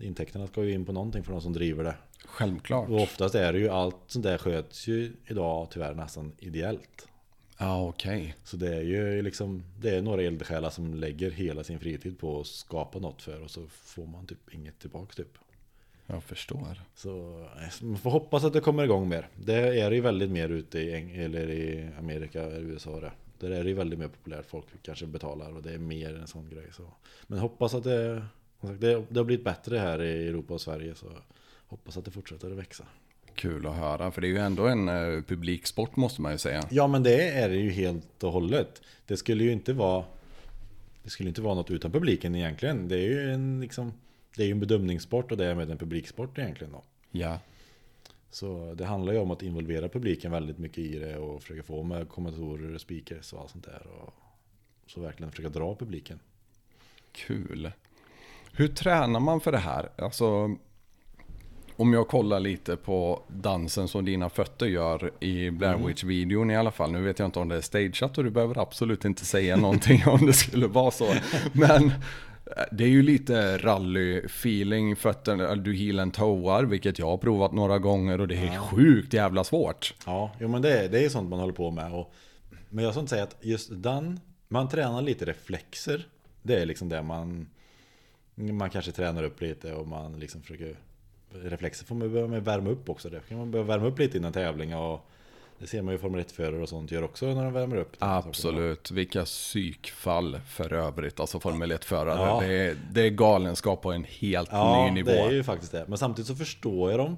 [0.05, 1.97] Intäkterna ska ju in på någonting för de som driver det.
[2.25, 2.89] Självklart.
[2.89, 7.09] Och oftast är det ju allt sånt där sköts ju idag tyvärr nästan ideellt.
[7.59, 8.35] Ja, okej.
[8.45, 12.41] Så det är ju liksom, det är några eldsjälar som lägger hela sin fritid på
[12.41, 15.39] att skapa något för och så får man typ inget tillbaka typ.
[16.07, 16.83] Jag förstår.
[16.95, 19.29] Så eh, man får hoppas att det kommer igång mer.
[19.35, 23.13] Det är ju väldigt mer ute i, Eng- eller i Amerika, eller USA det.
[23.39, 26.27] Där är det ju väldigt mer populärt, folk kanske betalar och det är mer en
[26.27, 26.67] sån grej.
[26.73, 26.93] Så.
[27.27, 28.27] Men hoppas att det,
[28.73, 31.07] det, det har blivit bättre här i Europa och Sverige så
[31.67, 32.85] hoppas att det fortsätter att växa.
[33.35, 36.63] Kul att höra, för det är ju ändå en eh, publiksport måste man ju säga.
[36.71, 38.83] Ja men det är det ju helt och hållet.
[39.07, 40.05] Det skulle ju inte vara
[41.03, 42.89] Det skulle inte vara något utan publiken egentligen.
[42.89, 43.93] Det är ju en liksom
[44.37, 46.83] Det är ju en bedömningssport och det är med en publiksport egentligen då.
[47.11, 47.41] Ja,
[48.31, 51.83] Så det handlar ju om att involvera publiken väldigt mycket i det och försöka få
[51.83, 53.87] med kommentatorer och speakers och allt sånt där.
[53.87, 54.15] Och
[54.87, 56.21] så verkligen försöka dra publiken.
[57.13, 57.71] kul.
[58.57, 59.89] Hur tränar man för det här?
[59.99, 60.57] Alltså,
[61.77, 66.71] om jag kollar lite på dansen som dina fötter gör i Blair Witch-videon i alla
[66.71, 66.93] fall.
[66.93, 70.03] Nu vet jag inte om det är stageat och du behöver absolut inte säga någonting
[70.07, 71.15] om det skulle vara så.
[71.53, 71.93] Men eh,
[72.73, 77.79] det är ju lite rally-feeling, fötterna, du heel and toar, vilket jag har provat några
[77.79, 79.95] gånger och det är sjukt jävla svårt.
[80.07, 81.93] Ja, jo, men det, det är sånt man håller på med.
[81.93, 82.13] Och,
[82.69, 86.07] men jag ska inte säga att just den, man tränar lite reflexer.
[86.43, 87.47] Det är liksom det man,
[88.35, 90.77] man kanske tränar upp lite och man liksom försöker
[91.43, 93.11] Reflexer får man behöva värma upp också.
[93.11, 95.01] Det kan man behöva värma upp lite innan tävling och
[95.59, 97.97] det ser man ju Formel 1-förare och sånt gör också när de värmer upp.
[97.99, 102.21] Absolut, vilka psykfall för övrigt, alltså Formel 1-förare.
[102.21, 102.41] Ja.
[102.41, 105.11] Det, är, det är galenskap på en helt Ja, ny nivå.
[105.11, 105.85] det är ju faktiskt det.
[105.89, 107.17] Men samtidigt så förstår jag dem.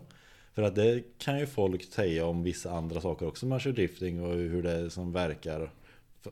[0.54, 3.46] För att det kan ju folk säga om vissa andra saker också.
[3.46, 5.70] Man kör drifting och hur det som verkar.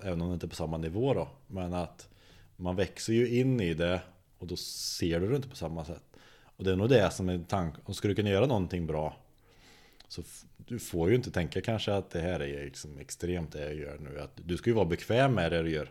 [0.02, 1.28] Även om det inte är på samma nivå då.
[1.47, 2.09] Men att
[2.56, 4.01] man växer ju in i det
[4.45, 6.03] och då ser du det inte på samma sätt.
[6.57, 7.81] Och det är nog det som är tanken.
[7.85, 9.16] Och ska du kunna göra någonting bra
[10.09, 10.23] så
[10.57, 13.99] du får ju inte tänka kanske att det här är liksom extremt det jag gör
[13.99, 14.21] nu.
[14.21, 15.91] Att du ska ju vara bekväm med det du gör.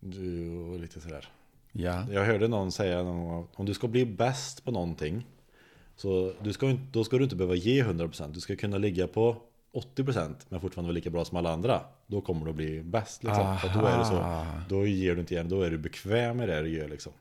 [0.00, 1.28] Du, och lite sådär.
[1.72, 2.06] Ja.
[2.12, 5.26] Jag hörde någon säga någon gång, om du ska bli bäst på någonting
[5.96, 9.06] så du ska, inte- då ska du inte behöva ge 100% Du ska kunna ligga
[9.06, 9.36] på
[9.72, 13.22] 80% men fortfarande vara lika bra som alla andra Då kommer du att bli bäst
[13.24, 13.56] liksom.
[13.74, 14.46] Då är det så.
[14.68, 17.12] Då ger du inte igen, då är du bekväm med det du gör liksom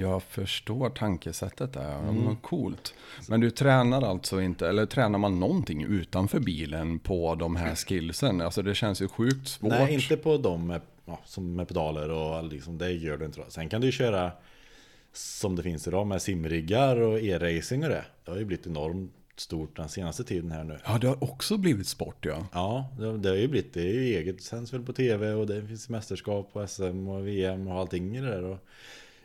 [0.00, 1.98] Jag förstår tankesättet där.
[1.98, 2.36] Mm.
[2.36, 2.94] Coolt.
[3.28, 8.40] Men du tränar alltså inte, eller tränar man någonting utanför bilen på de här skillsen?
[8.40, 9.70] Alltså det känns ju sjukt svårt.
[9.70, 13.40] Nej, inte på dem med, ja, som med pedaler och liksom, det gör du inte.
[13.48, 14.32] Sen kan du ju köra
[15.12, 18.04] som det finns idag med simriggar och e-racing och det.
[18.24, 20.78] Det har ju blivit enormt stort den senaste tiden här nu.
[20.84, 22.46] Ja, det har också blivit sport ja.
[22.52, 25.46] Ja, det, det har ju blivit, det är ju eget, sänds väl på tv och
[25.46, 28.44] det finns mästerskap och SM och VM och allting i det där.
[28.44, 28.58] Och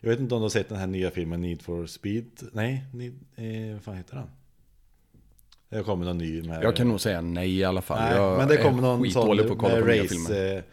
[0.04, 2.26] jag vet inte om du har sett den här nya filmen Need for Speed?
[2.52, 4.30] Nej, Need, eh, vad fan heter den?
[5.70, 6.64] Det kommer någon ny med...
[6.64, 8.00] Jag kan nog säga nej i alla fall.
[8.02, 10.08] Nej, jag men det kommer någon sån på att kolla med på race...
[10.08, 10.64] filmer.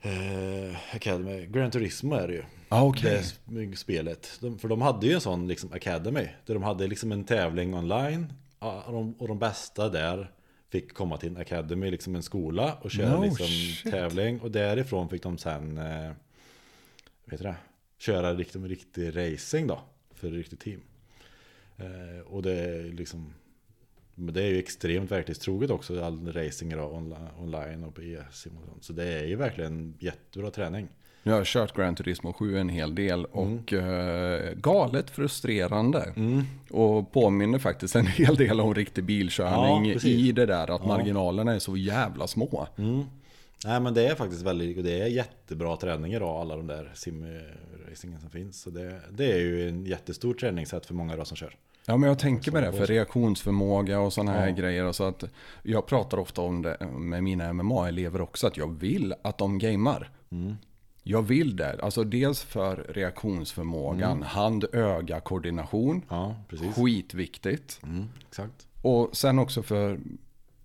[0.00, 2.42] Eh, eh, Academy, Gran Turismo är det ju.
[2.68, 3.22] Ah, okej.
[3.44, 4.38] Det sp- spelet.
[4.40, 6.26] De, för de hade ju en sån liksom Academy.
[6.46, 8.32] Där de hade liksom en tävling online.
[8.58, 10.30] Och de, och de bästa där
[10.70, 12.74] fick komma till en Academy, liksom en skola.
[12.80, 13.92] Och köra No liksom shit.
[13.92, 14.40] tävling.
[14.40, 16.10] Och därifrån fick de sen, eh,
[17.30, 17.56] vet det?
[17.98, 19.80] Köra liksom riktig racing då.
[20.14, 20.80] För ett riktigt team.
[21.76, 23.34] Eh, och det är liksom
[24.14, 28.52] men det är ju extremt verklighetstroget också, all racing idag onli- online och på e-sim
[28.58, 28.84] och sånt.
[28.84, 30.88] Så det är ju verkligen jättebra träning.
[31.22, 36.12] Jag har kört Gran Turismo 7 en hel del och eh, galet frustrerande.
[36.70, 41.54] Och påminner faktiskt en hel del om riktig bilkörning Ja, i det där att marginalerna
[41.54, 42.66] är så jävla små.
[43.64, 46.92] Nej men det är faktiskt väldigt, och det är jättebra träning idag, alla de där
[46.94, 48.60] simracingen som finns.
[48.60, 51.56] Så det, det är ju en jättestor träningssätt för många idag som kör.
[51.86, 54.54] Ja men jag tänker med det för reaktionsförmåga och sådana här Ja.
[54.54, 54.84] grejer.
[54.84, 55.24] Och så att
[55.62, 60.10] jag pratar ofta om det med mina MMA-elever också att jag vill att de gamar.
[61.02, 61.80] Jag vill det.
[61.82, 66.02] Alltså dels för reaktionsförmågan, hand-öga-koordination.
[66.08, 66.74] Ja, precis.
[66.76, 67.80] Skitviktigt.
[67.82, 68.66] Mm, exakt.
[68.82, 70.00] Och sen också för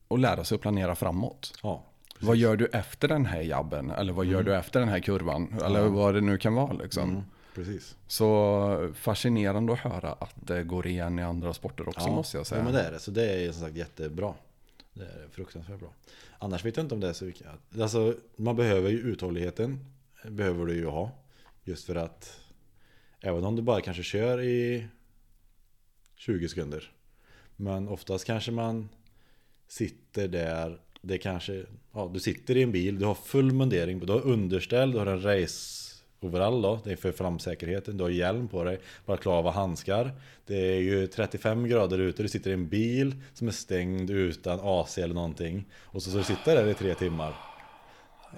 [0.08, 1.54] att lära sig att planera framåt.
[1.64, 1.84] Ja,
[2.24, 3.92] Vad gör du efter den här jabben?
[3.92, 5.60] Eller vad gör du efter den här kurvan?
[5.66, 7.10] Eller vad det nu kan vara liksom.
[7.10, 7.22] mm,
[7.56, 7.96] precis.
[8.08, 12.60] Så fascinerande att höra att det går igen i andra sporter också måste jag säga.
[12.60, 13.00] Ja, men det är det.
[13.00, 14.34] Så det är som sagt jättebra.
[14.94, 15.94] Det är fruktansvärt bra.
[16.40, 17.48] Annars vet jag inte om det är så mycket.
[17.80, 19.80] Alltså, man behöver ju uthålligheten.
[20.30, 21.12] Behöver du ju ha.
[21.64, 22.40] Just för att
[23.20, 24.88] även om du bara kanske kör i
[26.16, 26.92] 20 sekunder.
[27.56, 28.90] Men oftast kanske man
[29.68, 30.80] sitter där.
[31.06, 31.64] Det kanske,
[31.94, 35.06] ja, du sitter i en bil, du har full mundering, du har underställ, du har
[35.06, 35.84] en race
[36.20, 40.12] overall då, det är för framsäkerheten, du har hjälm på dig, balaklava, handskar.
[40.46, 44.60] Det är ju 35 grader ute, du sitter i en bil som är stängd utan
[44.62, 45.66] AC eller någonting.
[45.82, 47.34] Och så ska du sitta där i tre timmar.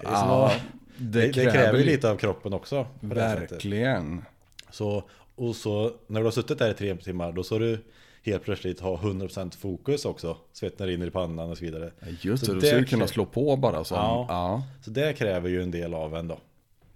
[0.04, 0.52] Ja,
[0.96, 2.86] det, det kräver ju lite av kroppen också.
[3.00, 3.06] det.
[3.14, 4.24] Verkligen.
[4.70, 7.78] Så, och så när du har suttit där i tre timmar då så du
[8.26, 10.36] helt plötsligt ha 100% fokus också.
[10.52, 11.92] Svetten rinner i pannan och så vidare.
[12.20, 13.96] Just Så det, du ska ju kunna slå på bara som.
[13.96, 14.26] Ja.
[14.28, 14.62] Ja.
[14.84, 16.38] Så det kräver ju en del av en då.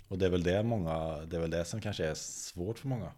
[0.09, 2.89] Och det är väl det många, det är väl det som kanske är svårt för
[2.89, 3.13] många.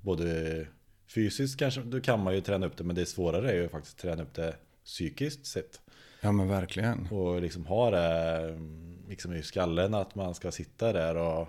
[0.00, 0.66] Både
[1.14, 3.96] fysiskt kanske, då kan man ju träna upp det, men det svårare är ju faktiskt
[3.96, 5.80] att träna upp det psykiskt sett.
[6.20, 7.08] ja, men verkligen.
[7.10, 11.48] Och liksom ha det mm, liksom i skallen att man ska sitta där och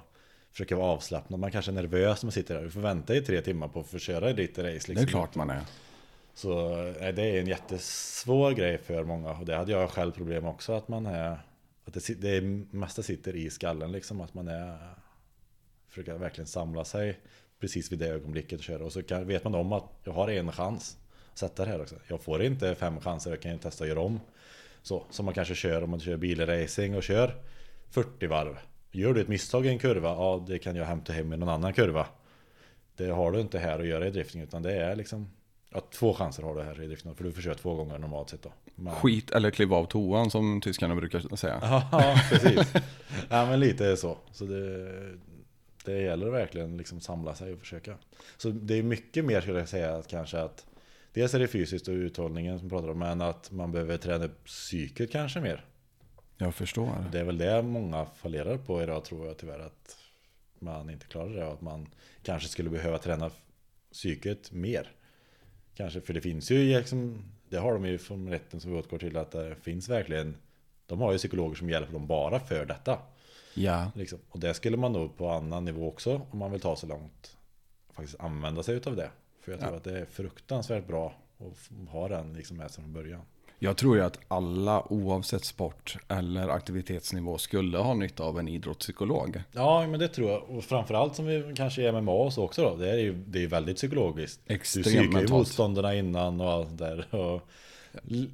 [0.51, 1.39] försöka vara avslappnad.
[1.39, 2.63] Man kanske är nervös när man sitter där.
[2.63, 4.69] Du får vänta i tre timmar på att få köra ditt race.
[4.69, 4.95] Liksom.
[4.95, 5.61] Det är klart man är.
[6.37, 9.31] Så eh, det är en jättesvår grej för många.
[9.31, 10.73] Och det hade jag själv problem också.
[10.73, 11.39] Att man är
[11.85, 12.41] Att det, det
[12.71, 14.21] mesta sitter i skallen liksom.
[14.21, 14.77] Att man är
[15.87, 17.19] Försöker verkligen samla sig
[17.59, 18.85] Precis vid det ögonblicket och köra.
[18.85, 20.97] Och så kan, vet man om att jag har en chans
[21.31, 21.95] att Sätta det här också.
[22.07, 23.29] Jag får inte fem chanser.
[23.29, 24.19] Jag kan ju testa att göra om.
[24.81, 27.35] Så som man kanske kör om man kör bilracing och kör
[27.89, 28.57] 40 varv.
[28.91, 31.49] Gör du ett misstag i en kurva, ja det kan jag hämta hem i någon
[31.49, 32.07] annan kurva.
[32.95, 35.29] Det har du inte här att göra i drifting utan det är liksom
[35.69, 38.41] Ja, två chanser har du här i drifting för du köra två gånger normalt sett
[38.41, 38.53] då.
[38.75, 41.59] Men- Skit eller kliva av toan som tyskarna brukar säga.
[41.91, 42.73] Ja, precis.
[43.29, 44.17] ja, men lite så.
[44.31, 44.89] Så det,
[45.85, 47.97] det gäller verkligen liksom samla sig och försöka.
[48.37, 50.65] Så det är mycket mer skulle jag säga att kanske att
[51.13, 54.45] Dels är det fysiskt och uthållningen som pratar om, men att man behöver träna upp
[54.45, 55.65] psyket kanske mer.
[56.37, 57.05] Jag förstår.
[57.11, 59.97] Det är väl det många fallerar på idag tror jag tyvärr att
[60.59, 61.87] man inte klarar det och att man
[62.23, 63.31] kanske skulle behöva träna
[63.91, 64.91] psyket mer.
[65.77, 68.97] Kanske, för det finns ju liksom, det har de ju från rätten som vi återgår
[68.97, 70.35] till att det finns verkligen,
[70.85, 72.99] de har ju psykologer som hjälper dem bara för detta.
[73.53, 74.19] Ja, Liksom.
[74.29, 77.37] Och det skulle man nog på annan nivå också om man vill ta så långt
[77.91, 79.09] faktiskt använda sig utav det.
[79.41, 79.77] För jag tror Ja.
[79.77, 83.21] att det är fruktansvärt bra att ha den liksom med sig från början.
[83.59, 89.41] Jag tror ju att alla oavsett sport eller aktivitetsnivå skulle ha nytta av en idrottspsykolog.
[89.51, 90.43] Ja, men det tror jag.
[90.49, 92.75] Och framförallt som vi kanske i MMA och så också då.
[92.75, 94.39] Det är ju, det är väldigt psykologiskt.
[94.47, 97.15] Extremt du psykar ju motståndarna innan och allt där.
[97.15, 97.41] Och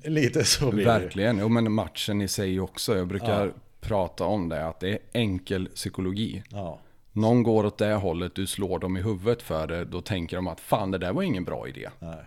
[0.03, 0.91] lite så blir det.
[0.91, 2.97] Verkligen, jo, men matchen i sig också.
[2.97, 3.51] Jag brukar Ja.
[3.81, 6.43] prata om det, att det är enkel psykologi.
[6.49, 6.79] Ja,
[7.11, 10.47] Någon går åt det hållet, du slår dem i huvudet för det, då tänker de
[10.47, 11.89] att fan det där var ingen bra idé.
[11.99, 12.17] nej.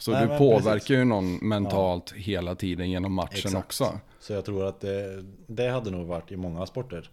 [0.00, 0.90] Så Nej, du påverkar precis.
[0.90, 3.56] ju någon mentalt hela tiden genom matchen Exakt.
[3.56, 4.00] också.
[4.20, 7.10] Så jag tror att det, det hade nog varit i många sporter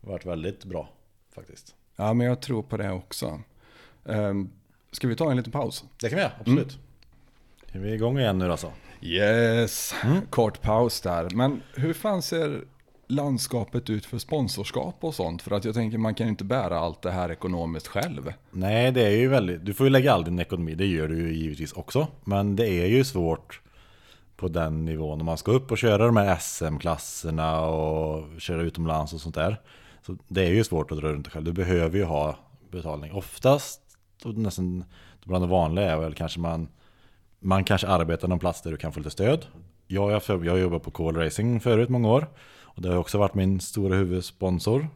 [0.00, 0.88] varit väldigt bra
[1.34, 1.74] faktiskt.
[1.96, 3.40] Ja, men jag tror på det också.
[4.04, 4.50] Um,
[4.92, 5.84] ska vi ta en liten paus?
[6.00, 6.78] Det kan vi göra, absolut.
[7.72, 8.72] Är vi igång igen nu alltså?
[9.00, 9.94] Yes,
[10.30, 11.28] kort paus där.
[11.30, 12.64] Men hur fan ser
[13.12, 15.42] landskapet ut för sponsorskap och sånt?
[15.42, 18.32] För att jag tänker man kan ju inte bära allt det här ekonomiskt själv.
[18.50, 19.64] Nej, det är ju väldigt...
[19.64, 22.08] Du får ju lägga all din ekonomi, det gör du ju givetvis också.
[22.24, 23.60] Men det är ju svårt
[24.36, 29.12] på den nivån om man ska upp och köra de här SM-klasserna och köra utomlands
[29.12, 29.60] och sånt där.
[30.06, 31.44] Så det är ju svårt att dra runt det själv.
[31.44, 32.36] Du behöver ju ha
[32.70, 33.12] betalning.
[33.12, 33.80] Oftast,
[34.24, 34.84] och nästan
[35.24, 36.68] bland det vanliga är väl kanske man
[37.42, 39.46] man kanske arbetar någon plats där du kan få lite stöd.
[39.86, 42.26] Jag, jag, jag har jobbat på Call Racing förut många år.
[42.74, 44.88] Och det har också varit min stora huvudsponsor.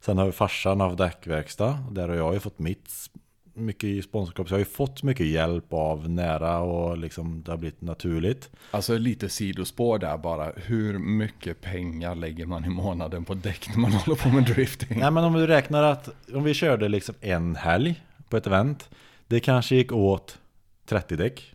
[0.00, 1.78] Sen har ju farsan haft däckverkstad.
[1.90, 3.10] Där har jag ju fått mitt
[3.54, 4.48] mycket sponsorskap.
[4.48, 8.50] Så jag har ju fått mycket hjälp av nära och liksom det har blivit naturligt.
[8.70, 10.52] Alltså lite sidospår där bara.
[10.56, 14.98] Hur mycket pengar lägger man i månaden på däck när man håller på med drifting?
[14.98, 18.90] Nej men om du räknar att om vi körde liksom en helg på ett event.
[19.26, 20.38] Det kanske gick åt
[20.86, 21.54] 30 däck.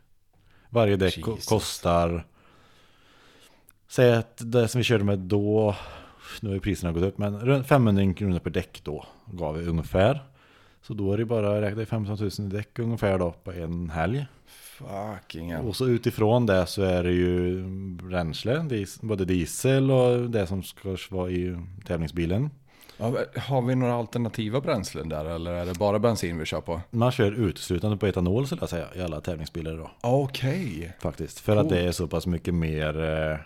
[0.69, 1.45] Varje däck Jesus.
[1.45, 2.25] kostar
[3.95, 5.75] Säg att det som vi körde med då
[6.41, 9.67] Nu har ju priserna gått upp men runt 500 kronor per däck då Gav vi
[9.67, 10.23] ungefär
[10.81, 14.25] Så då är det bara räkna i 15 000 däck ungefär då på en helg
[14.47, 15.65] Fucking hell.
[15.65, 17.63] Och så utifrån det så är det ju
[18.03, 22.49] bränsle Både diesel och det som ska vara i tävlingsbilen
[22.97, 26.81] Ja, har vi några alternativa bränslen där eller är det bara bensin vi kör på?
[26.91, 29.89] Man kör uteslutande på etanol skulle jag säga i alla tävlingsbilar idag.
[30.01, 30.93] Okej.
[30.99, 31.39] Faktiskt.
[31.39, 33.37] För att det är så pass mycket mer eh,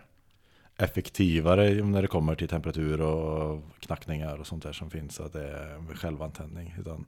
[0.80, 5.16] effektivare när det kommer till temperatur och knackningar och sånt där som finns.
[5.16, 6.76] Så att det är självantändning.
[6.80, 7.06] Utan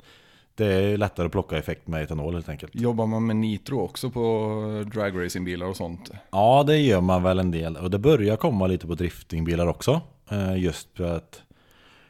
[0.56, 2.76] det är lättare att plocka effekt med etanol helt enkelt.
[2.76, 6.12] Jobbar man med nitro också på dragracingbilar och sånt?
[6.32, 7.78] Ja, det gör man väl en del.
[7.78, 10.02] Och det börjar komma lite på driftingbilar också.
[10.30, 11.42] Eh, Just för att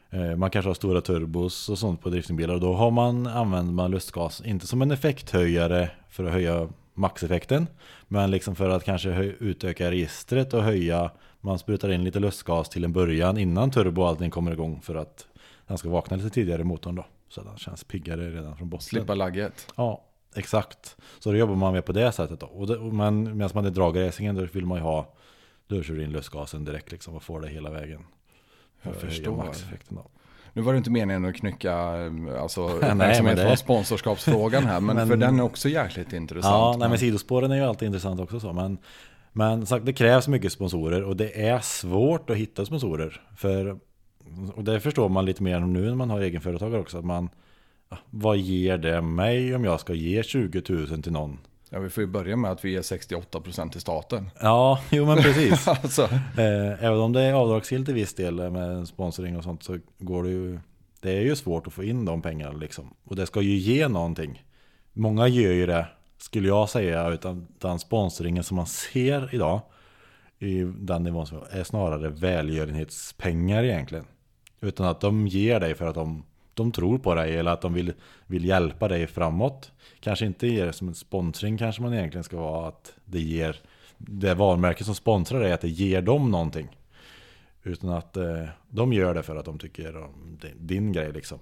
[0.10, 2.54] eh, man kanske har stora turbos och sånt på driftingbilar.
[2.54, 7.68] Och då har man, använder man lustgas, inte som en effekthöjare för att höja maxeffekten.
[8.08, 9.10] Men liksom för att kanske
[9.40, 11.12] utöka registret och höja.
[11.42, 14.82] Man sprutar in lite lustgas till en början innan turbo och allting kommer igång.
[14.82, 15.28] För att
[15.68, 17.06] den ska vakna lite tidigare i motorn då.
[17.30, 18.86] Så den känns piggare redan från botten.
[18.86, 19.68] Slippa lagget?
[19.76, 20.04] Ja,
[20.36, 20.98] exakt.
[21.20, 22.46] Så då jobbar man med på det sättet då.
[22.46, 25.14] Och det, men medan man är dragracingen då vill man ju ha,
[25.68, 28.06] då kör du in lustgasen direkt liksom och får det hela vägen.
[28.82, 29.38] Jag att förstår.
[29.38, 30.06] maxeffekten då.
[30.54, 34.80] Nu var det inte meningen att knycka eh, alltså, men uppmärksamhet det- från sponsorskapsfrågan här,
[34.80, 36.54] men, Men- för den är också jäkligt intressant.
[36.54, 38.54] Ja, nej, men- men sidospåren är ju alltid intressant också så.
[38.54, 38.78] Men,
[39.34, 43.22] men sagt, det krävs mycket sponsorer och det är svårt att hitta sponsorer.
[43.38, 43.80] För,
[44.56, 46.98] och det förstår man lite mer nu när man har egenföretagare också.
[46.98, 47.30] Att man,
[47.90, 51.38] ja, vad ger det mig om jag ska ge 20 000 till någon?
[51.74, 54.30] Ja, vi får ju börja med att vi ger 68% till staten.
[54.40, 55.68] Ja, jo men precis.
[55.68, 56.02] alltså,
[56.38, 60.24] Eh, även om det är avdragsgillt i viss del med sponsring och sånt så går
[60.24, 60.60] det ju
[61.02, 62.94] Det är ju svårt att få in de pengarna liksom.
[63.04, 64.44] Och det ska ju ge någonting.
[64.94, 65.88] Många gör ju det,
[66.18, 69.62] skulle jag säga, utan den sponsringen som man ser idag
[70.40, 74.06] i den nivån som är snarare välgörenhetspengar egentligen.
[74.62, 76.24] Utan att de ger dig för att de,
[76.54, 77.94] de tror på dig eller att de vill,
[78.28, 79.72] vill hjälpa dig framåt.
[80.00, 83.56] Kanske inte ger som en sponsring kanske man egentligen ska vara att det ger
[83.98, 86.68] det varumärke som sponsrar dig att det ger dem någonting.
[87.64, 91.38] Utan att eh, de gör det för att de tycker om din grej liksom.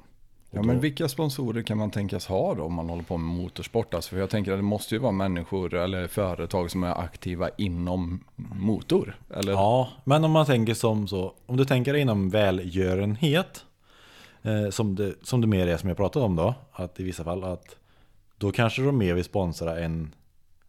[0.52, 3.18] Och ja, då- men vilka sponsorer kan man tänkas ha då om man håller på
[3.18, 3.94] med motorsport?
[3.94, 7.50] Alltså, för jag tänker att det måste ju vara människor eller företag som är aktiva
[7.58, 8.24] inom
[8.56, 9.16] motor.
[9.36, 9.52] Eller?
[9.52, 13.66] Ja, men om man tänker som så, om du tänker inom välgörenhet,
[14.42, 17.24] Eh, som, det, som det mer är som jag pratade om då, att i vissa
[17.24, 17.76] fall att
[18.38, 20.16] då kanske de mer vill sponsra en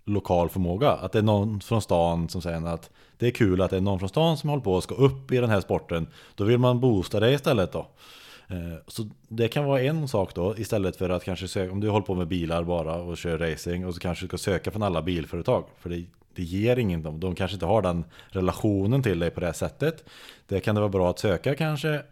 [0.05, 0.91] lokal förmåga.
[0.91, 3.81] Att det är någon från stan som säger att det är kul att det är
[3.81, 6.07] någon från stan som håller på och ska upp i den här sporten.
[6.35, 7.87] Då vill man boosta det istället då.
[8.49, 11.89] Eh, så det kan vara en sak då istället för att kanske söka, om du
[11.89, 14.83] håller på med bilar bara och kör racing och så kanske du ska söka från
[14.83, 15.65] alla bilföretag.
[15.79, 19.47] För det, det ger ingen, de, kanske inte har den relationen till dig på det
[19.47, 20.05] här sättet.
[20.49, 22.03] Det kan det vara bra att söka kanske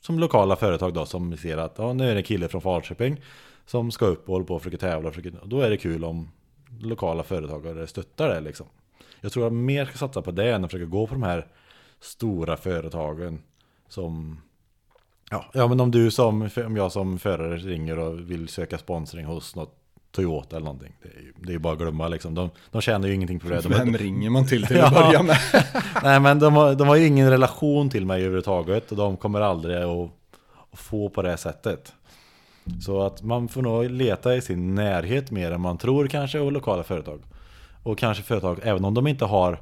[0.00, 3.20] som lokala företag då som ser att ja, nu är det en kille från Falköping
[3.66, 5.08] som ska upp och håller på och försöker tävla.
[5.08, 6.28] och Försöker, och då är det kul om
[6.80, 8.66] lokala företagare stöttar det liksom.
[9.20, 11.46] Jag tror att mer ska satsa på det än att försöka gå på de här
[12.00, 13.42] stora företagen
[13.88, 14.40] som
[15.30, 19.24] Ja, ja men om du som, om jag som förare ringer och vill söka sponsring
[19.24, 19.79] hos något
[20.12, 20.92] Toyota eller någonting.
[21.02, 22.34] Det är ju, det är bara att glömma liksom.
[22.34, 23.60] De, de tjänar ju ingenting på det.
[23.60, 24.86] De, Vem ringer man till till Ja.
[24.86, 25.36] att börja med?
[26.02, 28.90] nej men de har, de har ju ingen relation till mig överhuvudtaget.
[28.90, 30.10] Och de kommer aldrig att,
[30.72, 31.92] att få på det sättet.
[32.80, 36.52] Så att man får nog leta i sin närhet mer än man tror kanske och
[36.52, 37.20] lokala företag.
[37.82, 39.60] Och kanske företag, även om de inte har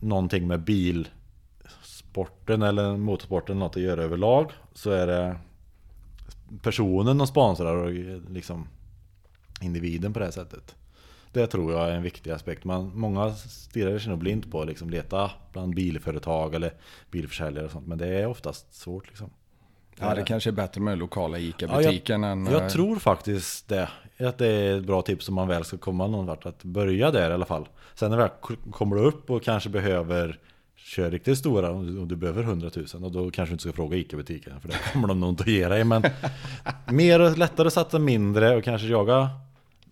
[0.00, 4.50] någonting med bilsporten eller motorsporten något att göra överlag.
[4.74, 5.36] Så är det
[6.62, 7.90] personen de sponsrar och
[8.30, 8.66] liksom
[9.60, 10.74] individen på det här sättet.
[11.32, 12.64] Det tror jag är en viktig aspekt.
[12.64, 16.72] Man, många stirrar sig nog blint på att liksom leta bland bilföretag eller
[17.10, 17.86] bilförsäljare och sånt.
[17.86, 19.30] Men det är oftast svårt liksom.
[19.98, 22.46] Ja, det kanske är bättre med lokala ICA-butiken än...
[22.46, 23.88] eh, Jag tror faktiskt det.
[24.18, 26.46] Att det är ett bra tips om man väl ska komma någon vart.
[26.46, 27.68] Att börja där i alla fall.
[27.94, 28.28] Sen när väl
[28.70, 30.38] kommer du upp och kanske behöver
[30.76, 33.96] köra riktigt stora, om du behöver 100 000 och då kanske du inte ska fråga
[33.96, 35.84] ICA-butiken för det kommer de nog inte att ge dig.
[35.84, 36.02] Men
[36.90, 39.28] mer och lättare att satsa mindre och kanske jaga,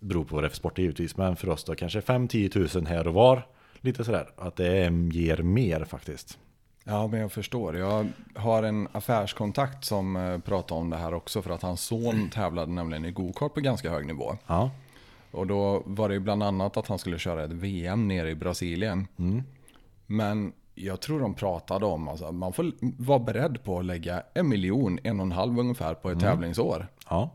[0.01, 2.87] beror på vad det är för sport givetvis, men för oss då kanske 5-10 000
[2.87, 3.47] här och var.
[3.81, 6.39] Lite sådär, att det ger mer faktiskt.
[6.85, 7.77] Ja, men jag förstår.
[7.77, 12.31] Jag har en affärskontakt som eh, pratar om det här också för att hans son
[12.35, 14.37] tävlade nämligen i gokart på ganska hög nivå.
[14.47, 14.71] Ja,
[15.31, 18.35] Och då var det ju bland annat att han skulle köra ett VM nere i
[18.35, 19.07] Brasilien.
[20.07, 22.73] Men jag tror de pratade om att man får
[23.03, 26.87] vara beredd på att lägga en miljon, en och en halv ungefär på ett tävlingsår.
[27.11, 27.31] ja.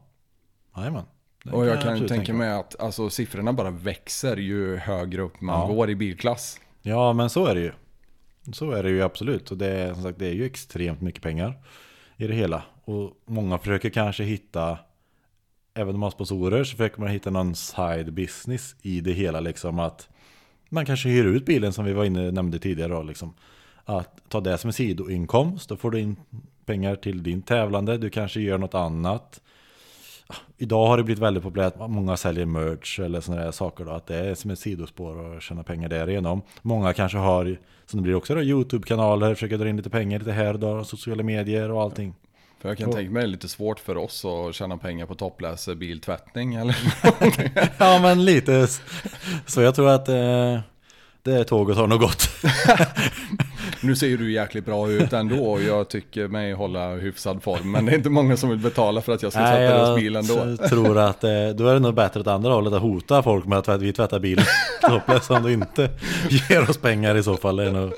[0.77, 1.03] Jajamän.
[1.51, 5.59] Och jag kan absolut tänka mig att alltså, siffrorna bara växer ju högre upp man
[5.69, 5.75] Ja.
[5.75, 6.59] går i bilklass.
[6.81, 7.71] Ja, men så är det ju.
[8.53, 9.51] Så är det ju absolut.
[9.51, 11.53] Och det är, som sagt, det är ju extremt mycket pengar
[12.17, 12.63] i det hela.
[12.85, 14.77] Och många försöker kanske hitta,
[15.73, 19.39] även om man har sponsorer, så försöker man hitta någon side business i det hela.
[19.39, 20.09] Liksom att
[20.69, 22.93] man kanske hyr ut bilen som vi var inne nämnde tidigare.
[22.93, 23.33] Då, liksom.
[23.85, 26.15] Att ta det som en sidoinkomst, då får du in
[26.65, 27.97] pengar till din tävlande.
[27.97, 29.41] Du kanske gör något annat.
[30.57, 33.91] Idag har det blivit väldigt populärt att många säljer merch eller sådana där saker då,
[33.91, 36.41] att det är som ett sidospår att tjäna pengar därigenom.
[36.61, 40.31] Många kanske har, som det blir också då, YouTube-kanaler, försöker dra in lite pengar lite
[40.31, 42.13] här och där, sociala medier och allting.
[42.61, 45.15] För jag kan tänka mig det är lite svårt för oss att tjäna pengar på
[45.15, 46.77] toppläse biltvättning eller?
[47.77, 48.67] Ja men lite
[49.45, 50.59] så jag tror att eh,
[51.23, 52.29] det tåget har nog gått.
[53.83, 57.71] Nu ser du jäkligt bra ut ändå och jag tycker mig hålla hyfsad form.
[57.71, 59.87] Men det är inte många som vill betala för att jag ska Nej, tvätta deras
[59.89, 60.57] jag bil ändå.
[60.57, 63.45] t- tror att eh, då är det nog bättre åt andra hållet att hota folk
[63.45, 64.45] med att vi tvättar bilen
[64.81, 65.89] topless om du inte
[66.49, 67.55] ger oss pengar i så fall.
[67.55, 67.93] Det är nog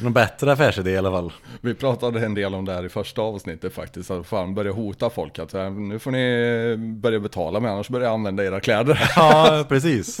[0.00, 1.32] någon bättre affärsidé i alla fall.
[1.60, 4.10] Vi pratade en del om det här i första avsnittet faktiskt.
[4.10, 8.06] Att fan börja hota folk att eh, nu får ni börja betala mig annars börjar
[8.06, 9.12] jag använda era kläder.
[9.16, 10.20] Ja, precis.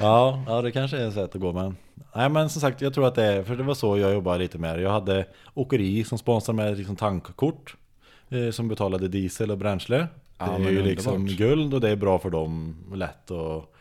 [0.00, 1.76] Ja, ja, det kanske är ett sätt att gå men
[2.14, 4.38] Nej men som sagt, jag tror att det är, för det var så jag jobbade
[4.38, 4.82] lite med det.
[4.82, 7.76] Jag hade åkeri som sponsrade med liksom tankkort
[8.28, 10.06] eh, Som betalade diesel och bränsle
[10.38, 11.38] Ja, Det är ju liksom underbart.
[11.38, 13.74] guld och det är bra för dem, lätt och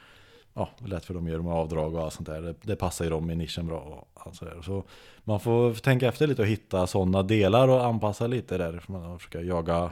[0.53, 2.41] Ja, lätt för dem att göra med avdrag och allt sånt där.
[2.41, 4.61] Det, det passar ju dem i nischen bra och allt sådär.
[4.61, 4.83] Så
[5.23, 8.79] man får tänka efter lite och hitta sådana delar och anpassa lite där.
[8.79, 9.91] För man försöka jaga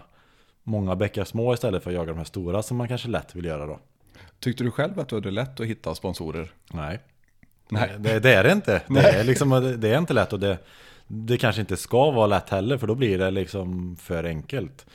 [0.63, 3.45] många bäckar små istället för att jaga de här stora som man kanske lätt vill
[3.45, 3.79] göra då.
[4.39, 6.51] Tyckte du själv att du hade lätt att hitta sponsorer?
[6.73, 6.99] Nej.
[7.69, 7.95] Nej.
[7.99, 8.81] Det, det är det inte.
[8.87, 10.57] Det är, liksom, det är inte lätt och det,
[11.07, 14.85] det kanske inte ska vara lätt heller för då blir det liksom för enkelt.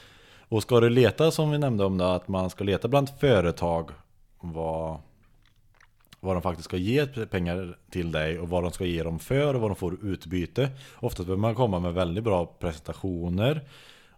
[0.48, 3.90] Och ska du leta som vi nämnde om då, att man ska leta bland företag
[4.40, 4.98] vad,
[6.20, 9.54] vad de faktiskt ska ge pengar till dig och vad de ska ge dem för
[9.54, 10.70] och vad de får utbyte.
[10.94, 13.60] Oftast behöver man komma med väldigt bra presentationer.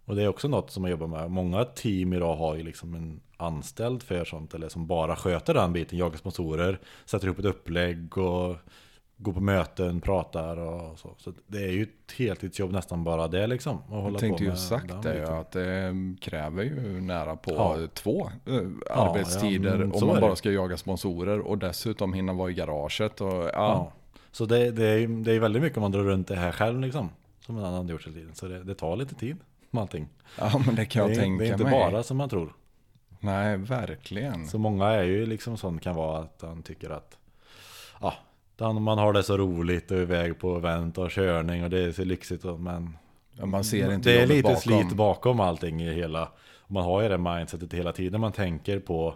[0.07, 1.31] Och det är också något som man jobbar med.
[1.31, 5.73] Många team idag har ju liksom en anställd för sånt eller som bara sköter den
[5.73, 8.57] biten, jagar sponsorer, sätter ihop ett upplägg och
[9.19, 11.15] går på möten, pratar och så.
[11.19, 13.77] Så det är ju ett heltidsjobb nästan bara det liksom.
[13.79, 15.35] Att hålla Jag tänkte ju sagt det, biten.
[15.35, 17.79] att det kräver ju nära på Ja.
[17.95, 18.55] två eh,
[18.89, 23.21] Ja, arbetstider ja, om man bara ska jaga sponsorer och dessutom hinna vara i garaget.
[23.21, 23.93] Och, ja.
[24.33, 26.81] Så det, det, är, det är väldigt mycket om man drar runt det här själv
[26.81, 27.09] liksom.
[27.41, 28.35] Som en annan gjort hela tiden.
[28.35, 29.37] Så det, det tar lite tid
[29.71, 30.09] allting.
[30.39, 31.73] ja, men det kan jag det, tänka det är inte mig.
[31.73, 32.53] bara som man tror.
[33.21, 34.47] Nej, verkligen.
[34.47, 37.19] Så många är ju liksom sånt kan vara att han tycker att
[38.01, 41.79] Ja, man har det så roligt och är iväg på event och körning och det
[41.81, 42.97] är så lyxigt och, men
[43.39, 44.61] Ja, man ser inte Det är lite bakom.
[44.61, 46.29] slit bakom allting i hela
[46.67, 49.15] Man har ju det mindsetet hela tiden man tänker på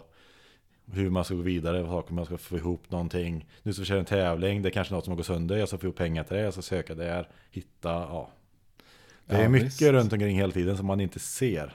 [0.91, 3.99] hur man ska gå vidare, saker man ska få ihop någonting Nu ska vi köra
[3.99, 6.23] en tävling, det är kanske något som har gått sönder Jag ska få ihop pengar
[6.23, 8.29] till det, jag ska söka där Hitta, ja
[9.25, 9.81] Det är Ja, mycket visst.
[9.81, 11.73] runt omkring hela tiden som man inte ser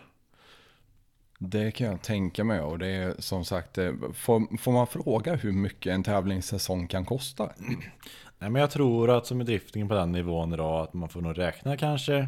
[1.39, 5.35] Det kan jag tänka mig och det är som sagt, eh, får, får man fråga
[5.35, 7.51] hur mycket en tävlingssäsong kan kosta?
[8.39, 11.21] Nej men jag tror att som är driftingen på den nivån idag att man får
[11.21, 12.27] nog räkna kanske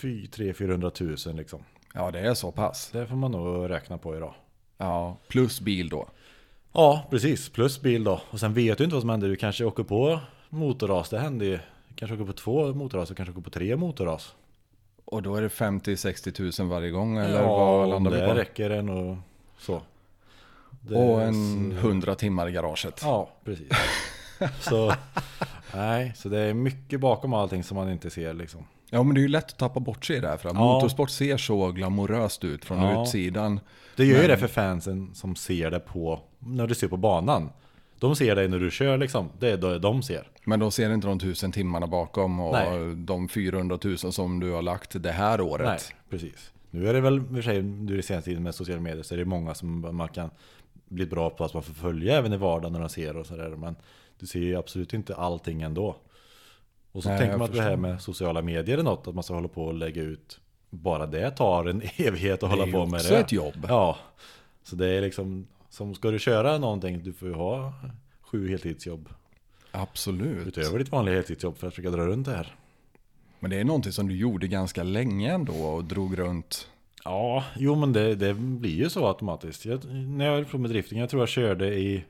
[0.00, 1.64] 300-400 000 liksom.
[1.94, 2.90] Ja, det är så pass.
[2.92, 4.34] Det får man nog räkna på idag.
[4.78, 6.08] Ja, plus bil då.
[6.72, 7.48] Ja, precis.
[7.48, 8.20] Plus bil då.
[8.30, 9.28] Och sen vet du inte vad som händer.
[9.28, 11.08] Du kanske åker på motorras.
[11.10, 11.58] Det händer ju.
[11.96, 13.08] Kanske åker på två motorras.
[13.08, 14.34] Du kanske åker på tre motorras.
[15.04, 18.34] Och då är det 50-60 000 varje gång eller ja, vad landar vi det på?
[18.34, 19.16] räcker det nog
[19.58, 19.82] så.
[20.80, 23.00] Det Och en så- 100 timmar i garaget.
[23.02, 23.68] Ja, precis.
[24.60, 24.92] så,
[25.74, 28.66] nej, så det är mycket bakom allting som man inte ser liksom.
[28.90, 30.54] Ja men det är ju lätt att tappa bort sig i det här för Ja.
[30.54, 33.02] motorsport ser så glamoröst ut från Ja.
[33.02, 33.60] utsidan.
[33.96, 36.96] Det gör ju Men- det för fansen som ser det på, när du ser på
[36.96, 37.50] banan.
[38.04, 39.28] De ser dig när du kör liksom.
[39.38, 40.28] Det är det de ser.
[40.44, 42.94] Men de ser inte de tusen timmarna bakom och Nej.
[42.96, 45.66] de 400 000 som du har lagt det här året.
[45.66, 45.78] Nej,
[46.10, 46.52] precis.
[46.70, 49.18] Nu är det väl, för sig, nu i senaste tiden med sociala medier så är
[49.18, 50.30] det många som man kan
[50.88, 53.48] bli bra på att man får följa även i vardagen när de ser och sådär.
[53.50, 53.76] Men
[54.18, 55.96] du ser ju absolut inte allting ändå.
[56.92, 57.88] Och så Nej, tänker man att det här förstår.
[57.88, 60.40] med sociala medier är något, att man ska hålla på och lägga ut.
[60.70, 63.20] Bara det tar en evighet att Det hålla är ju på med också det.
[63.20, 63.66] ett jobb.
[63.68, 63.96] Ja,
[64.62, 67.72] så det är liksom, som ska du köra någonting, du får ju ha
[68.20, 69.08] sju heltidsjobb.
[69.70, 70.46] Absolut.
[70.46, 72.54] Utöver ditt vanliga heltidsjobb för att försöka dra runt det här.
[73.40, 76.68] Men det är någonting som du gjorde ganska länge ändå och drog runt.
[77.04, 79.64] Ja, jo men det, det blir ju så automatiskt.
[79.64, 82.04] Jag, när jag höll på med drifting, jag tror jag körde i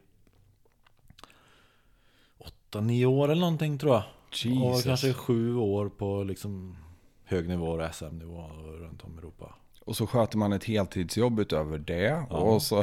[2.73, 4.03] 8-9 år eller någonting tror jag.
[4.31, 4.85] Och Jesus.
[4.85, 6.77] kanske 7 år på liksom
[7.25, 9.55] hög nivå och SM-nivå och runt om i Europa.
[9.85, 12.25] Och så sköter man ett heltidsjobb utöver det.
[12.31, 12.37] Ja.
[12.37, 12.81] Och så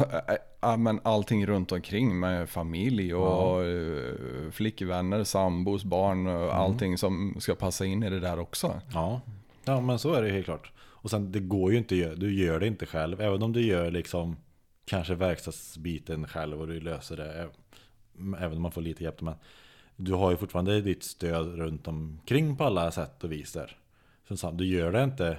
[0.61, 6.41] äh, men allting runt omkring med familj och äh, flickvänner, sambos, barn Mm.
[6.41, 8.81] och allting som ska passa in i det där också.
[8.93, 9.21] Ja.
[9.65, 10.71] ja, men så är det helt klart.
[10.79, 13.21] Och sen det går ju inte, du gör det inte själv.
[13.21, 14.37] Även om du gör liksom
[14.85, 17.43] kanske verkstadsbiten själv och du löser det.
[17.43, 17.49] ä-
[18.39, 19.21] Även om man får lite hjälp.
[19.21, 19.33] Men
[19.95, 23.77] du har ju fortfarande ditt stöd runt omkring på alla sätt och vis där.
[24.53, 25.37] du gör det inte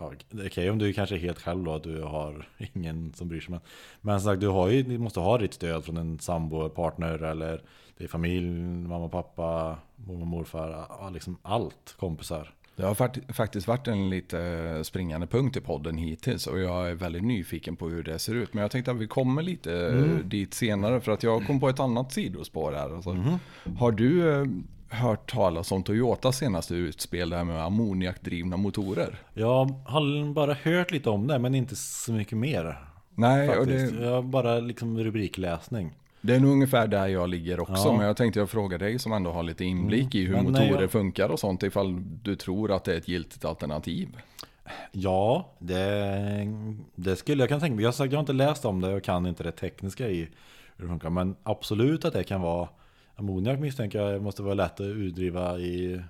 [0.00, 0.12] Ja,
[0.46, 3.50] okej om du kanske är helt själv då, att du har ingen som bryr sig.
[3.50, 3.60] Men,
[4.00, 7.62] men sagt, du, har ju, du måste ha ditt stöd från en sambo, partner eller
[7.98, 8.50] det är familj,
[8.88, 12.54] mamma, pappa, mormor, morfar, liksom allt, kompisar.
[12.76, 16.94] Det har fakt- faktiskt varit en lite springande punkt i podden hittills och jag är
[16.94, 18.54] väldigt nyfiken på hur det ser ut.
[18.54, 20.28] Men jag tänkte att vi kommer lite Mm.
[20.28, 22.94] dit senare för att jag kom på ett annat sidospår här.
[22.94, 23.38] Alltså, Mhm.
[23.78, 24.44] Har du eh,
[24.90, 29.18] hört talas om Toyotas senaste utspel där med ammoniakdrivna motorer?
[29.34, 32.84] Jag har bara hört lite om det, men inte så mycket mer.
[33.14, 33.96] Nej, och Faktiskt.
[33.98, 35.96] det, Jag bara liksom rubrikläsning.
[36.20, 37.72] det är nog ungefär där jag ligger också.
[37.72, 37.84] Ja.
[37.84, 37.96] Mm.
[37.96, 40.80] Men jag tänkte jag fråga dig som ändå har lite inblick i hur Men motorer
[40.80, 41.62] jag- funkar och sånt.
[41.62, 44.08] Ifall du tror att det är ett giltigt alternativ.
[44.92, 46.48] Ja, det,
[46.94, 47.82] det skulle jag kunna tänka mig.
[47.82, 50.28] Jag har sagt, jag har inte läst om det och kan inte det tekniska i
[50.76, 51.10] hur det funkar.
[51.10, 52.68] Men absolut att det kan vara
[53.20, 56.02] ammoniak misstänker jag måste vara lätt att utdriva i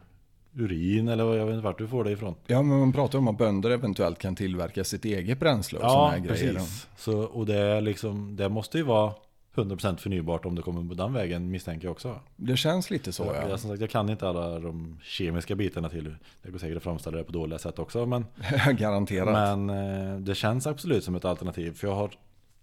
[0.55, 2.35] urin eller vad- jag vet inte vart du får det ifrån.
[2.47, 5.99] Ja, men man pratar om att bönder eventuellt kan tillverka sitt eget bränsle och sådana
[6.05, 6.55] Ja, här grejer.
[6.55, 6.89] precis.
[6.97, 9.13] Så, och det, liksom, det måste ju vara
[9.55, 12.21] 100% förnybart om det kommer på den vägen misstänker jag också.
[12.37, 13.49] Det känns lite så ja.
[13.49, 16.15] jag, som sagt, jag kan inte alla de kemiska bitarna till.
[16.43, 18.07] Det går säkert att framställa det på dåliga sätt också.
[18.07, 18.27] Men,
[18.79, 19.33] Garanterat.
[19.67, 19.71] men
[20.15, 21.73] eh, det känns absolut som ett alternativ.
[21.73, 22.11] För jag har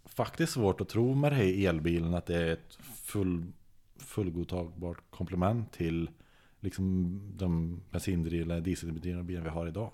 [0.06, 3.44] faktiskt svårt att tro med det här elbilen att det är ett full,
[4.18, 6.10] fullgodtagbart komplement till
[6.60, 9.91] liksom de bensindrivna dieseldrivna bilar vi har idag.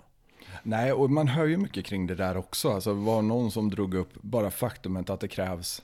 [0.62, 2.70] Nej, och man hör ju mycket kring det där också.
[2.70, 5.82] Alltså det var någon som drog upp bara faktumet att det krävs...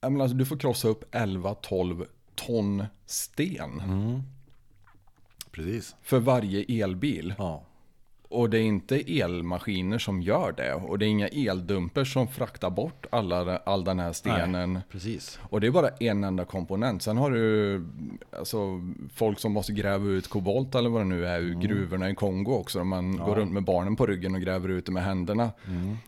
[0.00, 3.82] Jag menar, alltså, du får krossa upp 11-12 ton sten
[5.50, 5.96] Precis.
[6.02, 7.34] för varje elbil.
[7.38, 7.64] Ja.
[8.32, 10.74] Och det är inte elmaskiner som gör det.
[10.74, 14.78] Och det är inga eldumpers som fraktar bort alla, all den här stenen.
[14.90, 15.38] Precis.
[15.42, 17.02] Och det är bara en enda komponent.
[17.02, 17.84] Sen har du
[18.38, 18.80] alltså,
[19.14, 22.52] folk som måste gräva ut kobolt eller vad det nu är ur gruvorna i Kongo
[22.52, 22.84] också.
[22.84, 25.50] Man går runt med barnen på ryggen och gräver ut det med händerna.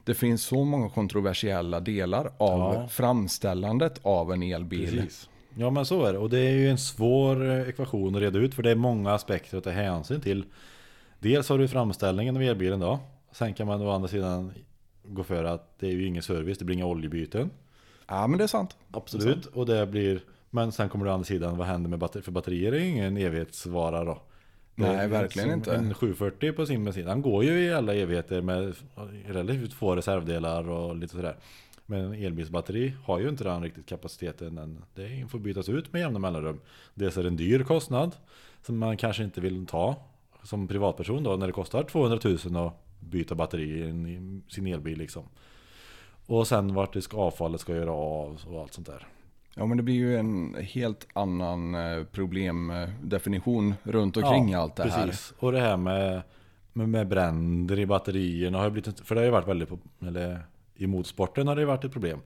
[0.04, 2.88] Det finns så många kontroversiella delar av Ja.
[2.88, 4.90] framställandet av en elbil.
[4.90, 5.28] Precis.
[5.56, 6.18] Ja men så är det.
[6.18, 8.54] Och det är ju en svår eh, ekvation att reda ut.
[8.54, 10.44] För det är många aspekter att ta hänsyn till.
[11.24, 13.00] Dels har du framställningen av elbilen då.
[13.32, 14.52] Sen kan man å andra sidan
[15.04, 17.50] gå för att det är ju ingen service, det blir inga oljebyten.
[18.06, 18.76] Ja men det är sant.
[18.90, 19.46] Absolut.
[19.46, 20.20] Och det blir...
[20.50, 22.22] Men sen kommer du å andra sidan, vad händer med batteri?
[22.22, 24.22] För batterier är ju ingen evighetsvara då.
[24.74, 25.74] Det är Nej, verkligen inte.
[25.74, 28.74] En 740 på sin bensin, han går ju i alla evigheter med
[29.26, 31.36] relativt få reservdelar och lite sådär.
[31.86, 34.58] Men en elbilsbatteri har ju inte den riktigt kapaciteten.
[34.58, 34.84] än.
[34.94, 36.60] Det får bytas ut med jämna mellanrum.
[36.94, 38.16] Dels är det en dyr kostnad
[38.62, 39.96] som man kanske inte vill ta
[40.44, 42.18] som privatperson då när det kostar 200
[42.54, 45.22] 000 att byta batteri i sin elbil liksom.
[46.26, 49.06] Och sen vart det ska avfallet ska göra av och allt sånt där.
[49.54, 55.06] Ja men det blir ju en helt annan eh, problemdefinition runt omkring allt det här.
[55.06, 55.34] precis.
[55.38, 56.22] Och det här med,
[56.72, 59.68] med, med bränder i batterierna har ju blivit, för det har ju varit väldigt,
[60.06, 60.40] eller
[60.74, 62.20] i motorsporten har det ju varit ett problem.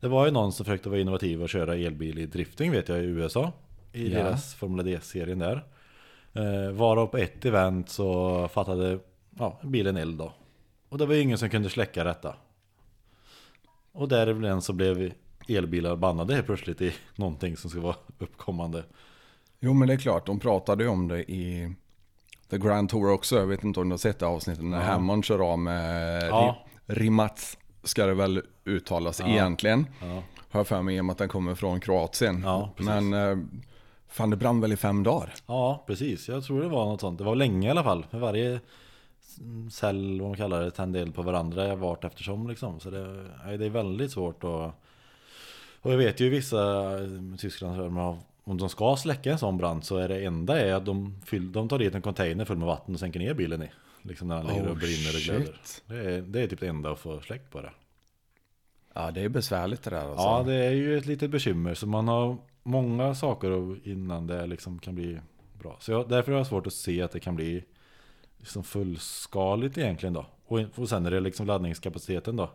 [0.00, 2.98] Det var ju någon som försökte vara innovativ och köra elbil i drifting vet jag
[2.98, 3.52] i USA.
[3.92, 4.18] I Ja.
[4.18, 5.64] deras Formula D-serien där.
[6.38, 8.98] Eh, varav på ett event så fattade
[9.38, 10.32] ja, bilen eld då.
[10.88, 12.34] Och det var ju ingen som kunde släcka detta.
[13.92, 15.12] Och däribland så blev
[15.48, 18.84] elbilar bannade helt plötsligt i någonting som ska vara uppkommande.
[19.60, 21.74] Jo men det är klart, de pratade ju om det i
[22.50, 23.36] The Grand Tour också.
[23.36, 24.84] Jag vet inte om du har sett det avsnittet när Ja.
[24.84, 26.56] Hammond kör av med Ja.
[26.86, 29.86] Ri- Rimac ska det väl uttalas egentligen.
[30.00, 30.22] Ja.
[30.50, 32.42] Har jag för mig i och med att den kommer från Kroatien.
[32.44, 33.12] Ja, men
[34.08, 35.34] fan det brann väl i fem dagar?
[35.46, 36.28] Ja, precis.
[36.28, 37.18] Jag tror det var något sånt.
[37.18, 38.06] Det var länge i alla fall.
[38.10, 38.60] För varje
[39.70, 42.80] cell, vad man kallar det, tände eld på varandra vart eftersom liksom.
[42.80, 44.72] Så det, nej, det är väldigt svårt att...
[45.80, 46.58] Och jag vet ju vissa
[47.34, 50.08] i Tyskland, så är de har- om de ska släcka en sån brand så är
[50.08, 53.00] det enda är att de, fyll, de tar dit en container full med vatten och
[53.00, 53.70] sänker ner bilen i.
[54.02, 55.60] Liksom när den ligger och Oh, brinner och glöder.
[55.86, 57.70] Det är, det är typ det enda att få släckt på det.
[58.94, 60.26] Ja det är besvärligt det där alltså.
[60.26, 61.74] Ja, det är ju ett litet bekymmer.
[61.74, 65.18] Så man har många saker innan det liksom kan bli
[65.58, 65.76] bra.
[65.80, 67.64] Så jag, därför har jag svårt att se att det kan bli
[68.38, 70.26] liksom fullskaligt egentligen då.
[70.46, 72.50] Och, och sen är det liksom laddningskapaciteten då.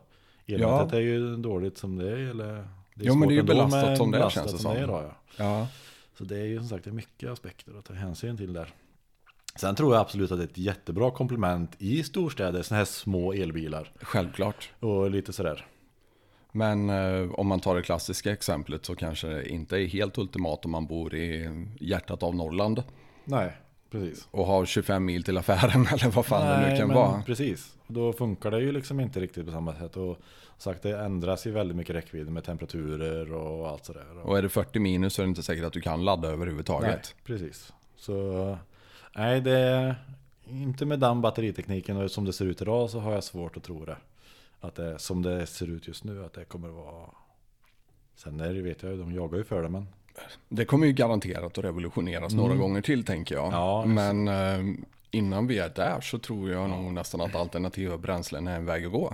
[0.45, 0.97] Elnätet Ja.
[0.97, 2.15] är ju dåligt som det är.
[2.17, 4.59] Eller det är Jo, men det är ju belastat som det är, belastat känns det
[4.59, 5.15] som det är då, ja.
[5.37, 5.67] ja.
[6.17, 8.73] Så det är ju som sagt det är mycket aspekter att ta hänsyn till där.
[9.55, 13.33] Sen tror jag absolut att det är ett jättebra komplement i storstäder, sådana här små
[13.33, 13.91] elbilar.
[14.01, 14.69] Självklart.
[14.79, 15.65] Och lite sådär.
[16.55, 20.65] Men eh, om man tar det klassiska exemplet så kanske det inte är helt ultimat
[20.65, 21.49] om man bor i
[21.79, 22.83] hjärtat av Norrland.
[23.25, 23.51] Nej,
[23.91, 24.27] precis.
[24.31, 27.21] Och har 25 mil till affären eller vad fan det nu Nej, kan men vara.
[27.25, 29.97] Precis, då funkar det ju liksom inte riktigt på samma sätt.
[29.97, 30.17] Och
[30.57, 34.19] sagt, det ändras ju väldigt mycket räckvidd med temperaturer och allt sådär.
[34.23, 36.89] Och är det 40 minus så är det inte säkert att du kan ladda överhuvudtaget.
[36.89, 37.73] Nej, precis.
[37.97, 38.57] Så
[39.15, 39.95] nej, det
[40.49, 43.63] inte med den batteritekniken och som det ser ut idag så har jag svårt att
[43.63, 43.97] tro det.
[44.63, 47.09] Att det som det ser ut just nu att det kommer att vara
[48.15, 49.87] Sen är det vet jag ju, de jagar ju för det men
[50.49, 53.45] Det kommer ju garanterat att revolutioneras några gånger till tänker jag.
[53.47, 53.59] Mm.
[53.59, 54.75] Ja, Men eh,
[55.11, 58.85] innan vi är där så tror jag nog nästan att alternativa bränslen är en väg
[58.85, 59.13] att gå.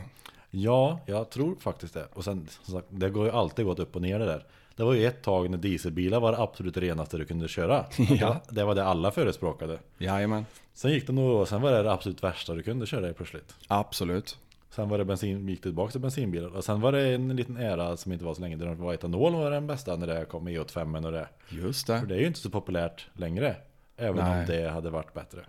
[0.49, 2.07] Ja, jag tror faktiskt det.
[2.13, 4.45] Och sen, som sagt, det går ju alltid gått upp och ner det där.
[4.75, 7.85] Det var ju ett tag när dieselbilar var det absolut renaste du kunde köra.
[8.09, 8.41] Ja.
[8.49, 9.79] Det var det alla förespråkade.
[9.97, 13.09] Jajamän, Sen gick det några år, sen var det det absolut värsta du kunde köra
[13.09, 13.55] i plötsligt.
[13.67, 14.37] absolut.
[14.79, 16.55] Sen var det bensin, gick det tillbaka till bensinbilar.
[16.55, 18.93] Och sen var det en liten era som inte var så länge, där det var
[18.93, 21.27] etanol var den bästa när det kom E85 och det.
[21.49, 22.05] Just För det.
[22.05, 23.55] det är ju inte så populärt längre.
[23.97, 24.39] Även Nej.
[24.39, 25.45] om det hade varit bättre.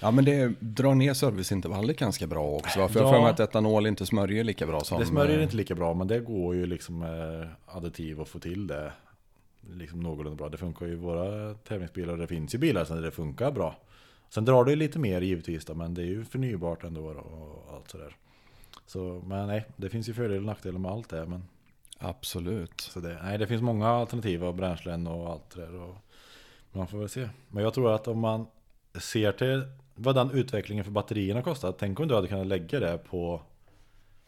[0.00, 2.80] Ja men det drar ner serviceintervallet ganska bra också.
[2.80, 2.88] va?
[2.88, 3.08] För jag Ja.
[3.08, 5.00] har för mig att etanol inte smörjer lika bra som...
[5.00, 8.38] Det smörjer eh, inte lika bra, men det går ju liksom med additiv att få
[8.38, 8.92] till det
[9.70, 10.48] liksom någorlunda bra.
[10.48, 13.76] Det funkar ju i våra tävlingsbilar och det finns ju bilar där det funkar bra.
[14.28, 17.20] Sen drar det ju lite mer givetvis då, men det är ju förnybart ändå då,
[17.20, 18.16] och allt sådär.
[18.92, 21.26] Så, men nej, det finns ju fördelar och nackdelar med allt det.
[21.26, 21.44] Men,
[21.98, 22.80] Absolut.
[22.80, 25.74] så det, nej, det finns många alternativa bränslen och allt det där.
[25.74, 25.96] Och
[26.72, 27.28] man får väl se.
[27.48, 28.46] Men jag tror att om man
[28.94, 29.62] ser till
[29.94, 31.72] vad den utvecklingen för batterierna kostar.
[31.78, 33.42] Tänk om du hade kunnat lägga det på,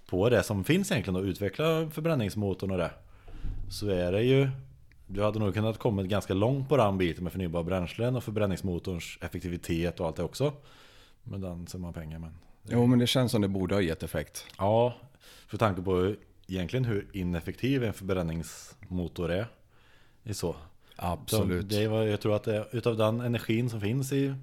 [0.06, 2.90] på det som finns egentligen och utveckla förbränningsmotorn och det.
[3.70, 4.48] Så är det ju
[5.06, 9.18] du hade nog kunnat kommit ganska långt på den biten med förnybara bränslen och förbränningsmotorns
[9.20, 10.52] effektivitet och allt det också.
[11.22, 12.32] Med den summan pengar men
[12.68, 14.46] Jo men det känns som det borde ha gett effekt.
[14.58, 14.94] Ja,
[15.46, 16.14] för tanke på
[16.46, 19.46] egentligen hur ineffektiv en förbränningsmotor är.
[20.24, 20.56] är så.
[20.96, 21.72] Absolut.
[21.72, 24.34] Så det var, jag tror att det, utav den energin som finns i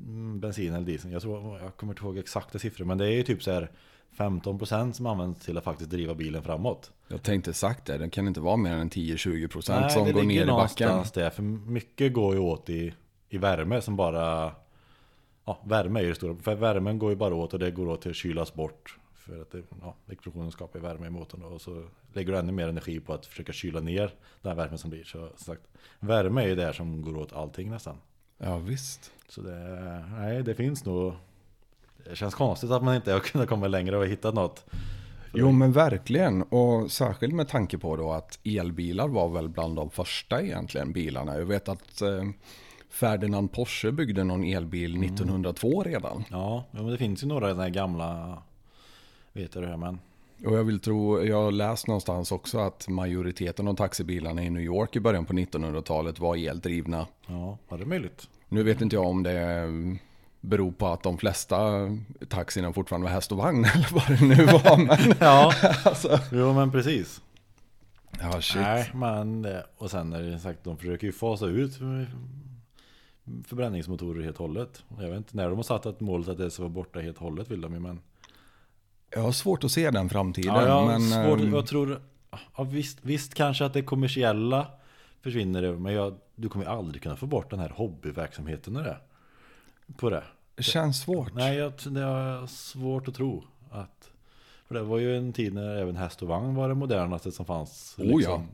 [0.00, 1.12] mm, bensin eller diesel.
[1.12, 2.84] Jag, tror, jag kommer inte ihåg exakta siffror.
[2.84, 3.70] Men det är ju typ så här
[4.16, 6.92] 15% som används till att faktiskt driva bilen framåt.
[7.08, 10.22] Jag tänkte sagt det, det kan inte vara mer än 10-20% Nej, som det går
[10.22, 10.88] ligger ner i backen.
[10.88, 11.30] någonstans där.
[11.30, 12.94] För mycket går ju åt i,
[13.28, 14.52] i värme som bara...
[15.44, 16.34] Ja, värme är ju det stora.
[16.34, 18.98] För värmen går ju bara åt och det går åt till att kylas bort.
[19.14, 22.68] För att det, ja, explosionen skapar värme i motorn och så lägger du ännu mer
[22.68, 25.04] energi på att försöka kyla ner den värmen som blir.
[25.04, 25.62] Så sagt,
[26.00, 27.96] värme är ju det som går åt allting nästan.
[28.38, 29.12] Ja visst.
[29.28, 31.12] Så det, nej, det finns nog...
[32.04, 34.64] Det känns konstigt att man inte har kunnat komma längre och hittat något.
[35.34, 36.42] Jo men verkligen.
[36.42, 41.38] Och särskilt med tanke på då att elbilar var väl bland de första egentligen bilarna.
[41.38, 42.22] Jag vet att eh,
[42.92, 45.08] Ferdinand Porsche byggde någon elbil Mm.
[45.08, 46.24] 1902 redan.
[46.30, 48.38] Ja, men det finns ju några sådana här gamla...
[49.32, 49.98] Vet jag det men...
[50.46, 54.62] Och jag vill tro, jag har läst någonstans också att majoriteten av taxibilarna i New
[54.62, 57.06] York i början på 1900-talet var eldrivna.
[57.26, 58.28] Ja, var det möjligt?
[58.48, 59.68] Nu vet inte jag om det
[60.40, 61.58] beror på att de flesta
[62.28, 64.76] taxierna fortfarande var häst och vagn eller vad det nu var.
[64.76, 65.52] Men, Ja,
[65.84, 66.18] alltså.
[66.32, 67.20] jo men precis.
[68.20, 68.62] Ja, shit.
[68.62, 69.46] Nej, men
[69.78, 71.78] och sen är det sagt, de försöker ju fasa ut
[73.24, 74.84] förbränningsmotorer helt och hållet.
[74.98, 77.16] Jag vet inte när de har satt ett mål att det ska vara borta helt
[77.16, 78.00] och hållet vill de ju men...
[79.10, 80.54] Jag har svårt att se den framtiden.
[80.54, 82.00] Ja, jag, men, svårt, ehm, jag tror...
[82.56, 84.66] Ja, visst, visst kanske att det kommersiella
[85.20, 88.96] försvinner men jag, du kommer aldrig kunna få bort den här hobbyverksamheten det.
[89.96, 90.24] På det.
[90.54, 91.34] det känns svårt.
[91.34, 94.10] Nej, jag, det har svårt att tro att...
[94.66, 97.46] För det var ju en tid när även häst och vagn var det modernaste som
[97.46, 97.94] fanns.
[97.98, 98.16] liksom.
[98.16, 98.44] Oh, ja.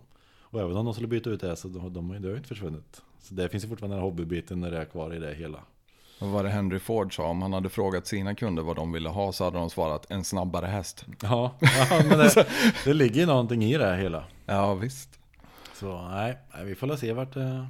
[0.40, 2.48] Och även om de skulle byta ut det så de, de, det har ju inte
[2.48, 3.02] försvunnit.
[3.28, 5.58] Så det finns ju fortfarande den hobbybiten när det är kvar i det hela.
[6.18, 7.24] Vad var det Henry Ford sa?
[7.24, 10.24] Om han hade frågat sina kunder vad de ville ha så hade de svarat en
[10.24, 11.06] snabbare häst.
[11.22, 12.46] Ja, ja men det,
[12.84, 14.24] det ligger ju någonting i det hela.
[14.46, 15.18] Ja, visst.
[15.74, 17.68] Så nej, vi får se vart det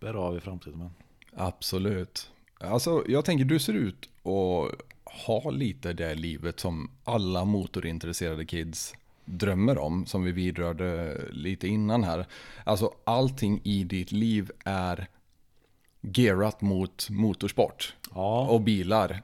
[0.00, 0.78] bär av i framtiden.
[0.78, 0.90] Men.
[1.36, 2.30] Absolut.
[2.60, 4.80] Alltså, jag tänker du ser ut att
[5.26, 8.94] ha lite det livet som alla motorintresserade kids
[9.24, 12.26] drömmer om, som vi vidrörde lite innan här.
[12.64, 15.06] Alltså allting i ditt liv är
[16.00, 19.22] gearat mot motorsport Ja, och bilar.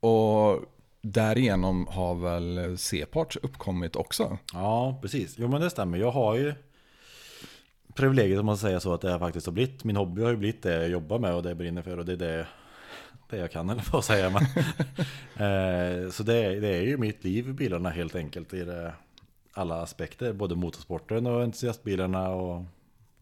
[0.00, 0.60] Och
[1.02, 4.38] därigenom har väl C-parts uppkommit också.
[4.52, 5.34] ja, precis.
[5.38, 5.98] Jo men det stämmer.
[5.98, 6.54] Jag har ju
[7.94, 9.84] privilegiet om man säger så att det faktiskt har blivit.
[9.84, 12.04] Min hobby har ju blivit det jag jobbar med och det jag brinner för och
[12.04, 12.46] det är det,
[13.30, 14.42] det jag kan eller vad säger man.
[15.36, 18.94] eh, så det, är- det är ju mitt liv bilarna helt enkelt i det,
[19.52, 20.32] alla aspekter.
[20.32, 22.64] Både motorsporten och entusiastbilarna och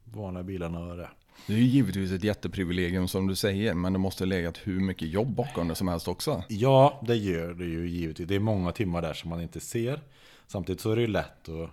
[0.05, 1.09] vanliga bilarna och det.
[1.47, 4.81] Det är ju givetvis ett jätteprivilegium som du säger, men det måste ha legat hur
[4.81, 6.43] mycket jobb bakom det som helst också.
[6.49, 8.29] Ja, det gör det ju givetvis.
[8.29, 10.01] Det är många timmar där som man inte ser.
[10.47, 11.71] Samtidigt så är det ju lätt att...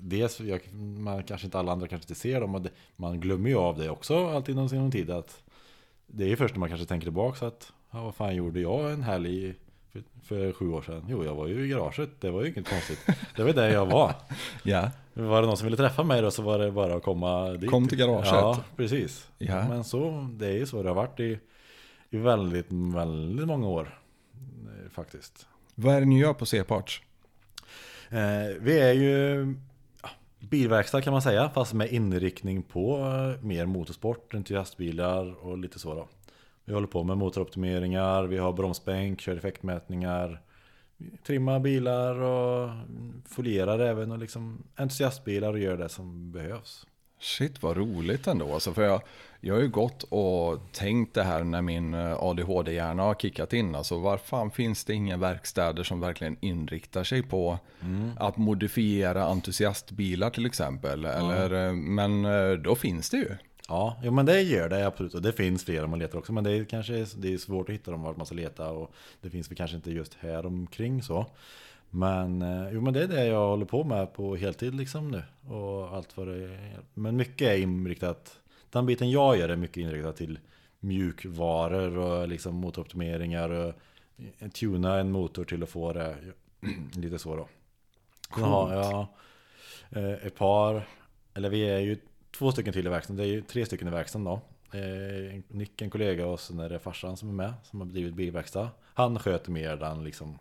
[0.00, 3.50] Dels, jag, man kanske inte alla andra kanske inte ser dem och det, man glömmer
[3.50, 5.42] ju av det också alltid någon sin tid att
[6.06, 8.60] det är ju först när man kanske tänker tillbaka så att ja, vad fan gjorde
[8.60, 9.54] jag en helg
[10.24, 11.04] för, sju år sedan?
[11.08, 12.10] Jo, jag var ju i garaget.
[12.20, 12.98] Det var ju inget konstigt.
[13.36, 14.14] Det var där jag var.
[14.62, 17.48] Ja, Var det någon som ville träffa mig då så var det bara att komma
[17.50, 17.70] dit.
[17.70, 18.26] Kom till garaget.
[18.32, 19.28] Ja, precis.
[19.38, 19.68] Ja.
[19.68, 21.38] Men så, det är ju så det har varit i,
[22.10, 23.98] i väldigt, väldigt många år.
[24.84, 25.46] eh, Faktiskt.
[25.74, 27.02] Vad är det ni gör på C-parts?
[28.10, 29.46] Eh, vi är ju
[30.02, 30.08] ja,
[30.40, 35.94] bilverkstad kan man säga, fast med inriktning på eh, mer motorsport, entusiastbilar och lite så
[35.94, 36.08] då.
[36.64, 40.40] Vi håller på med motoroptimeringar, vi har bromsbänk, kör effektmätningar,
[41.26, 42.70] trimmar bilar och
[43.28, 46.86] folierar även och liksom entusiastbilar och gör det som behövs.
[47.20, 48.54] Shit vad roligt ändå.
[48.54, 49.02] Alltså, för jag,
[49.40, 53.74] jag har ju gått och tänkt det här när min eh, ADHD-hjärna har kickat in.
[53.74, 57.58] Alltså, var fan finns det inga verkstäder som verkligen inriktar sig på
[58.18, 61.04] att modifiera entusiastbilar till exempel?
[61.04, 63.36] Eller, eh, Men eh, då finns det ju.
[63.68, 65.14] Ja, jo, men det gör det absolut.
[65.14, 66.32] Och det finns fler om man letar också.
[66.32, 68.70] Men det är kanske det är svårt att hitta dem vart man ska leta.
[68.70, 71.26] Och det finns väl kanske inte just här omkring så.
[71.90, 75.22] Men, eh, jo, men det är det jag håller på med på heltid liksom nu.
[75.54, 76.78] Och allt vad det är.
[76.94, 78.40] Men mycket är inriktat.
[78.70, 80.38] Den biten jag gör är mycket inriktat till
[80.80, 83.50] mjukvaror och liksom motoroptimeringar.
[83.50, 83.74] Och
[84.52, 86.16] tuna en motor till att få det
[86.94, 87.48] lite så då.
[88.34, 89.06] Sen har jag
[89.90, 90.88] eh, ett par,
[91.34, 91.96] eller vi är ju
[92.38, 93.16] två stycken till i verkstaden.
[93.16, 94.40] Det är ju tre stycken i verkstaden då.
[94.78, 98.14] Eh, Nick, en kollega och sen är det farsan som är med, som har bedrivit
[98.14, 98.70] bilverkstad.
[98.94, 100.38] Han sköter mer den liksom,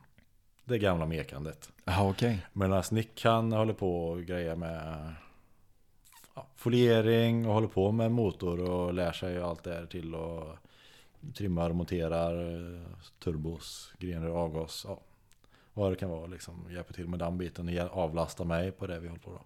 [0.65, 1.69] det gamla mekandet.
[1.85, 2.45] Ja, okej.
[2.53, 5.13] Medan Nick han håller på och grejer med
[6.35, 10.57] ja, foliering och håller på med motor och lär sig allt det här till och
[11.33, 12.33] trimmar och monterar
[13.23, 14.99] turbos, grejer, avgas, ja.
[15.73, 18.99] Vad det kan vara liksom, hjälper till med den biten och avlastar mig på det
[18.99, 19.41] vi håller på då.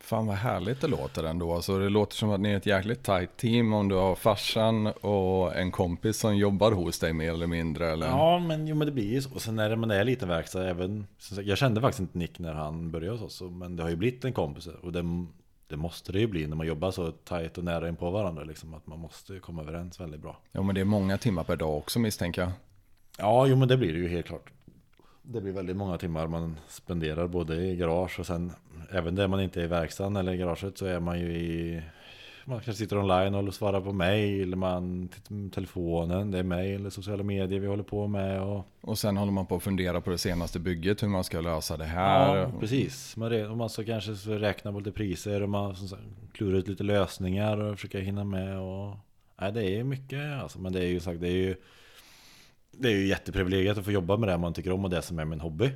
[0.00, 1.54] Fan vad härligt det låter ändå.
[1.54, 4.86] Alltså, det låter som att ni är ett jäkligt tajt team om du har farsan
[4.86, 7.90] och en kompis som jobbar hos dig mer eller mindre.
[7.90, 8.06] Eller?
[8.06, 9.34] Ja, men, jo, men det blir ju så.
[9.34, 11.06] Och sen är det, men det är lite verkstad även.
[11.42, 13.50] Jag kände faktiskt inte Nick när han började hos oss.
[13.50, 14.66] Men det har ju blivit en kompis.
[14.66, 15.04] Och det,
[15.66, 18.44] det måste det ju bli när man jobbar så tajt och nära in på varandra.
[18.44, 20.38] Liksom, att man måste komma överens väldigt bra.
[20.52, 22.50] Ja, men det är många timmar per dag också misstänker jag.
[23.18, 24.50] Ja, jo men det blir det ju helt klart.
[25.22, 28.52] Det blir väldigt många timmar man spenderar både i garage och sen
[28.90, 31.82] även där man inte är i verkstaden eller i garaget så är man ju i
[32.44, 36.90] man kanske sitter online och svarar på mail, man tittar på telefonen, det är mail,
[36.90, 40.10] sociala medier vi håller på med och Och sen håller man på att fundera på
[40.10, 42.36] det senaste bygget, hur man ska lösa det här.
[42.36, 43.16] Ja, precis.
[43.16, 45.74] Man, man ska kanske räkna på lite priser och man
[46.32, 48.58] klurar ut lite lösningar och försöka hinna med.
[48.58, 48.96] Och,
[49.40, 51.56] nej, det är mycket alltså, men det är ju sagt, det är ju
[52.72, 55.18] det är ju jätteprivilegiet att få jobba med det man tycker om och det som
[55.18, 55.70] är min hobby.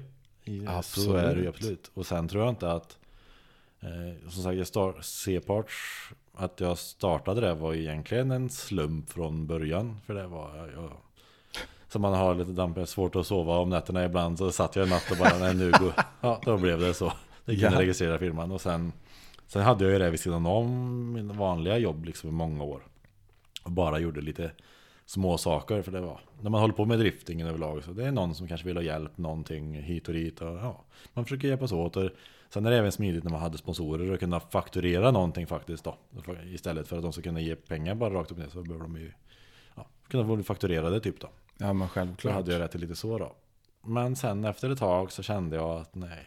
[0.45, 1.23] I- Så Absolut.
[1.25, 1.91] är det ju absolut.
[1.95, 2.99] Och sen tror jag inte att
[3.85, 5.73] eh, Som sagt, jag start, C-parts
[6.35, 10.01] Att jag startade det var egentligen en slump från början.
[10.07, 10.91] För det var jag, jag
[11.89, 14.89] så man har lite damp, svårt att sova om nätterna ibland Så satt jag en
[14.89, 17.13] natt och bara, nej nu går Ja, då blev det så
[17.45, 17.81] Det kunde Ja.
[17.81, 18.93] registrera firman och sen
[19.47, 22.81] Sen hade jag ju det vid sidan om min vanliga jobb liksom i många år
[23.63, 24.51] Och bara gjorde lite
[25.07, 28.13] små saker för det var När man håller på med driftingen överlag så det är
[28.13, 31.73] någon som kanske vill ha hjälp någonting hit och dit och ja Man försöker hjälpas
[31.73, 32.11] åt och
[32.55, 35.97] Sen är det även smidigt när man hade sponsorer och kunna fakturera någonting faktiskt då
[36.45, 38.97] Istället för att de ska kunna ge pengar bara rakt upp ner så behöver de
[38.97, 39.13] ju
[39.77, 41.29] ja, Kunna få fakturerade typ då
[41.59, 42.35] Ja, men självklart.
[42.35, 43.33] hade jag rätt till lite så då.
[43.83, 46.27] Men sen efter ett tag så kände jag att nej.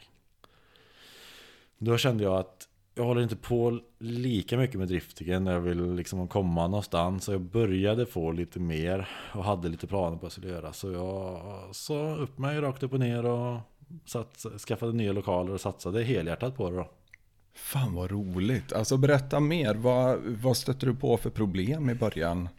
[1.78, 5.94] Då kände jag att jag håller inte på lika mycket med driftingen när jag vill
[5.94, 7.24] liksom komma någonstans.
[7.24, 10.74] Så jag började få lite mer och hade lite planer på vad jag skulle göra.
[10.74, 13.60] Så jag sa upp mig rakt upp och ner och
[14.06, 16.90] satt, skaffade nya lokaler och satsade helhjärtat på det då.
[17.54, 18.74] Fan vad roligt.
[18.74, 19.76] Alltså berätta mer.
[19.76, 22.50] Vad, vad stötte du på för problem i början?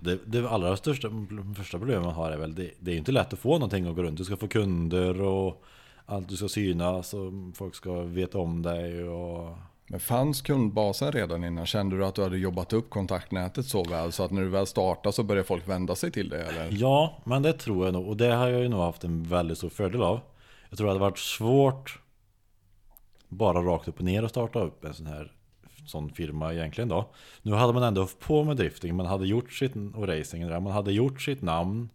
[0.00, 1.10] Det, det allra största
[1.56, 3.96] första problemet man har är väl det, det är inte lätt att få någonting att
[3.96, 4.18] gå runt.
[4.18, 5.64] Du ska få kunder och
[6.06, 11.44] allt du ska synas och folk ska veta om dig och men fanns kundbasen redan
[11.44, 11.66] innan?
[11.66, 14.66] Kände du att du hade jobbat upp kontaktnätet så väl så att när du väl
[14.66, 16.46] startade så började folk vända sig till dig?
[16.48, 16.68] Eller?
[16.70, 18.08] Ja, men det tror jag nog.
[18.08, 20.20] Och det har jag ju nog haft en väldigt stor fördel av.
[20.68, 22.00] Jag tror det hade varit svårt
[23.28, 25.32] bara rakt upp och ner att starta upp en sån här
[25.86, 27.10] sån firma egentligen då.
[27.42, 30.60] Nu hade man ändå haft på med drifting, man hade gjort sitt, och racing där,
[30.60, 31.88] man hade gjort sitt namn.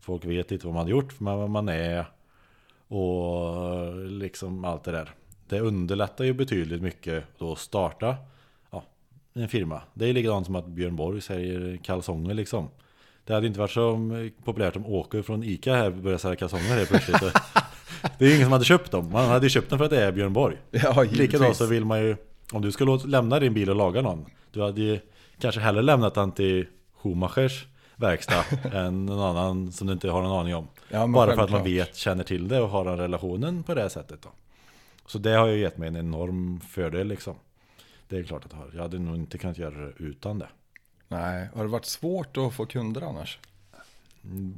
[0.00, 2.06] Folk vet inte vad man hade gjort, vad man är
[2.88, 5.14] och liksom allt det där.
[5.52, 8.16] Det underlättar ju betydligt mycket då att starta
[8.70, 8.82] ja,
[9.34, 9.80] en firma.
[9.94, 12.68] Det är likadant som att Björn Borg säger kalsonger liksom.
[13.24, 13.98] Det hade inte varit så
[14.44, 17.20] populärt om Åke från Ica här började sälja kalsonger helt plötsligt.
[18.18, 19.10] Det är ju ingen som hade köpt dem.
[19.12, 20.56] Man hade ju köpt dem för att det är Björn Borg.
[20.70, 22.16] Ja, Likadant så vill man ju
[22.52, 25.00] Om du låta, lämna din bil och laga någon Du hade ju
[25.40, 26.66] kanske hellre lämnat den till
[27.02, 27.66] Schumachers
[27.96, 31.50] verkstad Än någon annan som du inte har någon aning om Ja, Bara för att
[31.50, 34.28] man vet, känner till det och har den relationen på det sättet då
[35.12, 37.34] Så det har ju gett mig en enorm fördel liksom
[38.08, 40.48] Det är klart att jag har Jag hade nog inte kunnat göra det utan det
[41.08, 43.38] Nej, har det varit svårt att få kunder annars?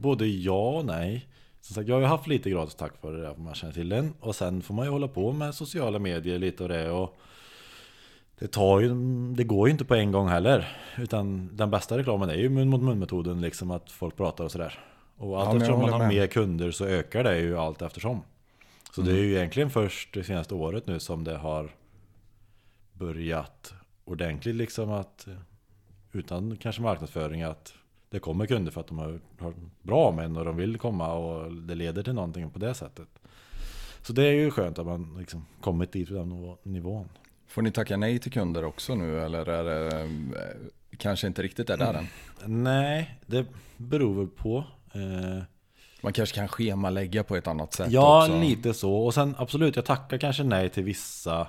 [0.00, 1.28] Både ja och nej.
[1.60, 3.88] Som sagt, jag har ju haft lite gratis tack vare det, att man känner till
[3.88, 4.14] den.
[4.20, 6.90] Och sen får man ju hålla på med sociala medier lite och det.
[6.90, 7.16] Och
[8.38, 8.94] det, tar ju,
[9.34, 10.78] det går ju inte på en gång heller.
[10.98, 14.52] Utan den bästa reklamen är ju mun mot mun metoden, liksom att folk pratar och
[14.52, 14.78] sådär.
[15.16, 16.08] Och allt jag eftersom man har med.
[16.08, 18.22] mer kunder så ökar det ju allt eftersom.
[18.94, 19.24] Så det är Mm.
[19.28, 21.70] ju egentligen först det senaste året nu som det har
[22.92, 25.26] börjat ordentligt liksom att
[26.12, 27.74] utan kanske marknadsföring att
[28.10, 31.52] det kommer kunder för att de har, har bra män och de vill komma och
[31.52, 33.08] det leder till någonting på det sättet.
[34.02, 37.08] Så det är ju skönt att man liksom kommit dit på den nivå- nivån.
[37.46, 40.08] Får ni tacka nej till kunder också nu eller är det eh,
[40.98, 42.06] kanske inte riktigt är där än?
[42.62, 43.46] Nej, det
[43.76, 44.64] beror väl på.
[44.92, 45.42] Eh,
[46.04, 48.40] Man kanske kan schemalägga på ett annat sätt Ja, också.
[48.40, 48.94] lite så.
[48.94, 51.46] Och sen absolut, jag tackar kanske nej till vissa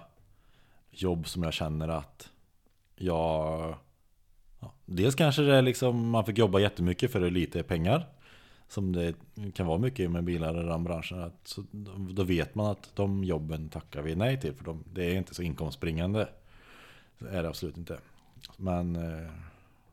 [0.91, 2.29] jobb som jag känner att
[2.95, 3.75] jag...
[4.59, 8.07] Ja, dels kanske det är liksom, man fick jobba jättemycket för lite pengar.
[8.67, 9.15] Som det
[9.53, 11.31] kan vara mycket med bilar i den branschen.
[11.43, 11.63] Så,
[12.09, 14.53] då vet man att de jobben tackar vi nej till.
[14.53, 16.27] För de, det är inte så inkomstbringande.
[17.19, 17.97] Det är det absolut inte.
[18.57, 19.31] Men eh,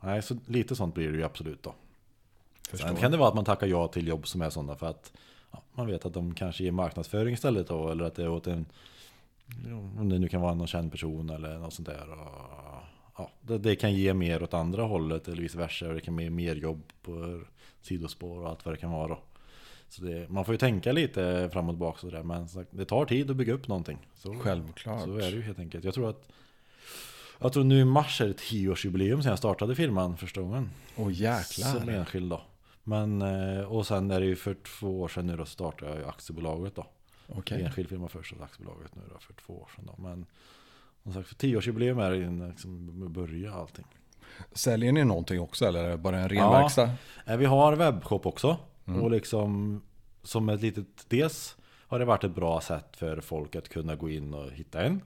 [0.01, 1.75] nej, så lite sånt blir det ju absolut då.
[2.71, 2.87] Förstår.
[2.89, 5.13] Sen kan det vara att man tackar ja till jobb som är sådana för att
[5.51, 7.89] ja, man vet att de kanske ger marknadsföring istället då.
[7.89, 8.67] Eller att det är åt en,
[9.99, 12.11] om det nu kan vara någon känd person eller något sånt där.
[12.13, 12.83] Och,
[13.17, 15.89] ja, det, det kan ge mer åt andra hållet eller vice versa.
[15.89, 17.43] Och det kan ge mer jobb på
[17.83, 19.19] sidospår och allt vad det kan vara då.
[19.89, 22.23] Så det, man får ju tänka lite fram och tillbaka sådär.
[22.23, 23.99] Men som det tar tid att bygga upp någonting.
[24.15, 25.03] Så, Självklart.
[25.05, 25.85] så är det ju helt enkelt.
[25.85, 26.29] Jag tror att
[27.41, 30.71] jag tror nu i mars är det tioårsjubileum sedan jag startade firman första gången.
[30.97, 31.89] Åh Som jäklar.
[31.89, 32.43] enskild då.
[32.85, 36.01] Men, eh, och sen är det ju för två år sedan nu då startade jag
[36.01, 36.87] ju aktiebolaget då.
[37.29, 37.63] Okej.
[37.63, 40.03] Enskild firma först och aktiebolaget nu då för två år sedan då.
[40.03, 40.27] Men
[41.03, 43.87] som sagt för tioårsjubileum är det ju liksom börja allting.
[44.53, 46.51] Säljer ni någonting också eller är det bara en ren Ja.
[46.53, 46.91] verkstad?
[47.27, 48.57] Eh, Vi har webbshop också.
[48.87, 49.03] Mm.
[49.03, 49.83] Och liksom
[50.23, 51.57] som ett litet, dels
[51.87, 55.01] har det varit ett bra sätt för folk att kunna gå in och hitta en.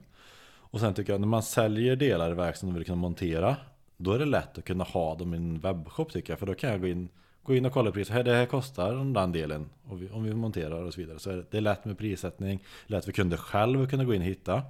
[0.69, 3.55] Och sen tycker jag när man säljer delar i verkstaden och vill kunna montera.
[3.97, 6.39] Då är det lätt att kunna ha dem i en webbshop tycker jag.
[6.39, 7.09] För då kan jag gå in,
[7.47, 8.25] gå in och kolla priset.
[8.25, 9.69] Det här kostar den delen.
[9.89, 11.19] Och vi, om vi monterar och så vidare.
[11.19, 12.59] Så det, det är lätt med prissättning.
[12.87, 14.63] Lätt för kunder själv att kunna gå in och hitta.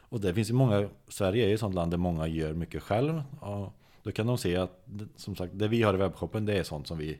[0.00, 2.82] Och det finns ju många, Sverige är ju ett sånt land där många gör mycket
[2.82, 3.22] själv.
[3.40, 4.84] Och då kan de se att,
[5.16, 7.18] som sagt, det vi har i webbshoppen det är sånt som vi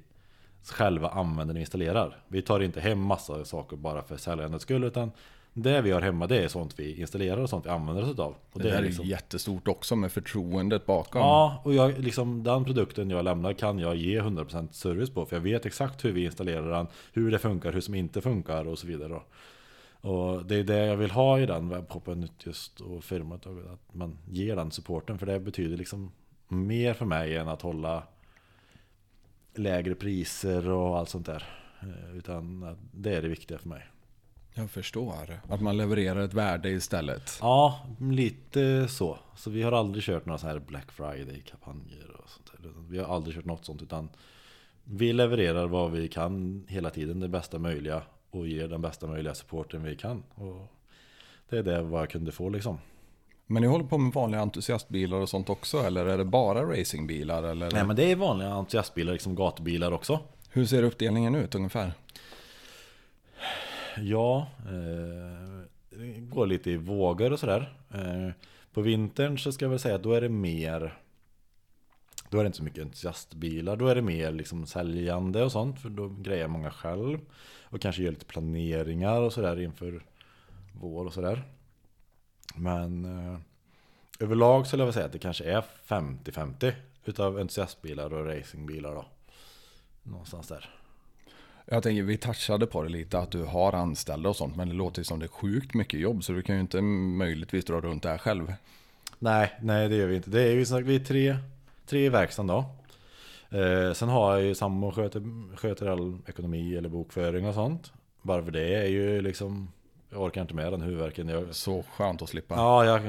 [0.65, 2.23] själva använder och installerar.
[2.29, 5.11] Vi tar inte hem massa saker bara för säljandets skull utan
[5.53, 8.35] det vi har hemma det är sånt vi installerar och sånt vi använder oss av.
[8.53, 11.21] Och Det, där är liksom, jättestort också med förtroendet bakom.
[11.21, 15.27] Ja, och jag, liksom, den produkten jag lämnar kan jag ge 100% service på.
[15.27, 18.69] För jag vet exakt hur vi installerar den, hur det funkar, hur som inte funkar
[18.69, 19.21] och så vidare.
[20.01, 23.47] Och det är det jag vill ha i den webbshoppen just och firmat.
[23.47, 25.19] Att man ger den supporten.
[25.19, 26.13] För det betyder liksom
[26.49, 28.03] mer för mig än att hålla
[29.55, 31.45] lägre priser och allt sånt där.
[31.81, 33.83] Eh, Utan det är det viktiga för mig.
[34.55, 35.41] Jag förstår.
[35.49, 37.39] Att man levererar ett värde istället.
[37.41, 39.19] Ja, lite så.
[39.37, 42.71] Så vi har aldrig kört några sådana här Black Friday-kampanjer och sånt där.
[42.89, 44.09] Vi har aldrig kört något sånt utan
[44.85, 49.35] vi levererar vad vi kan hela tiden, det bästa möjliga och ger den bästa möjliga
[49.35, 50.23] supporten vi kan.
[50.35, 50.67] Och
[51.49, 52.79] det är det vad jag kunde få liksom.
[53.47, 55.79] Men ni håller på med vanliga entusiastbilar och sånt också?
[55.79, 57.43] Eller är det bara racingbilar?
[57.43, 57.71] Eller?
[57.71, 60.21] Nej men det är vanliga entusiastbilar, liksom gatubilar också.
[60.51, 61.93] Hur ser uppdelningen ut ungefär?
[64.03, 67.73] Ja, eh, det går lite i vågor och sådär.
[67.95, 68.31] Eh,
[68.73, 70.97] på vintern så ska jag väl säga att då är det mer
[72.31, 75.81] Då är det inte så mycket entusiastbilar, då är det mer liksom säljande och sånt
[75.81, 77.19] för då grejer många själv.
[77.63, 80.03] Och kanske gör lite planeringar och sådär inför
[80.73, 81.43] vår och sådär.
[82.55, 83.39] Men eh,
[84.21, 86.73] överlag skulle jag väl säga att det kanske är 50-50
[87.05, 89.05] utav entusiastbilar och racingbilar då.
[90.03, 90.80] Någonstans där.
[91.73, 94.57] Jag tänker, vi touchade på det lite att du har anställda och sånt.
[94.57, 96.25] Men det låter ju som det är sjukt mycket jobb.
[96.25, 98.55] Så du kan ju inte möjligtvis dra runt det här själv.
[99.19, 100.31] Nej, nej det gör vi inte.
[100.31, 101.37] Det är ju som sagt, vi är tre,
[101.87, 102.65] tre i verkstaden då.
[103.59, 107.93] Eh, sen har jag ju sambo sköter, sköter all ekonomi eller bokföring och sånt.
[108.23, 109.73] Bara för det är ju liksom,
[110.11, 111.29] jag orkar inte med den huvudvärken.
[111.29, 112.55] Jag, Så skönt att slippa.
[112.55, 113.03] ja, jag,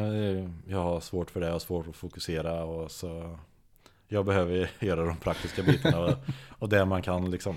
[0.68, 3.38] jag har svårt för det, jag har svårt att fokusera och så
[4.08, 6.14] jag behöver göra de praktiska bitarna och,
[6.50, 7.56] och det man kan liksom.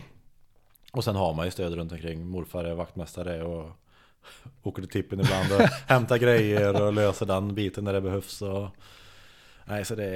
[0.97, 2.27] Och sen har man ju stöd runt omkring.
[2.27, 3.71] Morfar är vaktmästare och
[4.63, 8.43] åker till tippen ibland och hämtar grejer och löser den biten när det behövs.
[8.43, 8.69] Och,
[9.65, 10.09] nej, så det,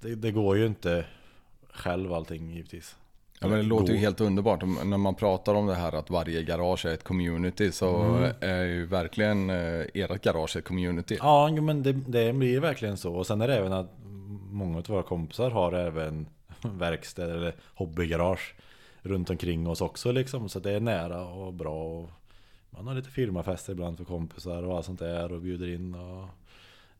[0.00, 1.04] det, det går ju inte
[1.72, 2.96] själv allting givetvis.
[3.40, 4.62] Ja, men det låter ju helt underbart.
[4.84, 8.32] När man pratar om det här att varje garage är ett community så Mm.
[8.40, 11.16] är ju verkligen eh, ert garage ett community.
[11.20, 13.14] Ja, men det, det blir verkligen så.
[13.14, 13.90] Och sen är det även att
[14.50, 16.26] många av våra kompisar har även
[16.62, 18.54] verkstäder eller hobbygarage
[19.04, 20.48] runt omkring oss också liksom.
[20.48, 21.84] Så det är nära och bra.
[22.00, 22.10] Och
[22.70, 26.28] man har lite firmafester ibland för kompisar och allt sånt där och bjuder in och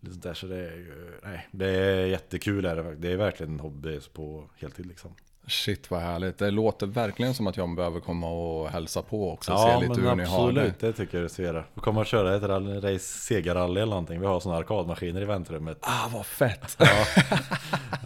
[0.00, 0.34] lite sånt där.
[0.34, 2.64] Så det är, ju- nej, det är jättekul.
[2.64, 5.10] Är det, det är verkligen en hobby på heltid liksom.
[5.46, 6.38] Shit vad härligt.
[6.38, 9.52] Det låter verkligen som att jag behöver komma och hälsa på också.
[9.52, 10.60] och Ja se lite men hur ni har det.
[10.60, 11.64] absolut, det tycker jag du ska göra.
[11.74, 14.20] Vi kommer att köra ett rally- race segerrally eller någonting.
[14.20, 15.78] Vi har sådana arkadmaskiner i väntrummet.
[15.80, 16.76] Ah vad fett.
[16.86, 17.06] Ja,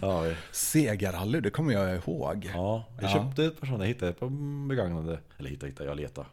[0.01, 2.51] ja, vi, Segarrally, det kommer jag ihåg.
[2.55, 3.13] ja vi Ja.
[3.13, 4.29] köpte ett par sådana, hittade på
[4.69, 5.19] begagnade.
[5.37, 6.27] Eller hittade, hittade, jag letade.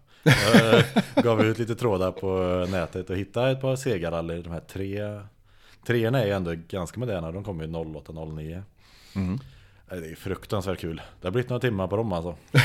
[1.14, 2.28] Jag gav ut lite trådar på
[2.70, 4.42] nätet och hittade ett par segerrally.
[4.42, 5.00] De här tre
[5.86, 8.62] Treorna är ju ändå ganska moderna, de kommer ju 08-09
[9.16, 9.38] Mm.
[9.88, 11.02] Det är fruktansvärt kul.
[11.20, 12.34] Det har blivit några timmar på dem alltså.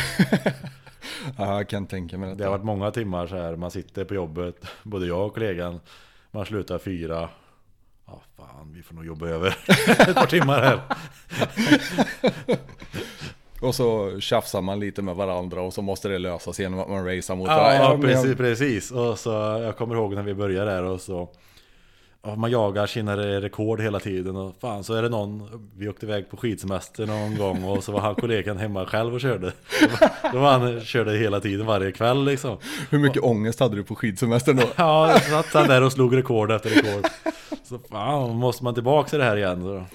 [1.37, 2.43] Ja, jag kan tänka mig Det detta.
[2.49, 5.79] har varit många timmar så här, man sitter på jobbet, både jag och kollegan,
[6.31, 7.29] man slutar fyra.
[8.07, 9.47] Ja fan, vi får nog jobba över
[10.09, 10.79] ett par timmar här.
[13.61, 17.05] Och så tjafsar man lite med varandra och så måste det lösas genom att man
[17.05, 17.83] racear mot Ja, varandra.
[17.83, 18.91] jag- precis, precis.
[18.91, 19.29] Och så,
[19.63, 21.31] jag kommer ihåg när vi började där och så ja,
[22.37, 26.29] Man jagar sina rekord hela tiden och fan så är det någon Vi åkte iväg
[26.29, 29.53] på skidsemester någon gång och så var han kollegan hemma själv och körde
[30.33, 32.57] Då var han körde hela tiden varje kväll liksom
[32.89, 34.63] Hur mycket ångest hade du på skidsemestern då?
[34.75, 37.05] Ja, så satt han där och slog rekord efter rekord
[37.63, 39.85] Så fan, måste man tillbaka till det här igen så.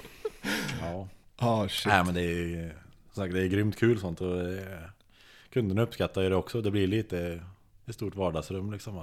[0.81, 1.07] Ja,
[1.39, 1.85] Ah, shit.
[1.87, 2.73] nej men det är
[3.15, 4.91] sagt, det är grymt kul sånt och det är,
[5.53, 7.39] Kunderna uppskattar ju det också, det blir lite
[7.87, 9.01] ett stort vardagsrum liksom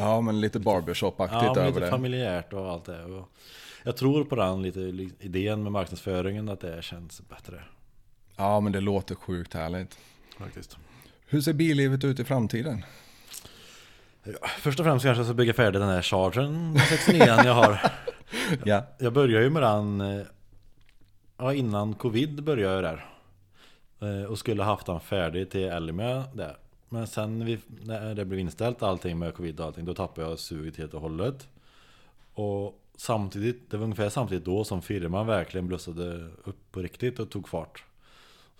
[0.00, 1.90] Ja, men lite barbershop-aktigt Ja, över lite det.
[1.90, 3.28] familjärt och allt det och
[3.82, 7.62] Jag tror på den lite li- idén med marknadsföringen att det känns bättre
[8.36, 9.98] Ja, men det låter sjukt härligt.
[10.38, 10.76] Faktiskt
[11.26, 12.84] Hur ser billivet ut i framtiden?
[14.58, 17.80] Först och främst kanske jag ska bygga färdigt den här chargern 69 jag har
[18.64, 18.86] Ja.
[18.98, 20.22] Jag började ju med den eh,
[21.38, 23.06] Ja innan covid började jag där
[24.02, 26.56] Eh, Och skulle haft den färdig till Elmia där
[26.92, 30.38] men sen vi, när det blev inställt allting med covid och allting Då tappade jag
[30.38, 31.48] suget helt och hållet.
[32.34, 37.30] Och samtidigt, det var ungefär samtidigt då som firman verkligen blussade upp på riktigt och
[37.30, 37.84] tog fart.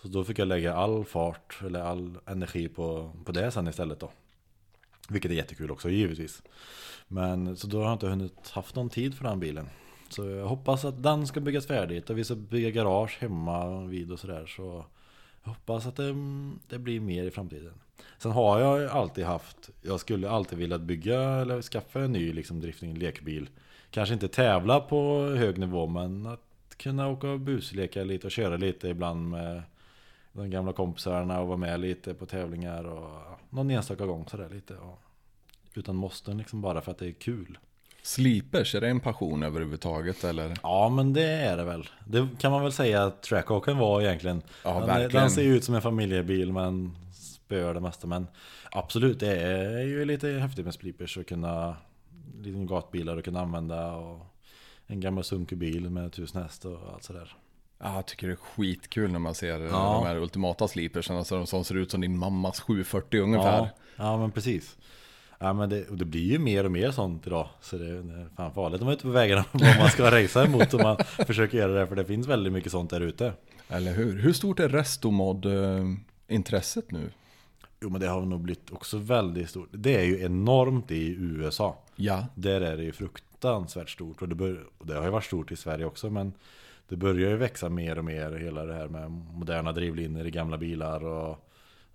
[0.03, 4.01] Så då fick jag lägga all fart, eller all energi på, på det sen istället
[4.01, 4.11] då.
[5.09, 6.43] Vilket är jättekul också givetvis.
[7.09, 9.69] Men så då har jag inte hunnit haft någon tid för den bilen.
[10.09, 14.13] Så jag hoppas att den ska byggas färdigt och vi ska bygga garage hemma vid
[14.13, 14.85] och sådär så
[15.43, 16.15] jag hoppas att det,
[16.69, 17.75] det blir mer i framtiden
[18.19, 22.33] Sen har jag ju alltid haft Jag skulle alltid vilja bygga eller skaffa en ny
[22.33, 23.49] liksom drifting lekbil
[23.91, 26.41] Kanske inte tävla på hög nivå men att
[26.77, 29.63] kunna åka och busleka lite och köra lite ibland med
[30.33, 34.77] de gamla kompisarna och vara med lite på tävlingar och någon enstaka gång sådär lite.
[34.77, 34.99] Och,
[35.75, 37.59] utan måsten liksom bara för att det är kul.
[38.03, 40.57] Sleepers, är det en passion överhuvudtaget eller?
[40.63, 41.89] Ja men det är det väl.
[42.07, 44.43] Det kan man väl säga att Trackhawken var egentligen.
[44.65, 48.07] Ja, den, den ser ut som en familjebil men spöar det mesta.
[48.07, 48.27] Men
[48.71, 51.77] absolut, det är ju lite häftigt med sleepers att kunna
[52.43, 53.93] lite gatbilar att kunna använda.
[53.93, 54.27] Och
[54.87, 57.37] en gammal sunkig bil med tusen häst och allt sådär.
[57.83, 60.01] Ja, jag tycker det är skitkul när man ser Ja.
[60.03, 63.59] de här ultimata sleepersen alltså de som ser ut som din mammas 740 ungefär.
[63.59, 64.77] Ja, ja men precis.
[65.43, 67.49] Ja, men det, och det blir ju mer och mer sånt idag.
[67.61, 69.89] Så det är, det är fan farligt om man är ute på vägarna vad man
[69.89, 70.97] ska racea emot om man
[71.27, 71.87] försöker göra det.
[71.87, 73.33] För det finns väldigt mycket sånt där ute.
[73.69, 74.19] Eller hur?
[74.19, 77.11] Hur stort är restomod-intresset nu?
[77.81, 79.69] Jo men det har nog blivit också väldigt stort.
[79.73, 81.79] Det är ju enormt i USA.
[81.97, 84.23] Ja, Där är det ju fruktansvärt stort.
[84.23, 86.11] Och det, bör, och det har ju varit stort i Sverige också.
[86.11, 86.33] Men
[86.89, 88.33] det börjar ju växa mer och mer.
[88.33, 91.05] Hela det här med moderna drivlinor i gamla bilar.
[91.05, 91.50] Och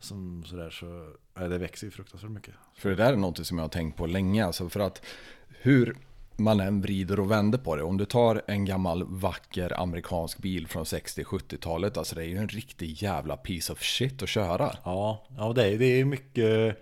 [0.06, 1.14] som sådär så.
[1.34, 2.54] Ja, det växer ju fruktansvärt mycket.
[2.78, 4.46] för det där är något som jag har tänkt på länge.
[4.46, 5.02] Alltså för att
[5.50, 5.96] hur
[6.38, 7.84] man än vrider och vänder på det.
[7.84, 11.98] Om du tar en gammal vacker amerikansk bil från 60-70-talet.
[11.98, 14.76] Alltså det är ju en riktig jävla piece of shit att köra.
[14.84, 16.78] Ja, ja det, är, det är mycket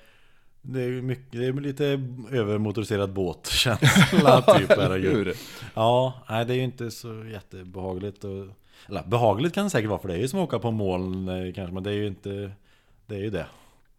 [0.65, 1.85] det är, mycket, det är lite
[2.31, 4.71] övermotoriserad båtkänsla typ.
[4.77, 5.33] Hur?
[5.73, 8.47] Ja, nej det är ju inte så jättebehagligt och,
[8.87, 11.29] Eller behagligt kan det säkert vara för det är ju som att åka på moln
[11.29, 12.51] eh, kanske Men det är ju inte
[13.07, 13.45] Det är ju det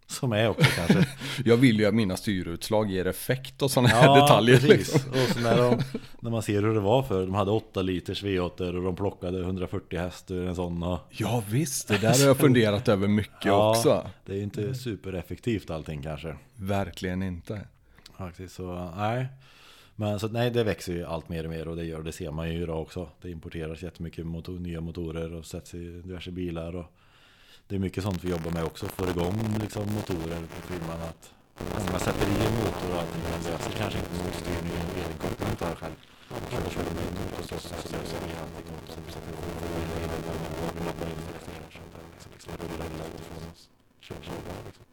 [0.07, 1.09] Som är också kanske
[1.45, 4.57] Jag vill ju att mina styrutslag ger effekt och sådana här detaljer.
[4.59, 4.93] precis.
[4.95, 5.11] Liksom.
[5.13, 5.83] Och så när, de,
[6.21, 9.41] när man ser hur det var för De hade 8 liters V8 och de plockade
[9.41, 13.35] 140 häst ur en sån och, Ja visst, det där har jag funderat över mycket
[13.45, 13.71] Ja.
[13.71, 14.07] också.
[14.27, 17.61] Det är ju inte supereffektivt allting kanske Verkligen inte.
[18.19, 19.27] Faktiskt så, nej.
[19.97, 22.31] Men så nej, det växer ju allt mer och mer och det gör det ser
[22.31, 23.09] man ju idag också.
[23.23, 26.85] Det importeras jättemycket motor, nya motorer och sätts i diverse bilar och
[27.69, 28.89] det är mycket sånt vi jobbar med också.
[28.89, 31.23] får igång liksom motorer på firman att
[31.81, 34.73] Om man sätter i en motor och allting, man löser kanske inte så mycket styrning
[34.91, 35.99] och elkoppling inte har själv.
[36.51, 39.67] Kör kör med en motor så så löser vi allting och sen sätter vi på
[39.81, 43.43] i den och och laddar in efter det så där liksom liksom rullar det utifrån
[43.53, 43.63] oss.
[44.07, 44.85] Kör kör bara liksom.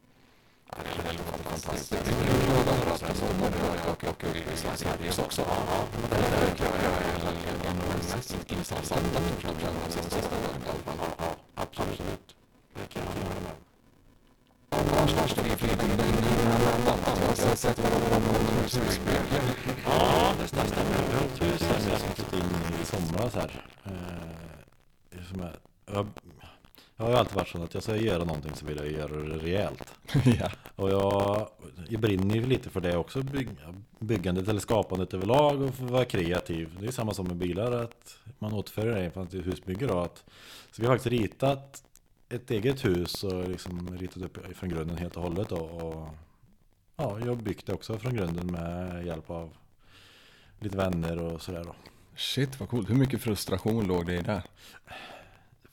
[0.84, 1.90] Det är väldigt fantastiskt.
[1.90, 5.42] Det är ju röda röster som man hör och och och i Sveriges också.
[5.50, 5.80] Ja, ja.
[6.00, 10.60] Men det där tycker jag är hela ledningen och mest intressanta torsdagen de sista åren
[10.66, 10.98] i alla fall.
[11.02, 11.30] Ja, ja,
[11.64, 12.26] absolut.
[12.74, 13.62] Det jag om.
[14.70, 17.00] Annars vi flyger in i en annan land.
[17.38, 19.44] Jag har sett vad de har husbyggen.
[19.84, 20.66] Ja, det stämmer.
[21.08, 23.64] Vi har ett hus här som jag har flyttat in i somras här.
[25.30, 26.06] Som jag,
[26.96, 29.16] jag har ju alltid varit så att jag ska göra någonting så vill jag göra
[29.16, 29.94] det rejält.
[30.40, 30.50] ja.
[30.76, 31.48] Och jag,
[31.88, 33.48] jag brinner ju lite för det också, bygg,
[33.98, 36.76] byggandet eller skapandet överlag och få vara kreativ.
[36.80, 39.98] Det är samma som med bilar, att man återför det till husbygge då.
[39.98, 40.24] Att,
[40.72, 41.82] så vi har faktiskt ritat
[42.32, 45.48] ett eget hus och liksom ritat upp från grunden helt och hållet.
[45.48, 45.56] då.
[45.56, 46.08] Och,
[46.96, 49.50] ja, jag byggt det också från grunden med hjälp av
[50.60, 51.74] lite vänner och sådär då.
[52.16, 52.90] Shit vad coolt.
[52.90, 54.42] Hur mycket frustration låg det i det?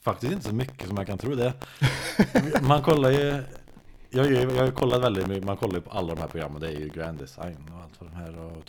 [0.00, 1.52] Faktiskt inte så mycket som man kan tro det.
[2.62, 3.42] Man kollar ju
[4.10, 6.60] jag, ju- jag har kollat väldigt mycket, man kollar ju på alla de här programmen,
[6.60, 8.64] det är ju Grand Design och allt vad de här och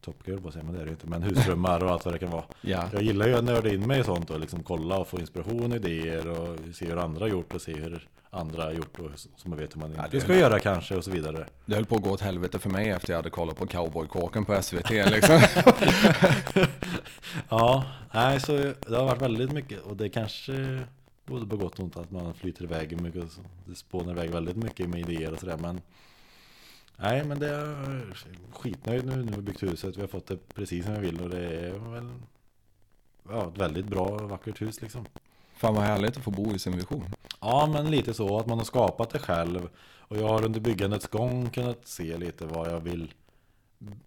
[0.00, 2.30] Top, Gear, säger man det är det inte, men husdrömmar och allt vad det kan
[2.30, 2.44] vara.
[2.60, 2.88] Ja.
[2.92, 5.72] Jag gillar ju att nörda in mig i sånt och liksom kolla och få inspiration,
[5.72, 9.48] idéer och se hur andra har gjort och se hur andra har gjort och så
[9.48, 11.46] man vet hur man Ja, inte ska göra kanske och så vidare.
[11.66, 14.44] Det höll på att gå åt helvete för mig efter jag hade kollat på cowboykåken
[14.44, 15.40] på SVT liksom.
[17.48, 18.52] Ja, nej så
[18.88, 20.80] det har varit väldigt mycket och det kanske
[21.26, 23.30] både på gott och ont att man flyter iväg mycket och.
[23.64, 25.80] Det spånar iväg väldigt mycket med idéer och sådär men
[27.00, 28.14] Nej men det är
[28.52, 29.96] skitnöjd nu när vi byggt huset.
[29.96, 32.08] Vi har fått det precis som vi vill och det är väl
[33.28, 35.06] Ja, ett väldigt bra vackert hus liksom.
[35.54, 37.04] Fan vad härligt att få bo i sin vision.
[37.40, 39.68] Ja, men lite så att man har skapat det själv.
[39.98, 43.14] Och jag har under byggandets gång kunnat se lite vad jag vill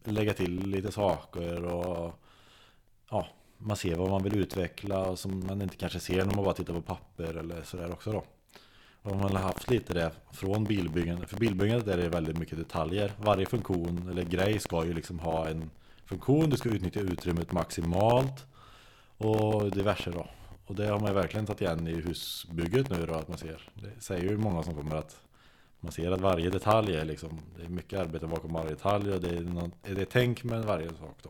[0.03, 2.13] lägga till lite saker och
[3.09, 6.53] ja, man ser vad man vill utveckla som man inte kanske ser när man bara
[6.53, 8.23] tittar på papper eller sådär också då.
[9.03, 11.30] Man har haft lite det från bilbyggandet.
[11.30, 13.11] För bilbyggandet är det väldigt mycket detaljer.
[13.17, 15.69] Varje funktion eller grej ska ju liksom ha en
[16.05, 16.49] funktion.
[16.49, 18.45] Du ska utnyttja utrymmet maximalt.
[19.17, 20.27] Och diverse då.
[20.65, 23.69] Och det har man ju verkligen tagit igen i husbygget nu då att man ser.
[23.73, 25.21] Det säger ju många som kommer att
[25.80, 29.21] man ser att varje detalj är liksom, det är mycket arbete bakom varje detalj och
[29.21, 31.30] det är, något, det är tänk med varje sak då.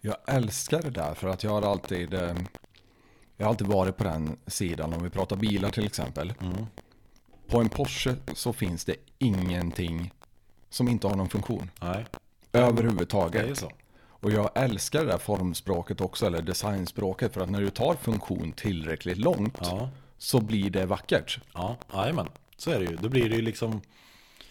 [0.00, 2.36] Jag älskar det där för att jag har alltid eh,
[3.36, 6.32] Jag har alltid varit på den sidan om vi pratar bilar till exempel.
[7.52, 10.12] På en Porsche så finns det ingenting
[10.70, 11.70] som inte har någon funktion.
[11.80, 12.04] Nej,
[12.50, 13.58] det är Överhuvudtaget.
[13.58, 13.70] så.
[14.04, 17.34] Och jag älskar det där formspråket också, eller designspråket.
[17.34, 21.40] För att när du tar funktion tillräckligt långt Ja, så blir det vackert.
[21.54, 22.28] ja, jajamän.
[22.56, 22.96] Så är det ju.
[22.96, 23.80] Då blir det ju liksom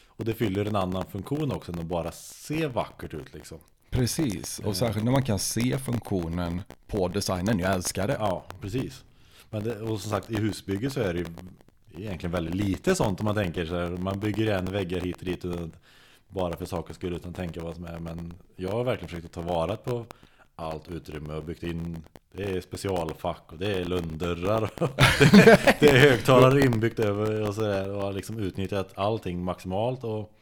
[0.08, 3.58] och det fyller en annan funktion också än att bara se vackert ut liksom.
[3.90, 7.59] Precis, och särskilt när man kan se funktionen på designen.
[7.59, 8.17] Jag älskar det.
[8.19, 9.03] Ja, precis.
[9.50, 11.25] Men det, och som sagt, i husbygge så är det ju
[11.98, 13.90] egentligen väldigt lite sånt om man tänker så här.
[13.90, 15.45] Man bygger en väggar hit och dit
[16.28, 18.00] bara för sakens skull utan att tänka vad som är.
[18.00, 20.06] Men jag har verkligen försökt att ta vara på
[20.56, 24.70] allt utrymme och byggt in det är specialfack och det är lönndörrar.
[25.20, 30.34] det, det är högtalare inbyggt över och sådär och har liksom utnyttjat allting maximalt och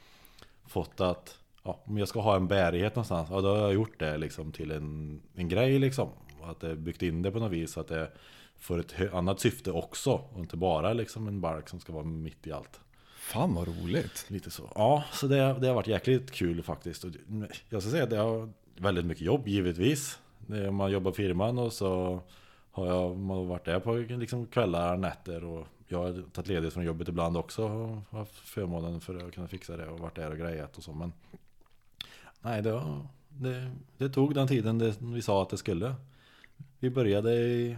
[0.68, 4.00] fått att ja, om jag ska ha en bärighet någonstans, ja då har jag gjort
[4.00, 6.10] det liksom till en, en grej liksom.
[6.40, 8.11] Och Att det är byggt in det på något vis så att det
[8.59, 12.47] får ett annat syfte också och inte bara liksom en balk som ska vara mitt
[12.47, 12.79] i allt.
[13.19, 14.25] Fan vad roligt.
[14.27, 14.71] Lite så.
[14.75, 17.03] Ja, så det, det har varit jäkligt kul faktiskt.
[17.03, 17.11] Och
[17.69, 20.19] jag ska säga att det har väldigt mycket jobb givetvis.
[20.71, 22.21] Man jobbar firman och så
[22.71, 26.85] har jag man varit där på liksom kvällar, nätter och jag har tagit ledigt från
[26.85, 30.38] jobbet ibland också och haft förmånen för att kunna fixa det och varit där och
[30.38, 30.93] grejat och så.
[30.93, 31.13] Men
[32.41, 35.95] nej, det, var, det, det tog den tiden det, vi sa att det skulle.
[36.79, 37.77] Vi började i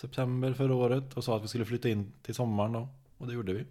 [0.00, 2.88] september förra året och sa att vi skulle flytta in till sommaren då.
[3.18, 3.64] Och det gjorde vi.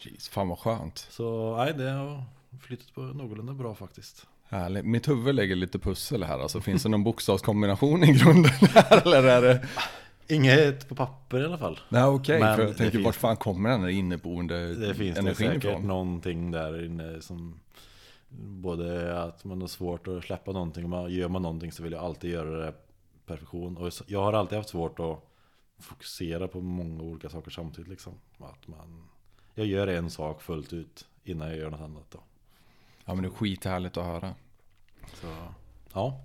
[0.00, 0.98] Jeez, fan vad skönt.
[1.10, 2.22] Så nej, det har
[2.60, 4.26] flyttat på någorlunda bra faktiskt.
[4.48, 4.84] Härligt.
[4.84, 6.38] Mitt huvud lägger lite pussel här.
[6.38, 9.02] Alltså, finns det någon bokstavskombination i grunden här?
[9.06, 9.66] Eller är det?
[10.28, 11.80] Inget på papper i alla fall.
[11.88, 15.18] Nej okej, för det jag tänker finns- vart fan kommer den där inneboende Det finns
[15.18, 15.82] det säkert ifrån?
[15.82, 17.60] någonting där inne som
[18.38, 21.92] Både att man har svårt att släppa någonting och man, Gör man någonting så vill
[21.92, 22.72] jag alltid göra det
[23.26, 25.22] perfektion Och jag har alltid haft svårt att
[25.78, 29.08] Fokusera på många olika saker samtidigt liksom Att man
[29.54, 32.20] Jag gör en sak fullt ut Innan jag gör något annat då
[33.04, 34.34] Ja men det är skithärligt att höra.
[35.14, 35.26] Så
[35.92, 36.20] ja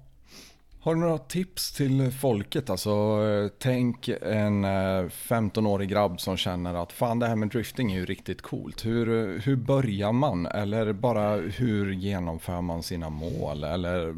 [0.80, 2.70] Har du några tips till folket?
[2.70, 7.92] Alltså, eh, tänk en eh, 15-årig grabb som känner att fan det här med drifting
[7.92, 8.86] är ju riktigt coolt.
[8.86, 10.46] Hur, hur börjar man?
[10.46, 13.64] Eller bara hur genomför man sina mål?
[13.64, 14.16] Eller eh,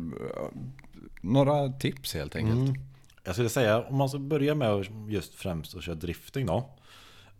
[1.22, 2.70] några tips helt enkelt.
[2.70, 2.93] Mm.
[3.24, 6.70] Jag skulle säga om man ska börja med att just främst att köra drifting då.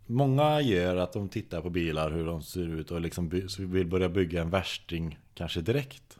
[0.06, 4.08] Många gör att de tittar på bilar hur de ser ut och liksom vill börja
[4.08, 6.18] bygga en värsting kanske direkt.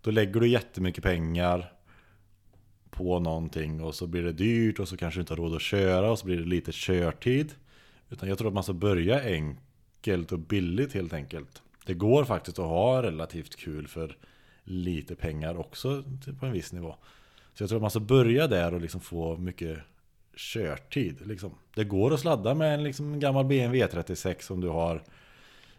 [0.00, 1.72] Då lägger du jättemycket pengar
[2.90, 5.62] på någonting och så blir det dyrt och så kanske du inte har råd att
[5.62, 7.54] köra och så blir det lite körtid.
[8.10, 11.62] Utan jag tror att man ska börja enkelt och billigt helt enkelt.
[11.86, 14.16] Det går faktiskt att ha relativt kul för
[14.64, 16.04] lite pengar också
[16.40, 16.96] på en viss nivå.
[17.54, 19.78] Så jag tror att man ska börja där och liksom få mycket
[20.36, 21.26] körtid.
[21.26, 21.54] Liksom.
[21.74, 25.02] Det går att sladda med en liksom gammal BMW 36 som du har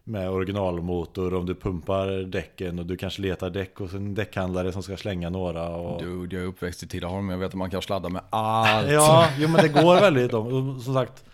[0.03, 4.83] med originalmotor om du pumpar däcken och du kanske letar däck hos en däckhandlare som
[4.83, 5.69] ska slänga några.
[5.69, 6.03] Och...
[6.03, 8.91] Dude, jag är uppväxt i Tidaholm, jag vet att man kan sladda med allt.
[8.91, 10.83] Ja, jo men det går väldigt långt.
[10.83, 11.25] Som sagt,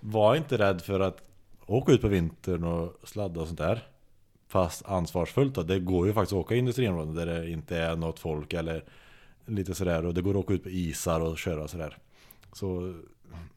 [0.00, 1.22] var inte rädd för att
[1.66, 3.82] åka ut på vintern och sladda och sånt där.
[4.48, 5.62] Fast ansvarsfullt då.
[5.62, 8.84] Det går ju faktiskt att åka i industriområden där det inte är något folk eller
[9.46, 10.06] lite sådär.
[10.06, 11.98] Och det går att åka ut på isar och köra sådär.
[12.52, 12.94] Så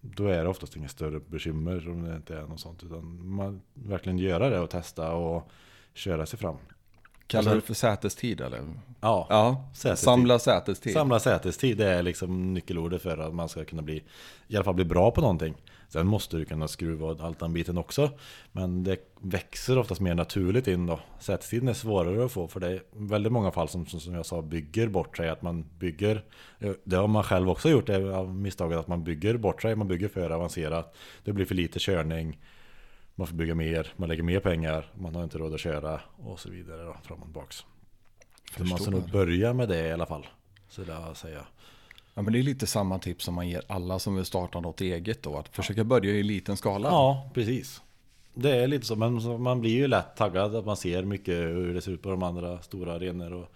[0.01, 2.83] då är det oftast inga större bekymmer om det inte är något sånt.
[2.83, 5.49] Utan man verkligen göra det och testa och
[5.93, 6.57] köra sig fram.
[7.27, 8.59] Kallar du det för sätestid eller?
[9.01, 10.05] Ja, Ja, Sätestid.
[10.05, 10.93] samla sätestid.
[10.93, 14.03] Samla sätestid det är liksom nyckelordet för att man ska kunna bli
[14.47, 15.55] I alla fall bli bra på någonting.
[15.89, 18.09] Sen måste du kunna skruva och allt den biten också.
[18.51, 20.99] Men det växer oftast mer naturligt in då.
[21.19, 24.41] Sätestiden är svårare att få för det är väldigt många fall som, som jag sa
[24.41, 25.29] bygger bort sig.
[25.29, 26.23] Att man bygger
[26.83, 29.75] Det har man själv också gjort det av misstaget att man bygger bort sig.
[29.75, 30.95] Man bygger för avancerat.
[31.23, 32.39] Det blir för lite körning
[33.15, 36.39] Man får bygga mer, man lägger mer pengar Man har inte råd att köra och
[36.39, 37.65] så vidare då, fram och tillbaks
[38.57, 38.91] så man ska Förstår.
[38.91, 40.27] nog börja med det i alla fall.
[40.69, 41.45] Skulle jag säga.
[42.13, 44.81] Ja, men det är lite samma tips som man ger alla som vill starta något
[44.81, 45.37] eget då.
[45.37, 46.87] Att försöka börja i liten skala.
[46.89, 47.81] Ja, precis.
[48.33, 51.73] Det är lite så, men man blir ju lätt taggad att man ser mycket hur
[51.73, 53.51] det ser ut på de andra stora arenor och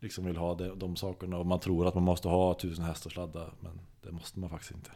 [0.00, 1.36] liksom vill ha det, de sakerna.
[1.38, 4.72] Och man tror att man måste ha tusen hästar sladda, men det måste man faktiskt
[4.72, 4.90] inte.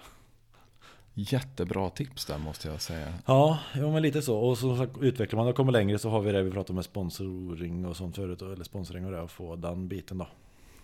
[1.20, 3.14] Jättebra tips där måste jag säga.
[3.26, 4.38] Ja, jo, men lite så.
[4.38, 6.74] Och som sagt, utvecklar man och kommer längre så har vi det vi pratade om
[6.74, 8.42] med sponsoring och sånt förut.
[8.42, 10.26] Eller sponsring och det, och få den biten då.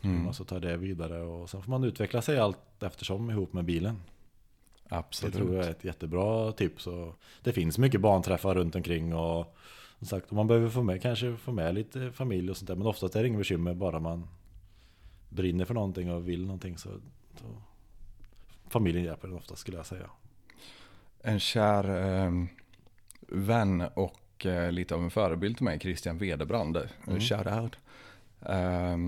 [0.02, 0.28] Mm.
[0.28, 3.64] Och så tar det vidare och sen får man utveckla sig allt eftersom ihop med
[3.64, 4.00] bilen.
[4.88, 5.32] Absolut.
[5.32, 6.86] Det tror jag är ett jättebra tips.
[6.86, 9.56] Och det finns mycket banträffar runt omkring och
[9.98, 12.76] som sagt, man behöver få med, kanske få med lite familj och sånt där.
[12.76, 14.28] Men oftast är det inget bekymmer bara man
[15.28, 16.88] brinner för någonting och vill någonting så,
[17.40, 17.46] så
[18.68, 20.10] familjen hjälper en ofta skulle jag säga.
[21.26, 22.32] En kär eh,
[23.28, 26.76] vän och eh, lite av en förebild till mig, Christian Wederbrand.
[27.06, 27.20] Mm.
[27.20, 27.76] Shout out.
[28.40, 28.98] Eh,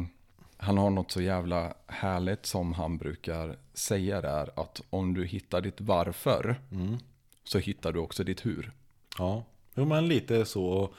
[0.57, 5.61] han har något så jävla härligt som han brukar säga där att om du hittar
[5.61, 6.57] ditt varför
[7.45, 8.73] så hittar du också ditt hur.
[9.19, 10.91] Ja, jo men lite så.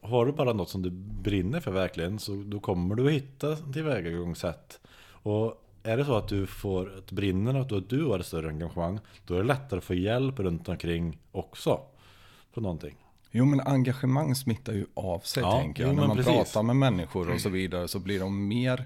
[0.00, 0.90] Har du bara något som du
[1.22, 4.80] brinner för verkligen så då kommer du att hitta tillvägagångssätt.
[5.10, 8.48] Och är det så att du får ett brinner och att du har ett större
[8.48, 11.80] engagemang då är det lättare att få hjälp runt omkring också.
[12.54, 12.96] På någonting.
[13.30, 15.92] Jo men engagemang smittar ju av sig Ja, tänker jag.
[15.92, 16.32] jo, När man precis.
[16.32, 18.84] pratar med människor och så vidare så blir de mer,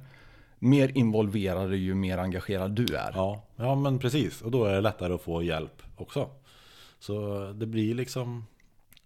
[0.59, 3.13] mer involverade ju mer engagerad du är.
[3.15, 4.43] Ja, ja men precis.
[4.43, 6.29] Och då är det lättare att få hjälp också.
[6.99, 8.45] Så det blir liksom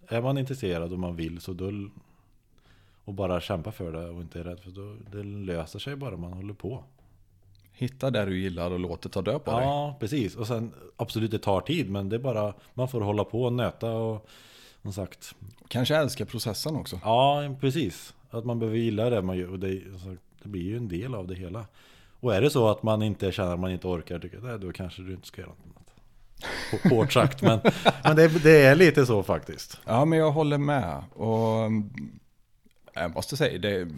[0.09, 1.71] Är man intresserad och man vill så då
[3.05, 6.17] Och bara kämpa för det och inte är rädd för då Det löser sig bara
[6.17, 6.85] man håller på.
[7.79, 9.61] Hitta där du gillar och låt det ta död på dig.
[9.61, 10.37] Ja, precis.
[10.37, 13.53] Och sen absolut det tar tid men det är bara Man får hålla på och
[13.53, 14.29] nöta och
[14.83, 15.35] Som sagt
[15.69, 17.01] Kanske älska processen också.
[17.05, 18.15] Ja, precis.
[18.31, 21.15] Att man behöver gilla det man gör och det, sagt, det blir ju en del
[21.15, 21.67] av det hela.
[22.21, 24.73] Och är det så att man inte känner att man inte orkar, tycker, nej, då
[24.73, 26.93] kanske du inte ska göra något annat.
[26.93, 27.61] Hårt sagt, men,
[28.05, 29.81] men det, det är lite så faktiskt.
[29.85, 31.05] Ja, men jag håller med.
[31.15, 31.71] Och
[32.97, 33.89] jag måste säga, det,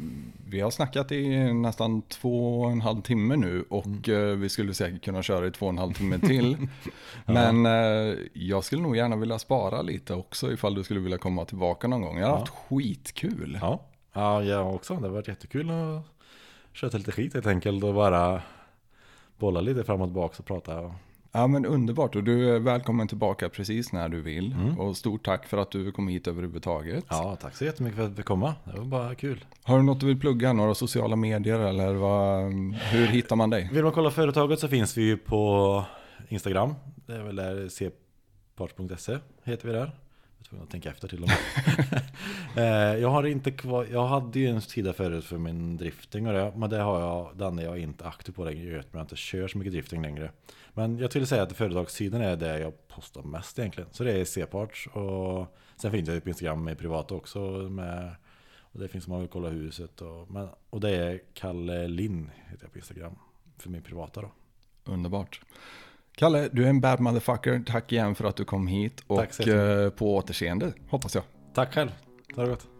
[0.48, 4.74] vi har snackat i nästan två och en halv timme nu och eh, vi skulle
[4.74, 6.56] säkert kunna köra i två och en halv timme till.
[7.26, 11.44] Men eh, jag skulle nog gärna vilja spara lite också ifall du skulle vilja komma
[11.44, 12.18] tillbaka någon gång.
[12.18, 13.58] Jag har haft skitkul.
[13.62, 13.80] Ja,
[14.12, 14.94] ja jag också.
[14.94, 16.02] Det har varit jättekul att
[16.72, 18.42] köta lite skit helt enkelt och bara
[19.38, 20.94] bolla lite fram och tillbaka och prata.
[21.32, 24.56] Ja men underbart och du är välkommen tillbaka precis när du vill.
[24.78, 27.04] Och stort tack för att du kom hit överhuvudtaget.
[27.08, 28.54] Ja, tack så jättemycket för att vi fick komma.
[28.64, 29.44] Det var bara kul.
[29.62, 30.52] Har du något du vill plugga?
[30.52, 33.70] Några sociala medier eller vad, hur hittar man dig?
[33.72, 35.84] Vill man kolla företaget så finns vi ju på
[36.28, 36.74] Instagram.
[37.06, 39.90] Det är väl där cpart.se heter vi där.
[40.38, 41.38] Jag tvungen att tänka efter till och med.
[42.56, 46.32] Eh, jag har inte kvar, jag hade ju en sida förut för min drifting och
[46.32, 48.70] det, men det har jag, den är jag inte aktiv på längre.
[48.70, 50.30] Jag vet jag inte kör så mycket drifting längre.
[50.78, 53.90] Men jag skulle säga att företagssidan är det jag postar mest egentligen.
[53.92, 57.40] Så det är C-parts och sen finns det på Instagram med privat också.
[57.70, 58.14] Med,
[58.60, 62.64] och det finns man vill kolla huset och, men, och det är Kalle Linn heter
[62.64, 63.14] jag på Instagram.
[63.56, 64.30] För min privata då.
[64.84, 65.40] Underbart.
[66.14, 67.62] Kalle, du är en bad motherfucker.
[67.66, 71.24] Tack igen för att du kom hit och eh, på återseende hoppas jag.
[71.54, 71.90] Tack själv.
[72.36, 72.77] Ha det gott.